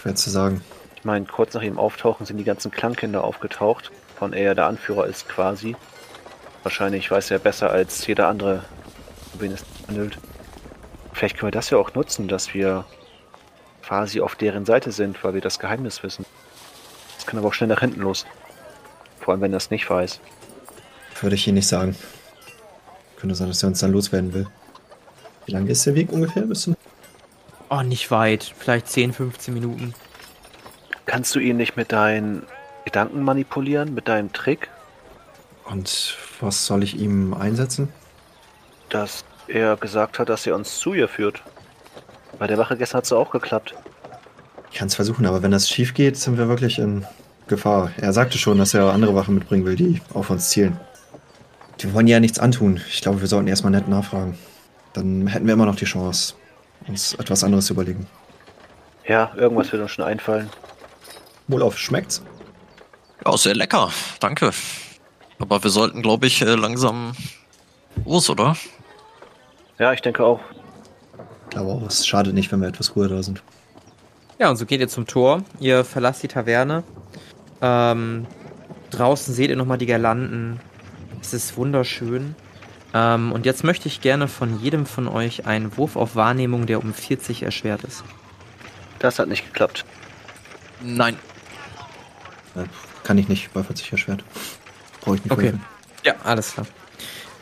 Schwer 0.00 0.14
zu 0.14 0.30
sagen. 0.30 0.60
Ich 0.96 1.04
meine, 1.04 1.24
kurz 1.24 1.54
nach 1.54 1.62
ihrem 1.62 1.78
Auftauchen 1.78 2.26
sind 2.26 2.36
die 2.36 2.44
ganzen 2.44 2.70
Klangkinder 2.70 3.24
aufgetaucht, 3.24 3.90
von 4.18 4.32
er 4.34 4.54
der 4.54 4.66
Anführer 4.66 5.06
ist 5.06 5.28
quasi. 5.28 5.74
Wahrscheinlich 6.62 7.10
weiß 7.10 7.30
er 7.32 7.38
besser 7.40 7.70
als 7.70 8.06
jeder 8.06 8.28
andere, 8.28 8.62
wen 9.38 9.52
es 9.52 9.64
handelt. 9.86 10.18
Vielleicht 11.12 11.36
können 11.36 11.48
wir 11.48 11.52
das 11.52 11.70
ja 11.70 11.78
auch 11.78 11.94
nutzen, 11.94 12.28
dass 12.28 12.54
wir 12.54 12.84
quasi 13.82 14.20
auf 14.20 14.34
deren 14.36 14.64
Seite 14.64 14.92
sind, 14.92 15.22
weil 15.24 15.34
wir 15.34 15.40
das 15.40 15.58
Geheimnis 15.58 16.02
wissen. 16.02 16.24
Das 17.16 17.26
kann 17.26 17.38
aber 17.38 17.48
auch 17.48 17.54
schnell 17.54 17.68
nach 17.68 17.80
hinten 17.80 18.00
los. 18.00 18.26
Vor 19.20 19.32
allem, 19.32 19.40
wenn 19.42 19.52
er 19.52 19.58
es 19.58 19.70
nicht 19.70 19.88
weiß. 19.88 20.20
Würde 21.20 21.36
ich 21.36 21.46
Ihnen 21.46 21.56
nicht 21.56 21.68
sagen. 21.68 21.94
Könnte 23.16 23.34
sein, 23.36 23.48
dass 23.48 23.62
er 23.62 23.68
uns 23.68 23.78
dann 23.80 23.92
loswerden 23.92 24.34
will. 24.34 24.46
Wie 25.46 25.52
lange 25.52 25.70
ist 25.70 25.86
der 25.86 25.94
Weg 25.94 26.10
ungefähr 26.12 26.42
bis 26.42 26.62
zum. 26.62 26.76
Oh, 27.70 27.82
nicht 27.82 28.10
weit. 28.10 28.52
Vielleicht 28.58 28.88
10, 28.88 29.12
15 29.12 29.54
Minuten. 29.54 29.94
Kannst 31.06 31.34
du 31.34 31.38
ihn 31.38 31.56
nicht 31.56 31.76
mit 31.76 31.92
deinen 31.92 32.44
Gedanken 32.84 33.22
manipulieren, 33.22 33.94
mit 33.94 34.08
deinem 34.08 34.32
Trick, 34.32 34.68
Und 35.64 36.16
was 36.40 36.66
soll 36.66 36.82
ich 36.82 36.98
ihm 36.98 37.34
einsetzen? 37.34 37.88
Dass 38.94 39.24
er 39.48 39.76
gesagt 39.76 40.18
hat, 40.18 40.28
dass 40.28 40.46
er 40.46 40.54
uns 40.54 40.78
zu 40.78 40.94
ihr 40.94 41.08
führt? 41.08 41.42
Bei 42.38 42.46
der 42.46 42.58
Wache 42.58 42.76
gestern 42.76 42.98
hat 42.98 43.04
es 43.04 43.12
auch 43.12 43.30
geklappt. 43.30 43.74
Ich 44.70 44.78
kann 44.78 44.88
es 44.88 44.94
versuchen, 44.94 45.26
aber 45.26 45.42
wenn 45.42 45.50
das 45.50 45.68
schief 45.68 45.94
geht, 45.94 46.16
sind 46.16 46.38
wir 46.38 46.48
wirklich 46.48 46.78
in 46.78 47.04
Gefahr. 47.46 47.90
Er 48.00 48.12
sagte 48.12 48.38
schon, 48.38 48.58
dass 48.58 48.74
er 48.74 48.92
andere 48.92 49.14
Wachen 49.14 49.34
mitbringen 49.34 49.64
will, 49.64 49.76
die 49.76 50.00
auf 50.14 50.30
uns 50.30 50.48
zielen. 50.48 50.80
Die 51.80 51.92
wollen 51.92 52.06
ja 52.06 52.20
nichts 52.20 52.38
antun. 52.38 52.80
Ich 52.88 53.02
glaube, 53.02 53.20
wir 53.20 53.28
sollten 53.28 53.48
erstmal 53.48 53.72
nett 53.72 53.88
nachfragen. 53.88 54.38
Dann 54.92 55.26
hätten 55.26 55.46
wir 55.46 55.54
immer 55.54 55.66
noch 55.66 55.76
die 55.76 55.84
Chance, 55.84 56.34
uns 56.86 57.14
etwas 57.14 57.44
anderes 57.44 57.66
zu 57.66 57.74
überlegen. 57.74 58.06
Ja, 59.06 59.32
irgendwas 59.36 59.72
wird 59.72 59.82
uns 59.82 59.90
schon 59.90 60.04
einfallen. 60.04 60.48
Wohlauf, 61.48 61.78
schmeckt's? 61.78 62.22
Ja, 63.26 63.36
sehr 63.36 63.54
lecker. 63.54 63.90
Danke. 64.20 64.52
Aber 65.38 65.62
wir 65.62 65.70
sollten, 65.70 66.02
glaube 66.02 66.26
ich, 66.26 66.40
äh, 66.42 66.54
langsam 66.54 67.14
los, 68.04 68.30
oder? 68.30 68.56
Ja, 69.82 69.92
ich 69.92 70.00
denke 70.00 70.24
auch. 70.24 70.38
Ich 71.46 71.50
glaube 71.50 71.72
auch, 71.72 71.82
es 71.82 72.06
schadet 72.06 72.34
nicht, 72.34 72.52
wenn 72.52 72.60
wir 72.60 72.68
etwas 72.68 72.94
ruhiger 72.94 73.16
da 73.16 73.22
sind. 73.24 73.42
Ja, 74.38 74.48
und 74.48 74.54
so 74.56 74.64
geht 74.64 74.78
ihr 74.78 74.86
zum 74.86 75.08
Tor. 75.08 75.42
Ihr 75.58 75.84
verlasst 75.84 76.22
die 76.22 76.28
Taverne. 76.28 76.84
Ähm, 77.60 78.28
draußen 78.92 79.34
seht 79.34 79.50
ihr 79.50 79.56
nochmal 79.56 79.78
die 79.78 79.86
Girlanden. 79.86 80.60
Es 81.20 81.34
ist 81.34 81.56
wunderschön. 81.56 82.36
Ähm, 82.94 83.32
und 83.32 83.44
jetzt 83.44 83.64
möchte 83.64 83.88
ich 83.88 84.00
gerne 84.00 84.28
von 84.28 84.60
jedem 84.60 84.86
von 84.86 85.08
euch 85.08 85.46
einen 85.46 85.76
Wurf 85.76 85.96
auf 85.96 86.14
Wahrnehmung, 86.14 86.66
der 86.66 86.78
um 86.78 86.94
40 86.94 87.42
erschwert 87.42 87.82
ist. 87.82 88.04
Das 89.00 89.18
hat 89.18 89.26
nicht 89.26 89.44
geklappt. 89.46 89.84
Nein. 90.80 91.16
Äh, 92.54 92.66
Kann 93.02 93.18
ich 93.18 93.28
nicht, 93.28 93.52
bei 93.52 93.64
40 93.64 93.90
erschwert. 93.90 94.22
Brauche 95.00 95.16
ich 95.16 95.24
nicht 95.24 95.32
Okay. 95.32 95.42
würfeln. 95.42 95.64
Ja, 96.04 96.14
alles 96.22 96.52
klar. 96.52 96.66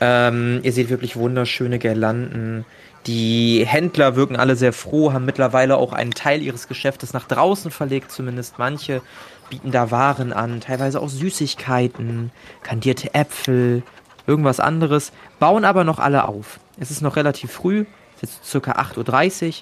Ähm, 0.01 0.61
ihr 0.63 0.73
seht 0.73 0.89
wirklich 0.89 1.17
wunderschöne 1.17 1.79
Girlanden. 1.79 2.65
Die 3.07 3.65
Händler 3.67 4.17
wirken 4.17 4.37
alle 4.37 4.57
sehr 4.57 4.73
froh, 4.73 5.13
haben 5.13 5.25
mittlerweile 5.25 5.77
auch 5.77 5.93
einen 5.93 6.13
Teil 6.13 6.43
ihres 6.43 6.69
Geschäftes 6.69 7.13
nach 7.13 7.27
draußen 7.27 7.71
verlegt, 7.71 8.11
zumindest 8.13 8.59
manche 8.59 9.01
bieten 9.49 9.71
da 9.73 9.91
Waren 9.91 10.33
an, 10.33 10.61
teilweise 10.61 11.01
auch 11.01 11.09
Süßigkeiten, 11.09 12.31
kandierte 12.63 13.15
Äpfel, 13.15 13.83
irgendwas 14.27 14.61
anderes, 14.61 15.13
bauen 15.39 15.65
aber 15.65 15.85
noch 15.85 15.99
alle 15.99 16.29
auf. 16.29 16.61
Es 16.79 16.91
ist 16.91 17.03
noch 17.03 17.17
relativ 17.17 17.51
früh, 17.51 17.85
es 18.17 18.31
ist 18.31 18.45
circa 18.45 18.73
8.30 18.73 19.49
Uhr 19.49 19.55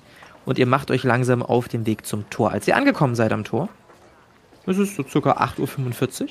und 0.44 0.58
ihr 0.58 0.66
macht 0.66 0.90
euch 0.90 1.04
langsam 1.04 1.42
auf 1.42 1.68
den 1.68 1.86
Weg 1.86 2.06
zum 2.06 2.28
Tor. 2.30 2.50
Als 2.50 2.68
ihr 2.68 2.76
angekommen 2.76 3.14
seid 3.14 3.32
am 3.32 3.44
Tor, 3.44 3.68
Es 4.66 4.78
ist 4.78 4.96
so 4.96 5.04
circa 5.04 5.32
8.45 5.32 6.22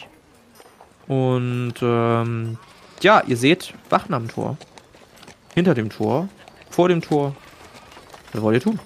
Uhr. 1.08 1.16
Und 1.16 1.76
ähm, 1.82 2.58
ja, 3.02 3.24
ihr 3.26 3.38
seht 3.38 3.74
Wachen 3.90 4.14
am 4.14 4.28
Tor. 4.28 4.58
Hinter 5.54 5.74
dem 5.74 5.90
Tor. 5.90 6.30
Vor 6.70 6.90
dem 6.90 7.02
Tor. 7.02 7.36
Was 8.34 8.42
wollt 8.42 8.56
ihr 8.56 8.62
tun? 8.62 8.80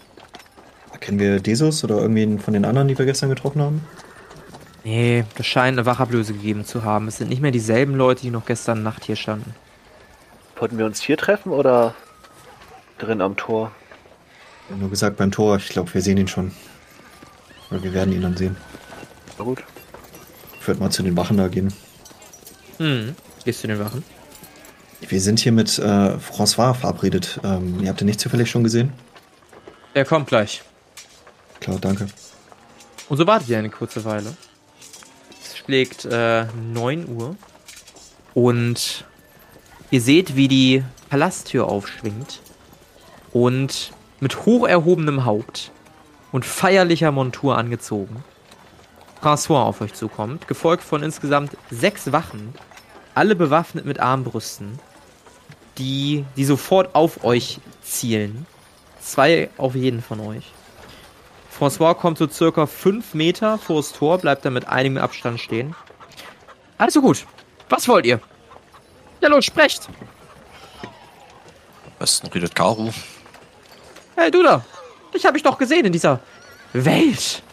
Kennen 0.99 1.19
wir 1.19 1.39
Desus 1.39 1.83
oder 1.83 1.97
irgendwen 1.97 2.39
von 2.39 2.53
den 2.53 2.63
anderen, 2.63 2.87
die 2.87 2.97
wir 2.97 3.05
gestern 3.05 3.29
getroffen 3.29 3.61
haben? 3.61 3.81
Nee, 4.83 5.25
das 5.35 5.47
scheint 5.47 5.77
eine 5.77 5.85
Wachablöse 5.85 6.33
gegeben 6.33 6.63
zu 6.63 6.83
haben. 6.83 7.07
Es 7.07 7.17
sind 7.17 7.29
nicht 7.29 7.41
mehr 7.41 7.51
dieselben 7.51 7.95
Leute, 7.95 8.21
die 8.21 8.29
noch 8.29 8.45
gestern 8.45 8.83
Nacht 8.83 9.05
hier 9.05 9.15
standen. 9.15 9.55
Wollten 10.57 10.77
wir 10.77 10.85
uns 10.85 11.01
hier 11.01 11.17
treffen 11.17 11.51
oder 11.51 11.95
drin 12.99 13.21
am 13.21 13.35
Tor? 13.35 13.71
Nur 14.69 14.89
gesagt 14.89 15.17
beim 15.17 15.31
Tor, 15.31 15.57
ich 15.57 15.69
glaube, 15.69 15.93
wir 15.93 16.01
sehen 16.01 16.17
ihn 16.17 16.27
schon. 16.27 16.51
Oder 17.69 17.83
wir 17.83 17.93
werden 17.93 18.13
ihn 18.13 18.21
dann 18.21 18.37
sehen. 18.37 18.55
Na 19.37 19.43
gut. 19.43 19.63
Ich 20.59 20.67
würde 20.67 20.79
mal 20.79 20.91
zu 20.91 21.03
den 21.03 21.17
Wachen 21.17 21.37
da 21.37 21.47
gehen. 21.47 21.73
Hm. 22.77 23.15
Gehst 23.43 23.63
du 23.63 23.67
den 23.67 23.79
Wachen? 23.79 24.03
Wir 25.01 25.19
sind 25.19 25.39
hier 25.39 25.51
mit 25.51 25.79
äh, 25.79 25.81
François 25.81 26.73
verabredet. 26.73 27.39
Ähm, 27.43 27.79
ihr 27.81 27.89
habt 27.89 28.01
ihn 28.01 28.05
nicht 28.05 28.19
zufällig 28.19 28.49
schon 28.49 28.63
gesehen? 28.63 28.93
Er 29.93 30.05
kommt 30.05 30.27
gleich. 30.27 30.61
Klar, 31.59 31.79
danke. 31.79 32.07
Und 33.09 33.17
so 33.17 33.25
wartet 33.25 33.49
ihr 33.49 33.57
eine 33.57 33.69
kurze 33.69 34.05
Weile. 34.05 34.35
Es 35.43 35.57
schlägt 35.57 36.05
äh, 36.05 36.45
9 36.73 37.07
Uhr. 37.09 37.35
Und 38.33 39.05
ihr 39.89 40.01
seht, 40.01 40.35
wie 40.35 40.47
die 40.47 40.83
Palasttür 41.09 41.67
aufschwingt. 41.67 42.41
Und 43.33 43.91
mit 44.19 44.45
hoch 44.45 44.67
erhobenem 44.67 45.25
Haupt 45.25 45.71
und 46.31 46.45
feierlicher 46.45 47.11
Montur 47.11 47.57
angezogen, 47.57 48.23
François 49.21 49.63
auf 49.63 49.81
euch 49.81 49.93
zukommt, 49.93 50.47
gefolgt 50.47 50.83
von 50.83 51.03
insgesamt 51.03 51.57
sechs 51.69 52.11
Wachen, 52.11 52.53
alle 53.15 53.35
bewaffnet 53.35 53.85
mit 53.85 53.99
Armbrüsten, 53.99 54.79
die, 55.77 56.25
die 56.35 56.45
sofort 56.45 56.95
auf 56.95 57.23
euch 57.23 57.59
zielen. 57.83 58.45
Zwei 59.01 59.49
auf 59.57 59.75
jeden 59.75 60.01
von 60.01 60.19
euch. 60.19 60.51
François 61.57 61.93
kommt 61.95 62.17
so 62.17 62.27
circa 62.27 62.65
fünf 62.65 63.13
Meter 63.13 63.57
vor 63.57 63.77
das 63.77 63.91
Tor, 63.91 64.17
bleibt 64.19 64.45
dann 64.45 64.53
mit 64.53 64.67
einigem 64.67 64.97
Abstand 64.97 65.39
stehen. 65.39 65.75
Also 66.77 67.01
gut. 67.01 67.25
Was 67.69 67.87
wollt 67.87 68.05
ihr? 68.05 68.19
Ja, 69.21 69.29
los, 69.29 69.45
sprecht. 69.45 69.87
Am 70.83 70.89
besten 71.99 72.27
redet 72.27 72.55
Karu. 72.55 72.91
Hey, 74.15 74.31
du 74.31 74.41
da. 74.43 74.63
Dich 75.13 75.25
habe 75.25 75.37
ich 75.37 75.43
doch 75.43 75.57
gesehen 75.57 75.85
in 75.85 75.91
dieser 75.91 76.19
Welt. 76.73 77.43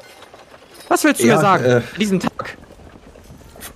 Was 0.89 1.05
willst 1.05 1.21
du 1.23 1.27
Ja, 1.27 1.35
mir 1.37 1.41
sagen? 1.41 1.65
äh, 1.65 1.75
an 1.77 1.83
diesem 1.99 2.21
Tag. 2.21 2.57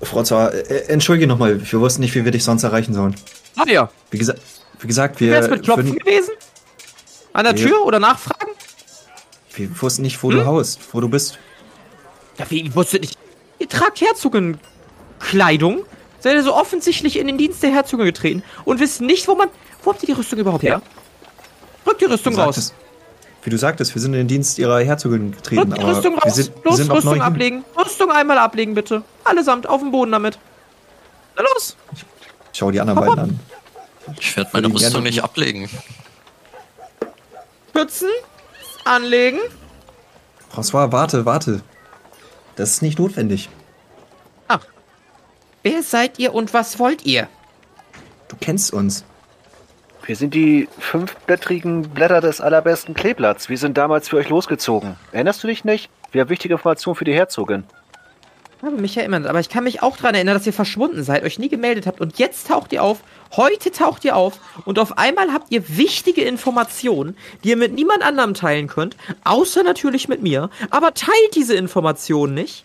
François, 0.02 0.48
äh, 0.50 0.88
entschuldige 0.88 1.26
nochmal, 1.26 1.60
wir 1.70 1.80
wussten 1.80 2.00
nicht, 2.02 2.14
wie 2.14 2.24
wir 2.24 2.32
dich 2.32 2.44
sonst 2.44 2.62
erreichen 2.64 2.94
sollen. 2.94 3.14
Ah 3.56 3.64
ja. 3.68 3.90
Wie, 4.10 4.18
gesa 4.18 4.34
wie 4.80 4.86
gesagt, 4.86 5.20
wir, 5.20 5.32
Wär's 5.32 5.48
mit 5.48 5.62
Klopfen 5.62 5.96
gewesen? 5.96 6.32
An 7.32 7.44
der 7.44 7.54
Tür 7.56 7.84
oder 7.86 7.98
nachfragen? 7.98 8.50
wir 9.54 9.82
wussten 9.82 10.02
nicht, 10.02 10.22
wo 10.22 10.30
Hm? 10.30 10.38
du 10.38 10.46
haust, 10.46 10.80
wo 10.92 11.00
du 11.00 11.08
bist. 11.08 11.38
Ja, 12.38 12.46
wie, 12.50 12.62
ich 12.62 12.74
wusste 12.74 12.98
nicht. 12.98 13.16
Ihr 13.58 13.68
tragt 13.68 14.00
Herzogenkleidung. 14.00 15.84
Seid 16.20 16.36
ihr 16.36 16.42
so 16.42 16.54
offensichtlich 16.54 17.18
in 17.18 17.26
den 17.26 17.36
Dienst 17.36 17.62
der 17.62 17.70
Herzogin 17.70 18.06
getreten 18.06 18.42
und 18.64 18.80
wisst 18.80 19.00
nicht, 19.00 19.28
wo 19.28 19.34
man. 19.34 19.48
Wo 19.82 19.90
habt 19.90 20.02
ihr 20.02 20.06
die 20.06 20.12
Rüstung 20.12 20.38
überhaupt 20.38 20.62
her? 20.62 20.80
Rückt 21.86 22.00
die 22.00 22.04
Rüstung 22.06 22.34
raus. 22.36 22.72
Wie 23.44 23.50
du 23.50 23.58
sagtest, 23.58 23.94
wir 23.94 24.00
sind 24.00 24.12
in 24.14 24.20
den 24.20 24.28
Dienst 24.28 24.58
ihrer 24.58 24.80
Herzogin 24.80 25.32
getreten, 25.32 25.72
aber 25.72 25.96
Rüstung 25.96 26.14
wir 26.14 26.22
raus. 26.22 26.34
sind, 26.36 26.54
wir 26.54 26.62
los, 26.64 26.76
sind 26.76 26.88
noch 26.88 26.94
neu 27.02 27.10
Rüstung 27.10 27.22
ablegen. 27.22 27.64
Rüstung 27.76 28.10
einmal 28.12 28.38
ablegen, 28.38 28.74
bitte. 28.74 29.02
Allesamt 29.24 29.68
auf 29.68 29.80
den 29.80 29.90
Boden 29.90 30.12
damit. 30.12 30.38
Na 31.36 31.42
los. 31.42 31.76
Schau 32.52 32.70
die 32.70 32.80
anderen 32.80 33.00
Papa. 33.00 33.14
beiden 33.16 33.40
an. 34.06 34.14
Ich 34.20 34.36
werde 34.36 34.50
meine 34.52 34.68
ich 34.68 34.74
Rüstung 34.74 34.90
gerne- 34.92 35.06
nicht 35.08 35.22
ablegen. 35.24 35.68
Schützen. 37.74 38.08
Anlegen. 38.84 39.38
François, 40.54 40.92
warte, 40.92 41.24
warte. 41.24 41.62
Das 42.56 42.70
ist 42.70 42.82
nicht 42.82 42.98
notwendig. 42.98 43.48
Wer 45.64 45.84
seid 45.84 46.18
ihr 46.18 46.34
und 46.34 46.52
was 46.54 46.80
wollt 46.80 47.06
ihr? 47.06 47.28
Du 48.26 48.34
kennst 48.40 48.72
uns. 48.72 49.04
Wir 50.04 50.16
sind 50.16 50.34
die 50.34 50.68
fünfblättrigen 50.78 51.82
Blätter 51.90 52.20
des 52.20 52.40
allerbesten 52.40 52.94
Kleeblatts. 52.94 53.48
Wir 53.48 53.58
sind 53.58 53.78
damals 53.78 54.08
für 54.08 54.16
euch 54.16 54.28
losgezogen. 54.28 54.96
Erinnerst 55.12 55.42
du 55.44 55.46
dich 55.46 55.64
nicht? 55.64 55.90
Wir 56.10 56.22
haben 56.22 56.28
wichtige 56.28 56.54
Informationen 56.54 56.96
für 56.96 57.04
die 57.04 57.14
Herzogin. 57.14 57.64
Ich 58.58 58.66
habe 58.66 58.80
mich 58.80 58.96
erinnert, 58.96 59.26
aber 59.26 59.40
ich 59.40 59.48
kann 59.48 59.64
mich 59.64 59.82
auch 59.82 59.96
daran 59.96 60.14
erinnern, 60.14 60.34
dass 60.34 60.46
ihr 60.46 60.52
verschwunden 60.52 61.02
seid, 61.02 61.24
euch 61.24 61.38
nie 61.38 61.48
gemeldet 61.48 61.86
habt 61.86 62.00
und 62.00 62.18
jetzt 62.18 62.46
taucht 62.46 62.72
ihr 62.72 62.82
auf, 62.82 63.00
heute 63.36 63.72
taucht 63.72 64.04
ihr 64.04 64.14
auf 64.14 64.38
und 64.64 64.78
auf 64.78 64.98
einmal 64.98 65.32
habt 65.32 65.50
ihr 65.50 65.76
wichtige 65.76 66.22
Informationen, 66.22 67.16
die 67.42 67.50
ihr 67.50 67.56
mit 67.56 67.72
niemand 67.72 68.04
anderem 68.04 68.34
teilen 68.34 68.68
könnt, 68.68 68.96
außer 69.24 69.64
natürlich 69.64 70.06
mit 70.06 70.22
mir, 70.22 70.48
aber 70.70 70.94
teilt 70.94 71.34
diese 71.34 71.56
Informationen 71.56 72.34
nicht. 72.34 72.64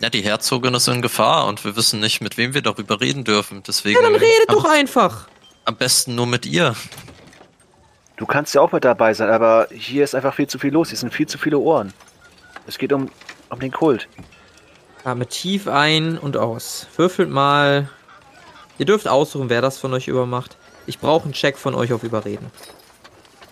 Ja, 0.00 0.08
die 0.08 0.22
Herzogin 0.22 0.74
ist 0.74 0.86
in 0.86 1.02
Gefahr 1.02 1.46
und 1.48 1.64
wir 1.64 1.74
wissen 1.74 1.98
nicht, 1.98 2.20
mit 2.20 2.36
wem 2.36 2.54
wir 2.54 2.62
darüber 2.62 3.00
reden 3.00 3.24
dürfen. 3.24 3.62
Deswegen 3.66 3.96
Ja, 3.96 4.02
dann 4.02 4.14
redet 4.14 4.50
doch 4.50 4.64
einfach. 4.64 5.26
Am 5.64 5.76
besten 5.76 6.14
nur 6.14 6.26
mit 6.26 6.46
ihr. 6.46 6.74
Du 8.16 8.26
kannst 8.26 8.54
ja 8.54 8.60
auch 8.60 8.72
mit 8.72 8.84
dabei 8.84 9.14
sein, 9.14 9.30
aber 9.30 9.68
hier 9.72 10.04
ist 10.04 10.14
einfach 10.14 10.34
viel 10.34 10.46
zu 10.46 10.58
viel 10.58 10.72
los. 10.72 10.90
Hier 10.90 10.98
sind 10.98 11.12
viel 11.12 11.26
zu 11.26 11.38
viele 11.38 11.58
Ohren. 11.58 11.92
Es 12.66 12.78
geht 12.78 12.92
um, 12.92 13.10
um 13.50 13.58
den 13.60 13.72
Kult. 13.72 14.08
Atmet 15.04 15.30
tief 15.30 15.66
ein 15.66 16.18
und 16.18 16.36
aus. 16.36 16.86
Würfelt 16.96 17.30
mal. 17.30 17.88
Ihr 18.78 18.86
dürft 18.86 19.08
aussuchen, 19.08 19.50
wer 19.50 19.60
das 19.60 19.78
von 19.78 19.92
euch 19.92 20.08
übermacht. 20.08 20.56
Ich 20.86 20.98
brauche 20.98 21.24
einen 21.24 21.32
Check 21.32 21.56
von 21.58 21.74
euch 21.74 21.92
auf 21.92 22.02
Überreden. 22.04 22.50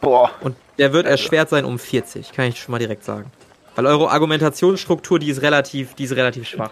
Boah, 0.01 0.31
Und 0.41 0.57
der 0.79 0.93
wird 0.93 1.07
erschwert 1.07 1.51
sein 1.51 1.65
um 1.65 1.79
40, 1.79 2.33
kann 2.33 2.47
ich 2.47 2.61
schon 2.61 2.73
mal 2.73 2.79
direkt 2.79 3.05
sagen. 3.05 3.31
Weil 3.75 3.87
eure 3.87 4.11
Argumentationsstruktur, 4.11 5.19
die 5.19 5.29
ist 5.29 5.43
relativ, 5.43 5.95
die 5.95 6.05
ist 6.05 6.13
relativ 6.17 6.49
schwach. 6.49 6.71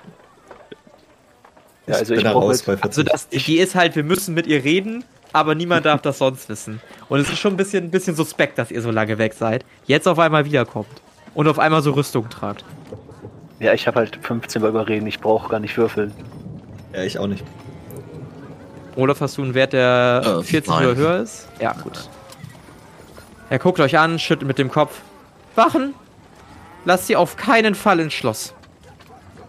Ja, 1.87 1.97
also 1.97 2.15
ich 2.15 2.19
bin 2.19 2.25
da 2.25 2.33
raus 2.33 2.63
bei 2.63 2.73
Also 2.81 3.03
40. 3.03 3.05
das, 3.05 3.29
die 3.29 3.59
ist 3.59 3.75
halt, 3.75 3.97
wir 3.97 4.03
müssen 4.05 4.35
mit 4.35 4.47
ihr 4.47 4.65
reden, 4.65 5.05
aber 5.33 5.55
niemand 5.55 5.87
darf 5.87 6.01
das 6.03 6.19
sonst 6.19 6.49
wissen. 6.49 6.81
Und 7.09 7.21
es 7.21 7.29
ist 7.29 7.39
schon 7.39 7.55
ein 7.55 7.57
bisschen, 7.57 7.85
ein 7.85 7.91
bisschen 7.91 8.15
suspekt, 8.17 8.59
dass 8.59 8.71
ihr 8.71 8.81
so 8.83 8.91
lange 8.91 9.19
weg 9.19 9.35
seid. 9.35 9.65
Jetzt 9.87 10.07
auf 10.09 10.19
einmal 10.19 10.45
wiederkommt. 10.45 10.89
Und 11.35 11.47
auf 11.49 11.59
einmal 11.59 11.83
so 11.83 11.93
Rüstung 11.93 12.29
tragt. 12.29 12.65
ja, 13.61 13.73
ich 13.75 13.87
habe 13.87 14.01
halt 14.01 14.19
15 14.23 14.63
bei 14.63 14.69
Überreden. 14.69 15.07
Ich 15.07 15.21
brauche 15.21 15.49
gar 15.49 15.61
nicht 15.61 15.77
würfeln. 15.77 16.13
Ja, 16.93 17.03
ich 17.03 17.19
auch 17.19 17.27
nicht. 17.27 17.45
Olaf, 18.97 19.21
hast 19.21 19.37
du 19.39 19.43
einen 19.43 19.55
Wert, 19.55 19.73
der 19.75 20.23
Äh, 20.41 20.43
40 20.43 20.69
nein. 20.73 20.87
oder 20.87 20.97
höher 20.97 21.17
ist? 21.23 21.47
Ja, 21.61 21.73
gut. 21.73 22.09
Er 23.51 23.59
guckt 23.59 23.79
euch 23.81 23.99
an, 23.99 24.19
schüttelt 24.19 24.49
mit 24.49 24.59
dem 24.59 24.71
Kopf. 24.71 25.01
Wachen! 25.55 25.95
Lasst 26.85 27.07
sie 27.07 27.17
auf 27.17 27.37
keinen 27.37 27.75
Fall 27.75 28.01
ins 28.01 28.15
Schloss. 28.15 28.55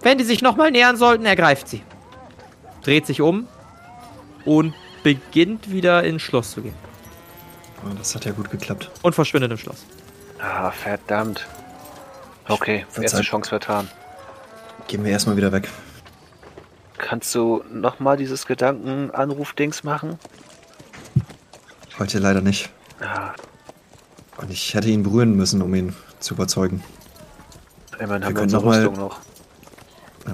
Wenn 0.02 0.18
die 0.18 0.24
sich 0.24 0.42
nochmal 0.42 0.72
nähern 0.72 0.98
sollten, 0.98 1.26
ergreift 1.26 1.68
sie. 1.68 1.82
Dreht 2.84 3.06
sich 3.06 3.22
um 3.22 3.48
und 4.46 4.74
beginnt 5.04 5.72
wieder 5.72 6.04
ins 6.04 6.22
Schloss 6.22 6.52
zu 6.52 6.62
gehen. 6.62 6.76
Oh, 7.86 7.94
das 7.98 8.14
hat 8.16 8.26
ja 8.26 8.32
gut 8.32 8.50
geklappt. 8.52 8.90
Und 9.02 9.16
verschwindet 9.16 9.52
im 9.52 9.58
Schloss. 9.58 9.86
Ah, 10.40 10.72
verdammt. 10.72 11.48
Okay, 12.48 12.86
Verzeiht. 12.90 13.04
erste 13.04 13.22
Chance 13.22 13.50
vertan. 13.50 13.88
Gehen 14.88 15.04
wir 15.04 15.12
erstmal 15.12 15.38
wieder 15.38 15.52
weg. 15.52 15.70
Kannst 16.98 17.34
du 17.36 17.64
nochmal 17.72 18.18
dieses 18.18 18.46
Gedankenanruf-Dings 18.46 19.84
machen? 19.84 20.18
Heute 21.98 22.20
leider 22.20 22.42
nicht. 22.42 22.70
Ja, 23.02 23.34
Und 24.38 24.52
ich 24.52 24.74
hätte 24.74 24.90
ihn 24.90 25.04
berühren 25.04 25.36
müssen, 25.36 25.62
um 25.62 25.74
ihn 25.76 25.96
zu 26.20 26.34
überzeugen. 26.34 26.84
immerhin 28.00 28.10
Wir 28.10 28.16
haben 28.16 28.22
wir 28.22 28.34
können 28.34 28.44
unsere 28.44 28.62
noch 28.62 28.66
mal- 28.70 28.80
Rüstung 28.80 28.98
noch. 29.00 29.20
Ja. 30.28 30.34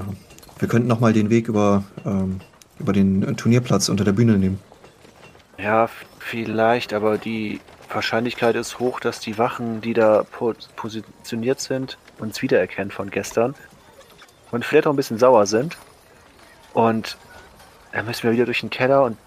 Wir 0.59 0.67
könnten 0.67 0.87
nochmal 0.87 1.13
den 1.13 1.29
Weg 1.29 1.47
über, 1.47 1.83
ähm, 2.05 2.39
über 2.79 2.93
den 2.93 3.37
Turnierplatz 3.37 3.89
unter 3.89 4.03
der 4.03 4.11
Bühne 4.11 4.37
nehmen. 4.37 4.59
Ja, 5.57 5.89
vielleicht, 6.19 6.93
aber 6.93 7.17
die 7.17 7.61
Wahrscheinlichkeit 7.91 8.55
ist 8.55 8.79
hoch, 8.79 8.99
dass 8.99 9.19
die 9.19 9.37
Wachen, 9.37 9.81
die 9.81 9.93
da 9.93 10.23
po 10.23 10.53
positioniert 10.75 11.59
sind, 11.59 11.97
uns 12.19 12.41
wiedererkennen 12.41 12.91
von 12.91 13.09
gestern. 13.09 13.55
Und 14.51 14.65
vielleicht 14.65 14.87
auch 14.87 14.93
ein 14.93 14.97
bisschen 14.97 15.17
sauer 15.17 15.45
sind. 15.45 15.77
Und 16.73 17.17
dann 17.91 18.05
müssen 18.05 18.23
wir 18.23 18.33
wieder 18.33 18.45
durch 18.45 18.61
den 18.61 18.69
Keller 18.69 19.03
und. 19.03 19.17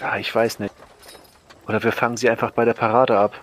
Ja, 0.00 0.16
ich 0.16 0.32
weiß 0.32 0.60
nicht. 0.60 0.74
Oder 1.66 1.82
wir 1.82 1.92
fangen 1.92 2.16
sie 2.16 2.30
einfach 2.30 2.50
bei 2.52 2.64
der 2.64 2.74
Parade 2.74 3.18
ab. 3.18 3.34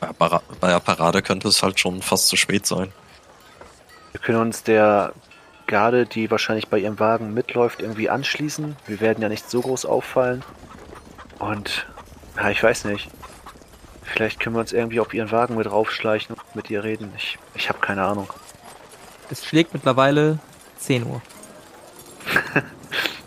Bei, 0.00 0.12
Para 0.12 0.42
bei 0.60 0.68
der 0.68 0.80
Parade 0.80 1.22
könnte 1.22 1.48
es 1.48 1.62
halt 1.62 1.80
schon 1.80 2.02
fast 2.02 2.28
zu 2.28 2.36
spät 2.36 2.66
sein. 2.66 2.92
Wir 4.12 4.20
können 4.20 4.40
uns 4.40 4.62
der 4.62 5.12
Garde, 5.68 6.06
die 6.06 6.30
wahrscheinlich 6.32 6.68
bei 6.68 6.78
ihrem 6.78 6.98
Wagen 6.98 7.32
mitläuft, 7.32 7.80
irgendwie 7.80 8.10
anschließen. 8.10 8.74
Wir 8.86 9.00
werden 9.00 9.22
ja 9.22 9.28
nicht 9.28 9.48
so 9.48 9.60
groß 9.60 9.86
auffallen. 9.86 10.42
Und, 11.38 11.86
ja, 12.36 12.50
ich 12.50 12.60
weiß 12.60 12.86
nicht. 12.86 13.08
Vielleicht 14.02 14.40
können 14.40 14.56
wir 14.56 14.60
uns 14.60 14.72
irgendwie 14.72 14.98
auf 14.98 15.14
ihren 15.14 15.30
Wagen 15.30 15.54
mit 15.56 15.70
raufschleichen 15.70 16.34
und 16.34 16.56
mit 16.56 16.70
ihr 16.70 16.82
reden. 16.82 17.12
Ich, 17.16 17.38
ich 17.54 17.68
habe 17.68 17.78
keine 17.78 18.02
Ahnung. 18.02 18.28
Es 19.30 19.44
schlägt 19.44 19.74
mittlerweile 19.74 20.38
10 20.78 21.04
Uhr. 21.04 21.22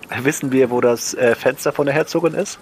Wissen 0.24 0.52
wir, 0.52 0.72
wo 0.72 0.82
das 0.82 1.14
äh, 1.14 1.36
Fenster 1.36 1.72
von 1.72 1.86
der 1.86 1.96
Herzogin 1.96 2.34
ist? 2.34 2.60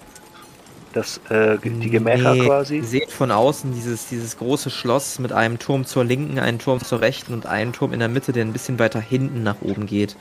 Das, 0.92 1.20
äh, 1.30 1.56
die 1.62 1.90
Gemächer 1.90 2.34
Nee, 2.34 2.46
quasi? 2.46 2.76
Ihr 2.78 2.84
seht 2.84 3.10
von 3.10 3.30
außen 3.30 3.72
dieses, 3.74 4.08
dieses 4.08 4.38
große 4.38 4.70
Schloss 4.70 5.20
mit 5.20 5.32
einem 5.32 5.58
Turm 5.58 5.84
zur 5.84 6.04
linken, 6.04 6.40
einen 6.40 6.58
Turm 6.58 6.82
zur 6.82 7.00
rechten 7.00 7.32
und 7.32 7.46
einen 7.46 7.72
Turm 7.72 7.92
in 7.92 8.00
der 8.00 8.08
Mitte, 8.08 8.32
der 8.32 8.44
ein 8.44 8.52
bisschen 8.52 8.78
weiter 8.78 9.00
hinten 9.00 9.44
nach 9.44 9.56
oben 9.62 9.86
geht. 9.86 10.16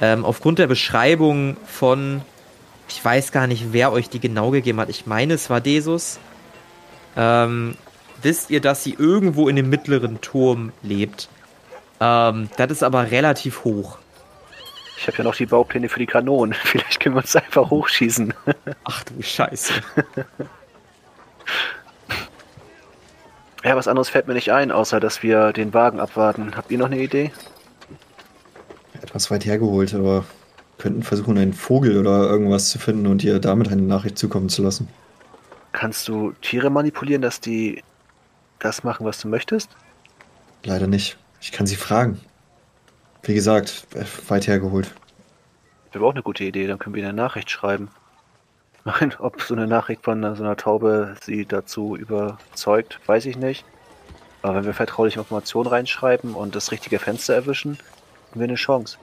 Ähm, 0.00 0.24
aufgrund 0.24 0.58
der 0.58 0.66
Beschreibung 0.66 1.56
von, 1.64 2.22
ich 2.88 3.04
weiß 3.04 3.30
gar 3.30 3.46
nicht, 3.46 3.72
wer 3.72 3.92
euch 3.92 4.08
die 4.08 4.20
genau 4.20 4.50
gegeben 4.50 4.80
hat. 4.80 4.88
Ich 4.88 5.06
meine, 5.06 5.34
es 5.34 5.50
war 5.50 5.60
Desus. 5.60 6.18
Ähm, 7.16 7.76
wisst 8.20 8.50
ihr, 8.50 8.60
dass 8.60 8.82
sie 8.82 8.94
irgendwo 8.98 9.48
in 9.48 9.54
dem 9.54 9.70
mittleren 9.70 10.20
Turm 10.20 10.72
lebt. 10.82 11.28
Ähm, 12.00 12.48
das 12.56 12.70
ist 12.72 12.82
aber 12.82 13.10
relativ 13.10 13.64
hoch. 13.64 13.98
Ich 15.00 15.06
habe 15.06 15.18
ja 15.18 15.24
noch 15.24 15.36
die 15.36 15.46
Baupläne 15.46 15.88
für 15.88 16.00
die 16.00 16.06
Kanonen. 16.06 16.54
Vielleicht 16.64 17.00
können 17.00 17.14
wir 17.14 17.20
uns 17.20 17.36
einfach 17.36 17.70
hochschießen. 17.70 18.34
Ach 18.84 19.04
du 19.04 19.22
Scheiße. 19.22 19.74
Ja, 23.64 23.74
was 23.74 23.88
anderes 23.88 24.08
fällt 24.08 24.28
mir 24.28 24.34
nicht 24.34 24.52
ein, 24.52 24.70
außer 24.70 25.00
dass 25.00 25.24
wir 25.24 25.52
den 25.52 25.74
Wagen 25.74 25.98
abwarten. 25.98 26.56
Habt 26.56 26.70
ihr 26.70 26.78
noch 26.78 26.86
eine 26.86 27.00
Idee? 27.00 27.32
Etwas 29.02 29.32
weit 29.32 29.44
hergeholt, 29.44 29.94
aber 29.94 30.24
könnten 30.78 31.02
versuchen, 31.02 31.36
einen 31.36 31.52
Vogel 31.52 31.98
oder 31.98 32.30
irgendwas 32.30 32.70
zu 32.70 32.78
finden 32.78 33.08
und 33.08 33.22
dir 33.22 33.40
damit 33.40 33.70
eine 33.70 33.82
Nachricht 33.82 34.16
zukommen 34.16 34.48
zu 34.48 34.62
lassen. 34.62 34.88
Kannst 35.72 36.06
du 36.06 36.32
Tiere 36.40 36.70
manipulieren, 36.70 37.20
dass 37.20 37.40
die 37.40 37.82
das 38.60 38.84
machen, 38.84 39.04
was 39.04 39.20
du 39.20 39.28
möchtest? 39.28 39.70
Leider 40.64 40.86
nicht. 40.86 41.18
Ich 41.40 41.50
kann 41.50 41.66
sie 41.66 41.76
fragen. 41.76 42.20
Wie 43.22 43.34
gesagt, 43.34 43.86
weit 44.28 44.46
hergeholt. 44.46 44.94
Wäre 45.92 46.04
auch 46.04 46.12
eine 46.12 46.22
gute 46.22 46.44
Idee, 46.44 46.66
dann 46.66 46.78
können 46.78 46.94
wir 46.94 47.04
eine 47.04 47.12
Nachricht 47.12 47.50
schreiben. 47.50 47.90
Nein, 48.84 49.14
ob 49.18 49.42
so 49.42 49.54
eine 49.54 49.66
Nachricht 49.66 50.04
von 50.04 50.22
so 50.36 50.42
einer 50.42 50.56
Taube 50.56 51.16
sie 51.22 51.46
dazu 51.46 51.96
überzeugt, 51.96 53.00
weiß 53.06 53.26
ich 53.26 53.36
nicht. 53.36 53.64
Aber 54.42 54.56
wenn 54.56 54.64
wir 54.64 54.74
vertrauliche 54.74 55.18
Informationen 55.18 55.68
reinschreiben 55.68 56.34
und 56.34 56.54
das 56.54 56.70
richtige 56.70 56.98
Fenster 56.98 57.34
erwischen, 57.34 57.78
haben 58.30 58.40
wir 58.40 58.44
eine 58.44 58.54
Chance. 58.54 58.98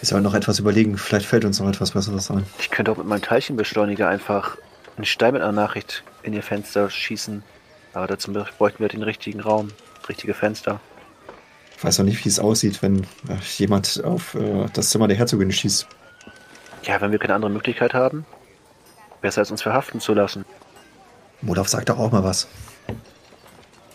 Wir 0.00 0.06
sollen 0.06 0.22
noch 0.22 0.34
etwas 0.34 0.58
überlegen. 0.58 0.96
Vielleicht 0.96 1.26
fällt 1.26 1.44
uns 1.44 1.60
noch 1.60 1.68
etwas 1.68 1.90
Besseres 1.90 2.30
ein. 2.30 2.46
Ich 2.58 2.70
könnte 2.70 2.90
auch 2.90 2.96
mit 2.96 3.06
meinem 3.06 3.20
Teilchenbeschleuniger 3.20 4.08
einfach 4.08 4.56
einen 4.96 5.04
Stein 5.04 5.34
mit 5.34 5.42
einer 5.42 5.52
Nachricht 5.52 6.02
in 6.22 6.32
ihr 6.32 6.42
Fenster 6.42 6.88
schießen. 6.88 7.42
Aber 7.92 8.06
dazu 8.06 8.32
bräuchten 8.32 8.78
wir 8.78 8.88
den 8.88 9.02
richtigen 9.02 9.40
Raum, 9.40 9.72
das 10.00 10.08
richtige 10.08 10.32
Fenster. 10.32 10.80
Ich 11.80 11.84
weiß 11.84 11.96
noch 12.00 12.04
nicht, 12.04 12.22
wie 12.26 12.28
es 12.28 12.38
aussieht, 12.38 12.82
wenn 12.82 13.04
äh, 13.26 13.38
jemand 13.56 14.04
auf 14.04 14.34
äh, 14.34 14.66
das 14.74 14.90
Zimmer 14.90 15.08
der 15.08 15.16
Herzogin 15.16 15.50
schießt. 15.50 15.86
Ja, 16.82 17.00
wenn 17.00 17.10
wir 17.10 17.18
keine 17.18 17.32
andere 17.32 17.50
Möglichkeit 17.50 17.94
haben, 17.94 18.26
besser 19.22 19.40
als 19.40 19.50
uns 19.50 19.62
verhaften 19.62 19.98
zu 19.98 20.12
lassen. 20.12 20.44
Modov 21.40 21.70
sagt 21.70 21.88
doch 21.88 21.98
auch 21.98 22.12
mal 22.12 22.22
was. 22.22 22.48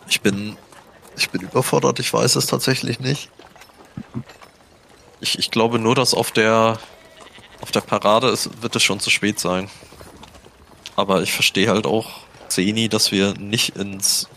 Ich 0.07 0.21
bin, 0.21 0.57
ich 1.15 1.29
bin 1.29 1.41
überfordert, 1.41 1.99
ich 1.99 2.11
weiß 2.11 2.35
es 2.37 2.47
tatsächlich 2.47 2.99
nicht. 2.99 3.29
Ich, 5.19 5.37
ich 5.37 5.51
glaube 5.51 5.77
nur, 5.77 5.93
dass 5.93 6.15
auf 6.15 6.31
der, 6.31 6.79
auf 7.61 7.69
der 7.69 7.81
Parade 7.81 8.29
ist, 8.29 8.63
wird 8.63 8.75
es 8.75 8.81
schon 8.81 8.99
zu 8.99 9.11
spät 9.11 9.39
sein. 9.39 9.69
Aber 10.95 11.21
ich 11.21 11.33
verstehe 11.33 11.69
halt 11.69 11.85
auch 11.85 12.09
Zeni, 12.47 12.89
dass 12.89 13.11
wir 13.11 13.35
nicht 13.35 13.75
ins, 13.77 14.27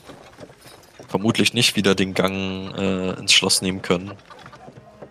vermutlich 1.08 1.54
nicht 1.54 1.74
wieder 1.74 1.94
den 1.94 2.14
Gang 2.14 2.74
äh, 2.76 3.18
ins 3.18 3.32
Schloss 3.32 3.62
nehmen 3.62 3.82
können. 3.82 4.12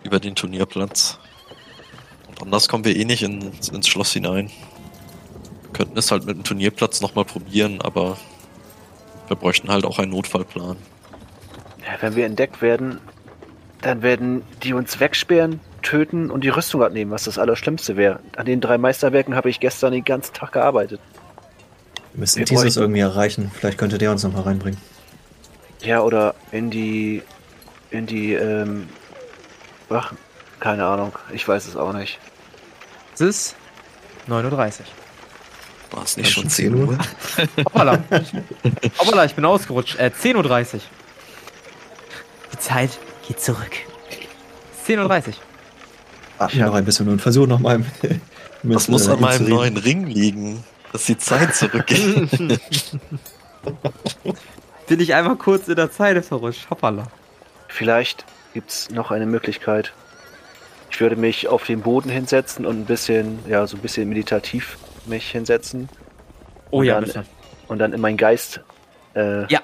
Über 0.04 0.20
den 0.20 0.34
Turnierplatz. 0.36 1.18
Und 2.28 2.42
anders 2.42 2.68
kommen 2.68 2.84
wir 2.84 2.96
eh 2.96 3.04
nicht 3.04 3.22
ins, 3.22 3.68
ins 3.68 3.88
Schloss 3.88 4.12
hinein. 4.12 4.50
Wir 5.62 5.72
könnten 5.72 5.98
es 5.98 6.10
halt 6.10 6.24
mit 6.24 6.36
dem 6.36 6.44
Turnierplatz 6.44 7.00
nochmal 7.00 7.24
probieren, 7.24 7.82
aber 7.82 8.16
wir 9.26 9.36
bräuchten 9.36 9.68
halt 9.70 9.84
auch 9.84 9.98
einen 9.98 10.12
Notfallplan. 10.12 10.76
Ja, 11.84 12.00
wenn 12.00 12.16
wir 12.16 12.26
entdeckt 12.26 12.62
werden, 12.62 13.00
dann 13.82 14.02
werden 14.02 14.42
die 14.62 14.72
uns 14.72 15.00
wegsperren, 15.00 15.60
töten 15.82 16.30
und 16.30 16.44
die 16.44 16.48
Rüstung 16.48 16.82
abnehmen, 16.82 17.10
was 17.10 17.24
das 17.24 17.38
Allerschlimmste 17.38 17.96
wäre. 17.96 18.20
An 18.36 18.46
den 18.46 18.60
drei 18.60 18.78
Meisterwerken 18.78 19.34
habe 19.34 19.50
ich 19.50 19.60
gestern 19.60 19.92
den 19.92 20.04
ganzen 20.04 20.32
Tag 20.32 20.52
gearbeitet. 20.52 21.00
Wir 22.12 22.20
müssen 22.20 22.38
Wir 22.38 22.44
dieses 22.46 22.76
irgendwie 22.76 23.00
erreichen. 23.00 23.50
Vielleicht 23.54 23.78
könnte 23.78 23.98
der 23.98 24.10
uns 24.10 24.22
noch 24.22 24.32
mal 24.32 24.42
reinbringen. 24.42 24.78
Ja, 25.82 26.00
oder 26.02 26.34
in 26.52 26.70
die. 26.70 27.22
in 27.90 28.06
die, 28.06 28.34
ähm. 28.34 28.88
Ach, 29.90 30.12
keine 30.60 30.84
Ahnung. 30.86 31.12
Ich 31.32 31.46
weiß 31.46 31.66
es 31.66 31.76
auch 31.76 31.92
nicht. 31.92 32.18
Es 33.14 33.20
ist 33.20 33.56
9.30 34.28 34.52
Uhr. 34.52 34.70
War 35.92 36.04
es 36.04 36.16
nicht 36.16 36.26
Ja, 36.26 36.32
schon 36.32 36.42
schon 36.44 36.50
10 36.50 36.72
10 36.74 36.84
Uhr? 36.88 36.98
Hoppala. 37.64 37.98
Hoppala, 38.98 39.24
ich 39.24 39.34
bin 39.34 39.44
ausgerutscht. 39.44 39.98
Äh, 39.98 40.10
10.30 40.20 40.74
Uhr. 40.74 40.80
Die 42.52 42.58
Zeit 42.58 42.98
geht 43.26 43.40
zurück. 43.40 43.70
10.30 44.86 45.28
Uhr. 45.28 45.34
Ach, 46.38 46.52
noch 46.54 46.74
ein 46.74 46.84
bisschen 46.84 47.08
und 47.08 47.20
versuch 47.20 47.46
noch 47.46 47.58
mal. 47.60 47.84
Das 48.64 48.88
muss 48.88 49.08
an 49.08 49.20
meinem 49.20 49.48
neuen 49.48 49.76
Ring 49.76 50.08
liegen, 50.08 50.64
dass 50.90 51.04
die 51.04 51.16
Zeit 51.16 51.54
zurückgeht. 51.54 52.28
Bin 54.88 55.00
ich 55.00 55.14
einmal 55.14 55.36
kurz 55.36 55.68
in 55.68 55.76
der 55.76 55.90
Zeit 55.90 56.22
verrutscht. 56.24 56.70
Hoppala. 56.70 57.04
Vielleicht 57.68 58.24
gibt's 58.54 58.90
noch 58.90 59.10
eine 59.10 59.26
Möglichkeit. 59.26 59.92
Ich 60.90 61.00
würde 61.00 61.16
mich 61.16 61.48
auf 61.48 61.64
den 61.64 61.82
Boden 61.82 62.08
hinsetzen 62.10 62.64
und 62.64 62.80
ein 62.80 62.84
bisschen, 62.86 63.38
ja, 63.46 63.66
so 63.66 63.76
ein 63.76 63.80
bisschen 63.82 64.08
meditativ 64.08 64.78
mich 65.06 65.30
hinsetzen 65.30 65.88
Oh 66.70 66.78
Und 66.80 66.84
ja, 66.86 66.94
dann- 66.94 67.04
bitte. 67.04 67.24
und 67.68 67.78
dann 67.78 67.92
in 67.92 68.00
meinen 68.00 68.16
Geist. 68.16 68.60
Äh, 69.14 69.46
Ja. 69.52 69.60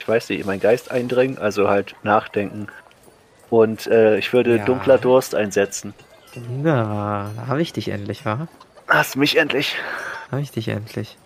Ich 0.00 0.06
weiß 0.08 0.28
nicht, 0.30 0.40
in 0.40 0.46
meinen 0.46 0.60
Geist 0.60 0.90
eindringen, 0.90 1.38
also 1.38 1.68
halt 1.68 1.94
nachdenken. 2.02 2.68
Und 3.50 3.86
äh, 3.88 4.16
ich 4.18 4.32
würde 4.32 4.56
Ja. 4.56 4.64
dunkler 4.64 4.96
Durst 4.98 5.34
einsetzen. 5.34 5.92
Na, 6.62 7.30
da 7.36 7.46
habe 7.46 7.62
ich 7.62 7.72
dich 7.72 7.88
endlich, 7.88 8.24
wa? 8.24 8.48
Hast 8.88 9.16
mich 9.16 9.36
endlich. 9.36 9.76
Habe 10.30 10.40
ich 10.40 10.50
dich 10.50 10.68
endlich. 10.68 11.16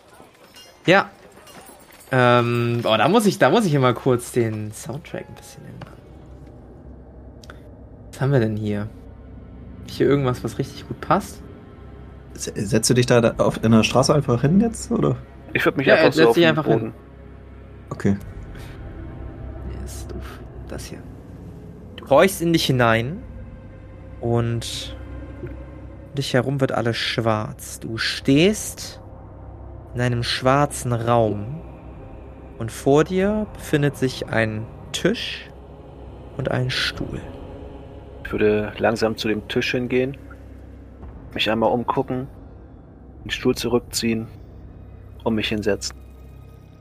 Ja. 0.87 1.11
Ähm, 2.15 2.81
oh, 2.85 2.95
da 2.97 3.09
muss 3.09 3.25
ich, 3.25 3.39
da 3.39 3.49
muss 3.49 3.65
ich 3.65 3.73
immer 3.73 3.95
kurz 3.95 4.33
den 4.33 4.71
Soundtrack 4.71 5.25
ein 5.29 5.35
bisschen 5.35 5.65
ändern. 5.65 5.95
Was 8.11 8.21
haben 8.21 8.33
wir 8.33 8.41
denn 8.41 8.57
hier? 8.57 8.89
Hier 9.87 10.07
irgendwas, 10.09 10.45
was 10.45 10.59
richtig 10.59 10.87
gut 10.87 11.01
passt? 11.01 11.43
Setzt 12.35 12.89
du 12.91 12.95
dich 12.95 13.07
da 13.07 13.35
auf, 13.39 13.63
in 13.65 13.73
der 13.73 13.83
Straße 13.83 14.15
einfach 14.15 14.43
hin 14.43 14.61
jetzt, 14.61 14.91
oder? 14.91 15.17
Ich 15.55 15.65
würde 15.65 15.79
mich 15.79 15.87
Ja, 15.87 15.95
einfach 15.95 16.13
setz 16.13 16.23
so 16.23 16.29
auf 16.29 16.35
dich 16.35 16.45
den 16.45 16.51
einfach 16.51 16.67
hin. 16.67 16.79
Boden. 16.79 16.95
Okay. 17.91 18.17
Nee, 19.69 19.85
ist 19.85 20.11
doof. 20.11 20.41
Das 20.69 20.85
hier. 20.85 20.99
Du 21.97 22.09
horchst 22.11 22.43
in 22.43 22.53
dich 22.53 22.67
hinein 22.67 23.23
und 24.21 24.97
um 25.43 26.15
dich 26.15 26.35
herum 26.35 26.61
wird 26.61 26.73
alles 26.73 26.99
schwarz. 26.99 27.81
Du 27.81 27.97
stehst 27.97 29.01
in 29.95 30.01
einem 30.03 30.23
schwarzen 30.23 30.93
Raum 30.93 31.61
und 32.63 32.71
vor 32.71 33.03
dir 33.03 33.49
befindet 33.55 33.97
sich 33.97 34.29
ein 34.29 34.65
Tisch 34.93 35.51
und 36.37 36.53
ein 36.53 36.71
Stuhl. 36.71 37.21
Ich 38.25 38.31
würde 38.31 38.73
langsam 38.79 39.17
zu 39.17 39.27
dem 39.27 39.49
Tisch 39.49 39.73
hingehen, 39.73 40.17
mich 41.35 41.51
einmal 41.51 41.73
umgucken, 41.73 42.29
den 43.25 43.33
Stuhl 43.33 43.57
zurückziehen 43.57 44.29
und 45.25 45.35
mich 45.35 45.49
hinsetzen. 45.49 45.97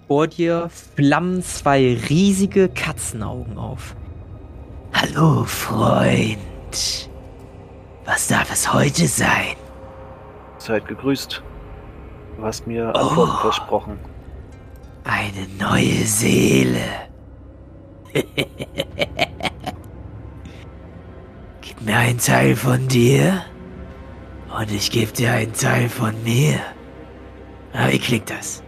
Vor 0.08 0.28
dir 0.28 0.70
flammen 0.70 1.42
zwei 1.42 1.98
riesige 2.10 2.70
Katzenaugen 2.70 3.58
auf. 3.58 3.96
Hallo, 4.94 5.46
Freund. 5.46 7.10
Was 8.06 8.28
darf 8.28 8.54
es 8.54 8.72
heute 8.72 9.08
sein? 9.08 9.56
Seid 10.60 10.88
gegrüßt. 10.88 11.42
Du 12.38 12.44
hast 12.44 12.68
mir 12.68 12.96
Antworten 12.96 13.32
Oh. 13.36 13.42
versprochen. 13.42 14.11
Eine 15.04 15.48
neue 15.60 16.06
Seele. 16.06 16.84
Gib 21.62 21.82
mir 21.82 21.98
einen 21.98 22.20
Teil 22.20 22.56
von 22.56 22.88
dir 22.88 23.44
und 24.58 24.72
ich 24.72 24.92
gebe 24.92 25.12
dir 25.12 25.32
einen 25.34 25.54
Teil 25.54 25.90
von 25.90 26.14
mir. 26.24 26.60
Na, 27.74 27.92
wie 27.92 28.00
klingt 28.00 28.30
das? 28.30 28.62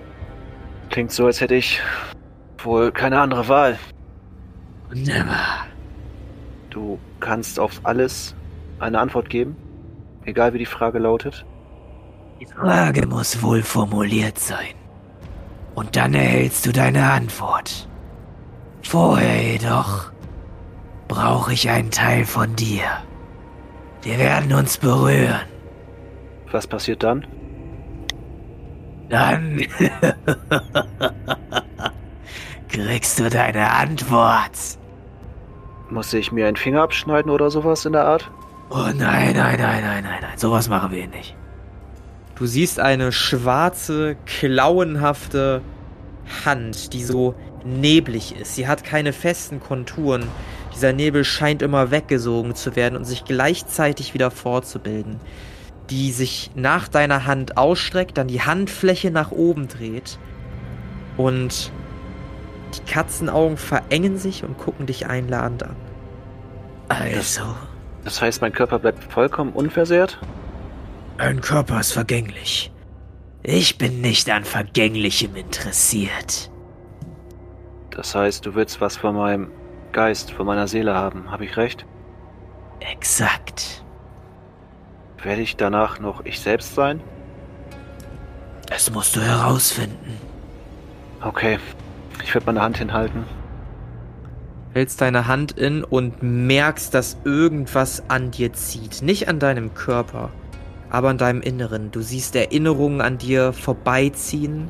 Klingt 0.89 1.11
so, 1.11 1.25
als 1.25 1.41
hätte 1.41 1.55
ich 1.55 1.81
wohl 2.59 2.91
keine 2.91 3.19
andere 3.19 3.47
Wahl. 3.47 3.77
Wunderbar. 4.89 5.67
Du 6.69 6.97
kannst 7.19 7.59
auf 7.59 7.81
alles 7.83 8.35
eine 8.79 8.99
Antwort 8.99 9.29
geben, 9.29 9.55
egal 10.25 10.53
wie 10.53 10.59
die 10.59 10.65
Frage 10.65 10.99
lautet. 10.99 11.45
Die 12.39 12.45
Frage 12.45 13.05
muss 13.07 13.41
wohl 13.43 13.61
formuliert 13.61 14.39
sein. 14.39 14.75
Und 15.75 15.95
dann 15.95 16.13
erhältst 16.13 16.65
du 16.65 16.71
deine 16.71 17.11
Antwort. 17.11 17.87
Vorher 18.83 19.41
jedoch 19.41 20.11
brauche 21.07 21.53
ich 21.53 21.69
einen 21.69 21.91
Teil 21.91 22.25
von 22.25 22.55
dir. 22.55 22.83
Wir 24.01 24.17
werden 24.19 24.53
uns 24.53 24.77
berühren. 24.77 25.41
Was 26.51 26.67
passiert 26.67 27.03
dann? 27.03 27.25
Dann 29.09 29.59
kriegst 32.69 33.19
du 33.19 33.29
deine 33.29 33.71
Antwort. 33.71 34.57
Muss 35.89 36.13
ich 36.13 36.31
mir 36.31 36.47
einen 36.47 36.57
Finger 36.57 36.81
abschneiden 36.81 37.31
oder 37.31 37.49
sowas 37.49 37.85
in 37.85 37.93
der 37.93 38.05
Art? 38.05 38.31
Oh 38.69 38.89
nein, 38.95 39.35
nein, 39.35 39.59
nein, 39.59 39.83
nein, 39.83 40.03
nein, 40.03 40.21
nein. 40.21 40.37
Sowas 40.37 40.67
machen 40.67 40.91
wir 40.91 41.07
nicht. 41.07 41.35
Du 42.35 42.45
siehst 42.47 42.79
eine 42.79 43.11
schwarze, 43.11 44.15
klauenhafte 44.25 45.61
Hand, 46.45 46.93
die 46.93 47.03
so 47.03 47.35
neblig 47.63 48.35
ist. 48.35 48.55
Sie 48.55 48.67
hat 48.67 48.83
keine 48.83 49.13
festen 49.13 49.59
Konturen. 49.59 50.27
Dieser 50.73 50.93
Nebel 50.93 51.23
scheint 51.23 51.61
immer 51.61 51.91
weggesogen 51.91 52.55
zu 52.55 52.75
werden 52.75 52.97
und 52.97 53.05
sich 53.05 53.25
gleichzeitig 53.25 54.13
wieder 54.13 54.31
fortzubilden. 54.31 55.19
Die 55.89 56.11
sich 56.11 56.51
nach 56.55 56.87
deiner 56.87 57.25
Hand 57.25 57.57
ausstreckt, 57.57 58.17
dann 58.17 58.27
die 58.27 58.41
Handfläche 58.41 59.11
nach 59.11 59.31
oben 59.31 59.67
dreht 59.67 60.17
und 61.17 61.71
die 62.75 62.91
Katzenaugen 62.91 63.57
verengen 63.57 64.17
sich 64.17 64.43
und 64.43 64.57
gucken 64.57 64.87
dich 64.87 65.05
einladend 65.05 65.63
an. 65.63 65.75
Also, 66.87 67.41
Das 68.03 68.21
heißt, 68.21 68.41
mein 68.41 68.53
Körper 68.53 68.79
bleibt 68.79 69.03
vollkommen 69.11 69.51
unversehrt? 69.53 70.19
Ein 71.17 71.41
Körper 71.41 71.79
ist 71.79 71.93
vergänglich. 71.93 72.71
Ich 73.43 73.77
bin 73.77 74.01
nicht 74.01 74.29
an 74.29 74.45
Vergänglichem 74.45 75.35
interessiert. 75.35 76.49
Das 77.91 78.15
heißt, 78.15 78.45
du 78.45 78.55
willst 78.55 78.81
was 78.81 78.97
von 78.97 79.15
meinem 79.15 79.51
Geist, 79.91 80.31
von 80.31 80.45
meiner 80.45 80.67
Seele 80.67 80.95
haben. 80.95 81.29
Habe 81.29 81.45
ich 81.45 81.57
recht? 81.57 81.85
Exakt. 82.79 83.83
Werde 85.21 85.41
ich 85.41 85.55
danach 85.55 85.99
noch 85.99 86.25
ich 86.25 86.39
selbst 86.39 86.73
sein? 86.73 87.01
Das 88.67 88.91
musst 88.91 89.15
du 89.15 89.21
herausfinden. 89.21 90.17
Okay. 91.21 91.59
Ich 92.23 92.33
werde 92.33 92.45
meine 92.45 92.61
Hand 92.61 92.77
hinhalten. 92.77 93.25
hältst 94.73 95.01
deine 95.01 95.27
Hand 95.27 95.51
in 95.51 95.83
und 95.83 96.23
merkst, 96.23 96.93
dass 96.93 97.17
irgendwas 97.25 98.03
an 98.09 98.31
dir 98.31 98.53
zieht. 98.53 99.01
Nicht 99.01 99.27
an 99.27 99.39
deinem 99.39 99.73
Körper, 99.73 100.31
aber 100.93 101.09
an 101.09 101.17
deinem 101.17 101.41
Inneren. 101.41 101.89
Du 101.89 102.01
siehst 102.01 102.35
Erinnerungen 102.35 103.01
an 103.01 103.17
dir 103.17 103.51
vorbeiziehen, 103.51 104.69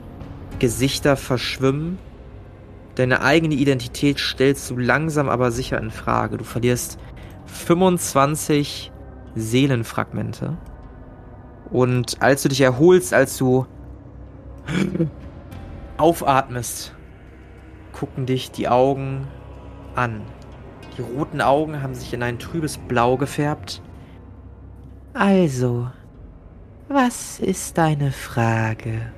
Gesichter 0.58 1.18
verschwimmen. 1.18 2.00
Deine 2.96 3.22
eigene 3.22 3.56
Identität 3.56 4.20
stellst 4.20 4.70
du 4.70 4.78
langsam 4.78 5.28
aber 5.28 5.52
sicher 5.52 5.78
in 5.82 5.92
Frage. 5.92 6.38
Du 6.38 6.46
verlierst 6.46 6.98
25 7.48 8.94
Seelenfragmente. 9.36 10.58
Und 11.70 12.22
als 12.22 12.44
du 12.44 12.50
dich 12.50 12.62
erholst, 12.62 13.14
als 13.14 13.38
du 13.38 13.66
aufatmest, 15.98 16.96
gucken 17.92 18.26
dich 18.28 18.50
die 18.50 18.70
Augen 18.70 19.28
an. 19.96 20.22
Die 20.98 21.02
roten 21.02 21.42
Augen 21.42 21.82
haben 21.82 21.96
sich 21.96 22.14
in 22.14 22.24
ein 22.24 22.40
trübes 22.40 22.78
Blau 22.78 23.18
gefärbt. 23.18 23.82
Also, 25.14 25.90
was 26.94 27.40
ist 27.40 27.78
deine 27.78 28.12
Frage? 28.12 29.12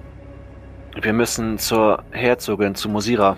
Wir 1.01 1.13
müssen 1.13 1.57
zur 1.57 2.03
Herzogin, 2.11 2.73
zu 2.75 2.87
Mosira. 2.87 3.37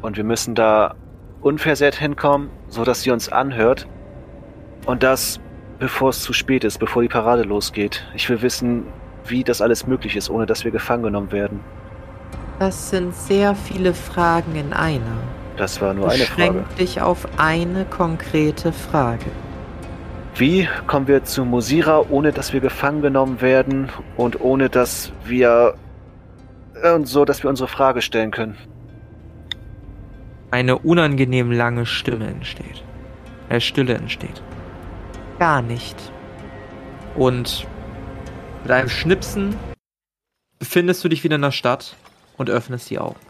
Und 0.00 0.16
wir 0.16 0.24
müssen 0.24 0.54
da 0.54 0.94
unversehrt 1.40 1.96
hinkommen, 1.96 2.50
so 2.68 2.84
dass 2.84 3.02
sie 3.02 3.10
uns 3.10 3.28
anhört. 3.28 3.88
Und 4.86 5.02
das, 5.02 5.40
bevor 5.78 6.10
es 6.10 6.22
zu 6.22 6.32
spät 6.32 6.62
ist, 6.62 6.78
bevor 6.78 7.02
die 7.02 7.08
Parade 7.08 7.42
losgeht. 7.42 8.06
Ich 8.14 8.28
will 8.30 8.42
wissen, 8.42 8.84
wie 9.26 9.42
das 9.42 9.60
alles 9.60 9.86
möglich 9.86 10.14
ist, 10.14 10.30
ohne 10.30 10.46
dass 10.46 10.64
wir 10.64 10.70
gefangen 10.70 11.02
genommen 11.02 11.32
werden. 11.32 11.60
Das 12.60 12.90
sind 12.90 13.14
sehr 13.14 13.54
viele 13.54 13.92
Fragen 13.92 14.54
in 14.54 14.72
einer. 14.72 15.18
Das 15.56 15.80
war 15.80 15.94
nur 15.94 16.10
eine 16.10 16.24
Frage. 16.24 16.52
Beschränk 16.52 16.76
dich 16.76 17.00
auf 17.00 17.26
eine 17.38 17.84
konkrete 17.86 18.72
Frage. 18.72 19.26
Wie 20.36 20.68
kommen 20.88 21.06
wir 21.06 21.22
zu 21.22 21.44
Mosira, 21.44 22.06
ohne 22.10 22.32
dass 22.32 22.52
wir 22.52 22.60
gefangen 22.60 23.02
genommen 23.02 23.40
werden 23.40 23.88
und 24.16 24.40
ohne 24.40 24.68
dass 24.68 25.12
wir 25.24 25.76
und 26.82 27.06
so, 27.06 27.24
dass 27.24 27.44
wir 27.44 27.50
unsere 27.50 27.68
Frage 27.68 28.02
stellen 28.02 28.32
können? 28.32 28.58
Eine 30.50 30.78
unangenehm 30.78 31.52
lange 31.52 31.86
Stimme 31.86 32.26
entsteht. 32.26 32.82
Äh, 33.48 33.60
Stille 33.60 33.94
entsteht. 33.94 34.42
Gar 35.38 35.62
nicht. 35.62 35.96
Und 37.14 37.66
mit 38.64 38.72
einem 38.72 38.88
Schnipsen 38.88 39.56
befindest 40.58 41.04
du 41.04 41.08
dich 41.08 41.22
wieder 41.22 41.36
in 41.36 41.42
der 41.42 41.52
Stadt 41.52 41.96
und 42.36 42.50
öffnest 42.50 42.90
die 42.90 42.98
Augen. 42.98 43.20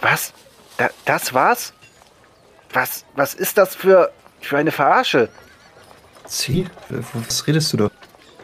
Was? 0.00 0.32
Da, 0.78 0.90
das 1.04 1.32
war's? 1.32 1.74
Was, 2.72 3.04
was 3.14 3.34
ist 3.34 3.58
das 3.58 3.74
für, 3.74 4.10
für 4.40 4.58
eine 4.58 4.72
Verarsche? 4.72 5.28
Sie? 6.26 6.66
Was 7.28 7.46
redest 7.46 7.72
du 7.72 7.76
da? 7.76 7.90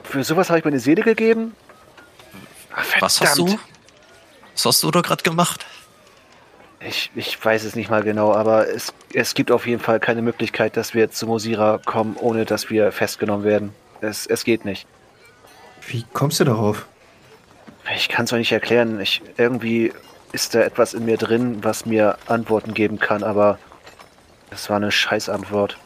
Für 0.02 0.24
sowas 0.24 0.48
habe 0.48 0.58
ich 0.58 0.64
meine 0.64 0.80
Seele 0.80 1.02
gegeben? 1.02 1.54
Ach, 2.74 2.84
Was 3.00 3.20
hast 3.20 3.38
du? 3.38 3.58
Was 4.54 4.64
hast 4.64 4.82
du 4.82 4.90
da 4.90 5.00
gerade 5.00 5.22
gemacht? 5.22 5.66
Ich, 6.80 7.10
ich 7.14 7.42
weiß 7.42 7.64
es 7.64 7.74
nicht 7.74 7.90
mal 7.90 8.02
genau, 8.02 8.32
aber 8.32 8.68
es, 8.68 8.92
es 9.12 9.34
gibt 9.34 9.50
auf 9.50 9.66
jeden 9.66 9.80
Fall 9.80 9.98
keine 9.98 10.22
Möglichkeit, 10.22 10.76
dass 10.76 10.94
wir 10.94 11.10
zu 11.10 11.26
Mosira 11.26 11.80
kommen, 11.84 12.16
ohne 12.16 12.44
dass 12.44 12.70
wir 12.70 12.92
festgenommen 12.92 13.44
werden. 13.44 13.72
Es, 14.00 14.26
es 14.26 14.44
geht 14.44 14.64
nicht. 14.64 14.86
Wie 15.88 16.04
kommst 16.12 16.40
du 16.40 16.44
darauf? 16.44 16.86
Ich 17.94 18.08
kann 18.08 18.24
es 18.24 18.32
euch 18.32 18.40
nicht 18.40 18.52
erklären. 18.52 19.00
Ich, 19.00 19.22
irgendwie 19.36 19.92
ist 20.32 20.54
da 20.54 20.60
etwas 20.60 20.92
in 20.94 21.04
mir 21.04 21.16
drin, 21.16 21.62
was 21.62 21.86
mir 21.86 22.18
Antworten 22.26 22.74
geben 22.74 22.98
kann, 22.98 23.22
aber 23.22 23.58
das 24.50 24.68
war 24.68 24.76
eine 24.76 24.90
Scheißantwort. 24.90 25.78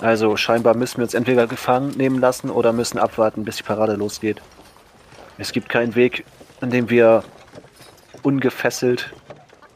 Also 0.00 0.36
scheinbar 0.36 0.76
müssen 0.76 0.98
wir 0.98 1.04
uns 1.04 1.14
entweder 1.14 1.46
gefangen 1.46 1.90
nehmen 1.96 2.20
lassen 2.20 2.50
oder 2.50 2.72
müssen 2.72 2.98
abwarten, 2.98 3.44
bis 3.44 3.56
die 3.56 3.62
Parade 3.62 3.94
losgeht. 3.94 4.42
Es 5.38 5.52
gibt 5.52 5.68
keinen 5.68 5.94
Weg, 5.94 6.24
an 6.60 6.70
dem 6.70 6.90
wir 6.90 7.24
ungefesselt 8.22 9.12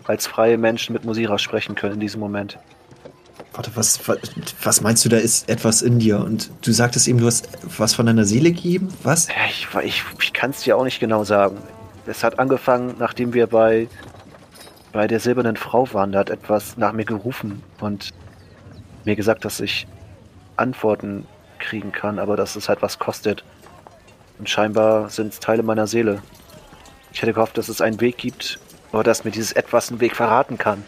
als 0.05 0.27
freie 0.27 0.59
Menschen 0.59 0.93
mit 0.93 1.05
Musira 1.05 1.39
sprechen 1.39 1.75
können 1.75 1.95
in 1.95 2.01
diesem 2.01 2.21
Moment. 2.21 2.59
Warte, 3.53 3.71
was, 3.75 4.01
was, 4.62 4.81
meinst 4.81 5.05
du, 5.05 5.09
da 5.09 5.16
ist 5.16 5.49
etwas 5.49 5.83
in 5.83 5.99
dir? 5.99 6.21
Und 6.21 6.51
du 6.62 6.73
sagtest 6.73 7.09
eben, 7.09 7.18
du 7.18 7.27
hast 7.27 7.49
was 7.79 7.95
von 7.95 8.07
deiner 8.07 8.25
Seele 8.25 8.53
gegeben? 8.53 8.89
Was? 9.03 9.29
Ja, 9.29 9.35
ich, 9.49 9.66
ich, 9.85 10.05
ich 10.21 10.33
kann 10.33 10.51
es 10.51 10.62
dir 10.62 10.77
auch 10.77 10.85
nicht 10.85 11.01
genau 11.01 11.25
sagen. 11.25 11.59
Es 12.07 12.23
hat 12.23 12.39
angefangen, 12.39 12.95
nachdem 12.99 13.35
wir 13.35 13.47
bei, 13.47 13.89
bei 14.93 15.07
der 15.07 15.21
silbernen 15.21 15.57
Frau 15.57 15.93
waren. 15.93 16.12
Da 16.12 16.21
hat 16.21 16.31
etwas 16.31 16.77
nach 16.77 16.93
mir 16.93 17.05
gerufen 17.05 17.62
und 17.81 18.11
mir 19.05 19.16
gesagt, 19.16 19.45
dass 19.45 19.61
ich 19.61 19.87
Antworten 20.61 21.27
kriegen 21.59 21.93
kann, 21.93 22.19
aber 22.19 22.37
dass 22.37 22.57
es 22.57 22.69
halt 22.69 22.83
was 22.83 22.99
kostet. 22.99 23.45
Und 24.39 24.49
scheinbar 24.49 25.11
sind 25.11 25.33
es 25.33 25.41
Teile 25.41 25.63
meiner 25.63 25.87
Seele. 25.87 26.23
Ich 27.13 27.21
hätte 27.23 27.33
gehofft, 27.33 27.59
dass 27.59 27.69
es 27.69 27.81
einen 27.81 28.01
Weg 28.01 28.17
gibt, 28.17 28.59
oder 28.93 29.05
dass 29.05 29.25
mir 29.25 29.31
dieses 29.31 29.53
Etwas 29.53 29.91
einen 29.91 30.01
Weg 30.01 30.17
verraten 30.17 30.59
kann. 30.59 30.85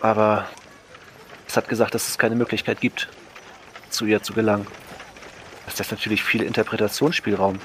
Aber 0.00 0.46
es 1.46 1.56
hat 1.56 1.68
gesagt, 1.68 1.94
dass 1.94 2.08
es 2.08 2.18
keine 2.18 2.34
Möglichkeit 2.34 2.80
gibt, 2.80 3.08
zu 3.90 4.06
ihr 4.06 4.22
zu 4.22 4.32
gelangen. 4.32 4.66
Das 5.66 5.78
lässt 5.78 5.90
natürlich 5.90 6.22
viel 6.22 6.42
Interpretationsspielraum. 6.42 7.58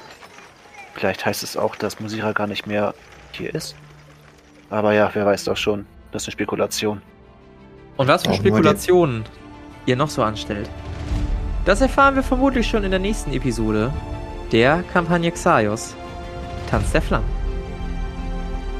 Vielleicht 0.94 1.24
heißt 1.24 1.42
es 1.42 1.56
auch, 1.56 1.76
dass 1.76 2.00
Musira 2.00 2.32
gar 2.32 2.46
nicht 2.46 2.66
mehr 2.66 2.94
hier 3.32 3.54
ist. 3.54 3.74
Aber 4.70 4.92
ja, 4.92 5.10
wer 5.14 5.26
weiß 5.26 5.44
doch 5.44 5.56
schon. 5.56 5.86
Das 6.10 6.22
ist 6.22 6.28
eine 6.28 6.32
Spekulation. 6.32 7.00
Und 7.96 8.08
was 8.08 8.24
für 8.24 8.34
Spekulationen 8.34 9.24
ihr 9.86 9.96
noch 9.96 10.10
so 10.10 10.22
anstellt. 10.22 10.68
Das 11.64 11.80
erfahren 11.80 12.16
wir 12.16 12.24
vermutlich 12.24 12.66
schon 12.66 12.82
in 12.82 12.90
der 12.90 12.98
nächsten 13.00 13.32
Episode 13.32 13.92
der 14.50 14.82
Kampagne 14.92 15.30
Xaios. 15.30 15.94
Tanz 16.68 16.90
der 16.90 17.02
Flammen. 17.02 17.28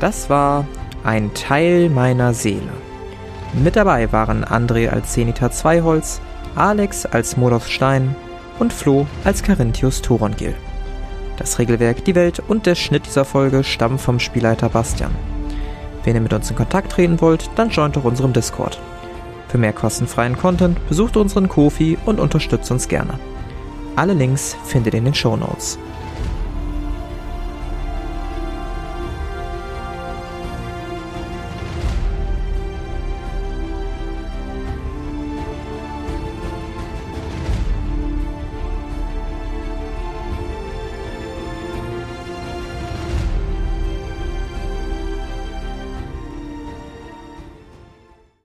Das 0.00 0.28
war 0.28 0.66
ein 1.04 1.32
Teil 1.34 1.88
meiner 1.88 2.34
Seele. 2.34 2.72
Mit 3.52 3.76
dabei 3.76 4.10
waren 4.12 4.44
André 4.44 4.88
als 4.88 5.12
Zenita 5.12 5.50
Zweiholz, 5.50 6.20
Alex 6.56 7.06
als 7.06 7.36
Modos 7.36 7.70
Stein 7.70 8.16
und 8.58 8.72
Flo 8.72 9.06
als 9.24 9.42
Carinthius 9.42 10.02
Thorongil. 10.02 10.54
Das 11.36 11.58
Regelwerk, 11.58 12.04
die 12.04 12.14
Welt 12.14 12.42
und 12.48 12.66
der 12.66 12.74
Schnitt 12.74 13.06
dieser 13.06 13.24
Folge 13.24 13.62
stammen 13.62 13.98
vom 13.98 14.18
Spielleiter 14.18 14.68
Bastian. 14.68 15.14
Wenn 16.04 16.16
ihr 16.16 16.20
mit 16.20 16.32
uns 16.32 16.50
in 16.50 16.56
Kontakt 16.56 16.92
treten 16.92 17.20
wollt, 17.20 17.48
dann 17.54 17.70
joint 17.70 17.94
doch 17.94 18.04
unserem 18.04 18.32
Discord. 18.32 18.80
Für 19.52 19.58
mehr 19.58 19.74
kostenfreien 19.74 20.38
Content 20.38 20.78
besucht 20.88 21.18
unseren 21.18 21.46
Kofi 21.46 21.98
und 22.06 22.20
unterstützt 22.20 22.70
uns 22.70 22.88
gerne. 22.88 23.18
Alle 23.96 24.14
Links 24.14 24.56
findet 24.64 24.94
ihr 24.94 24.98
in 25.00 25.04
den 25.04 25.14
Shownotes. 25.14 25.78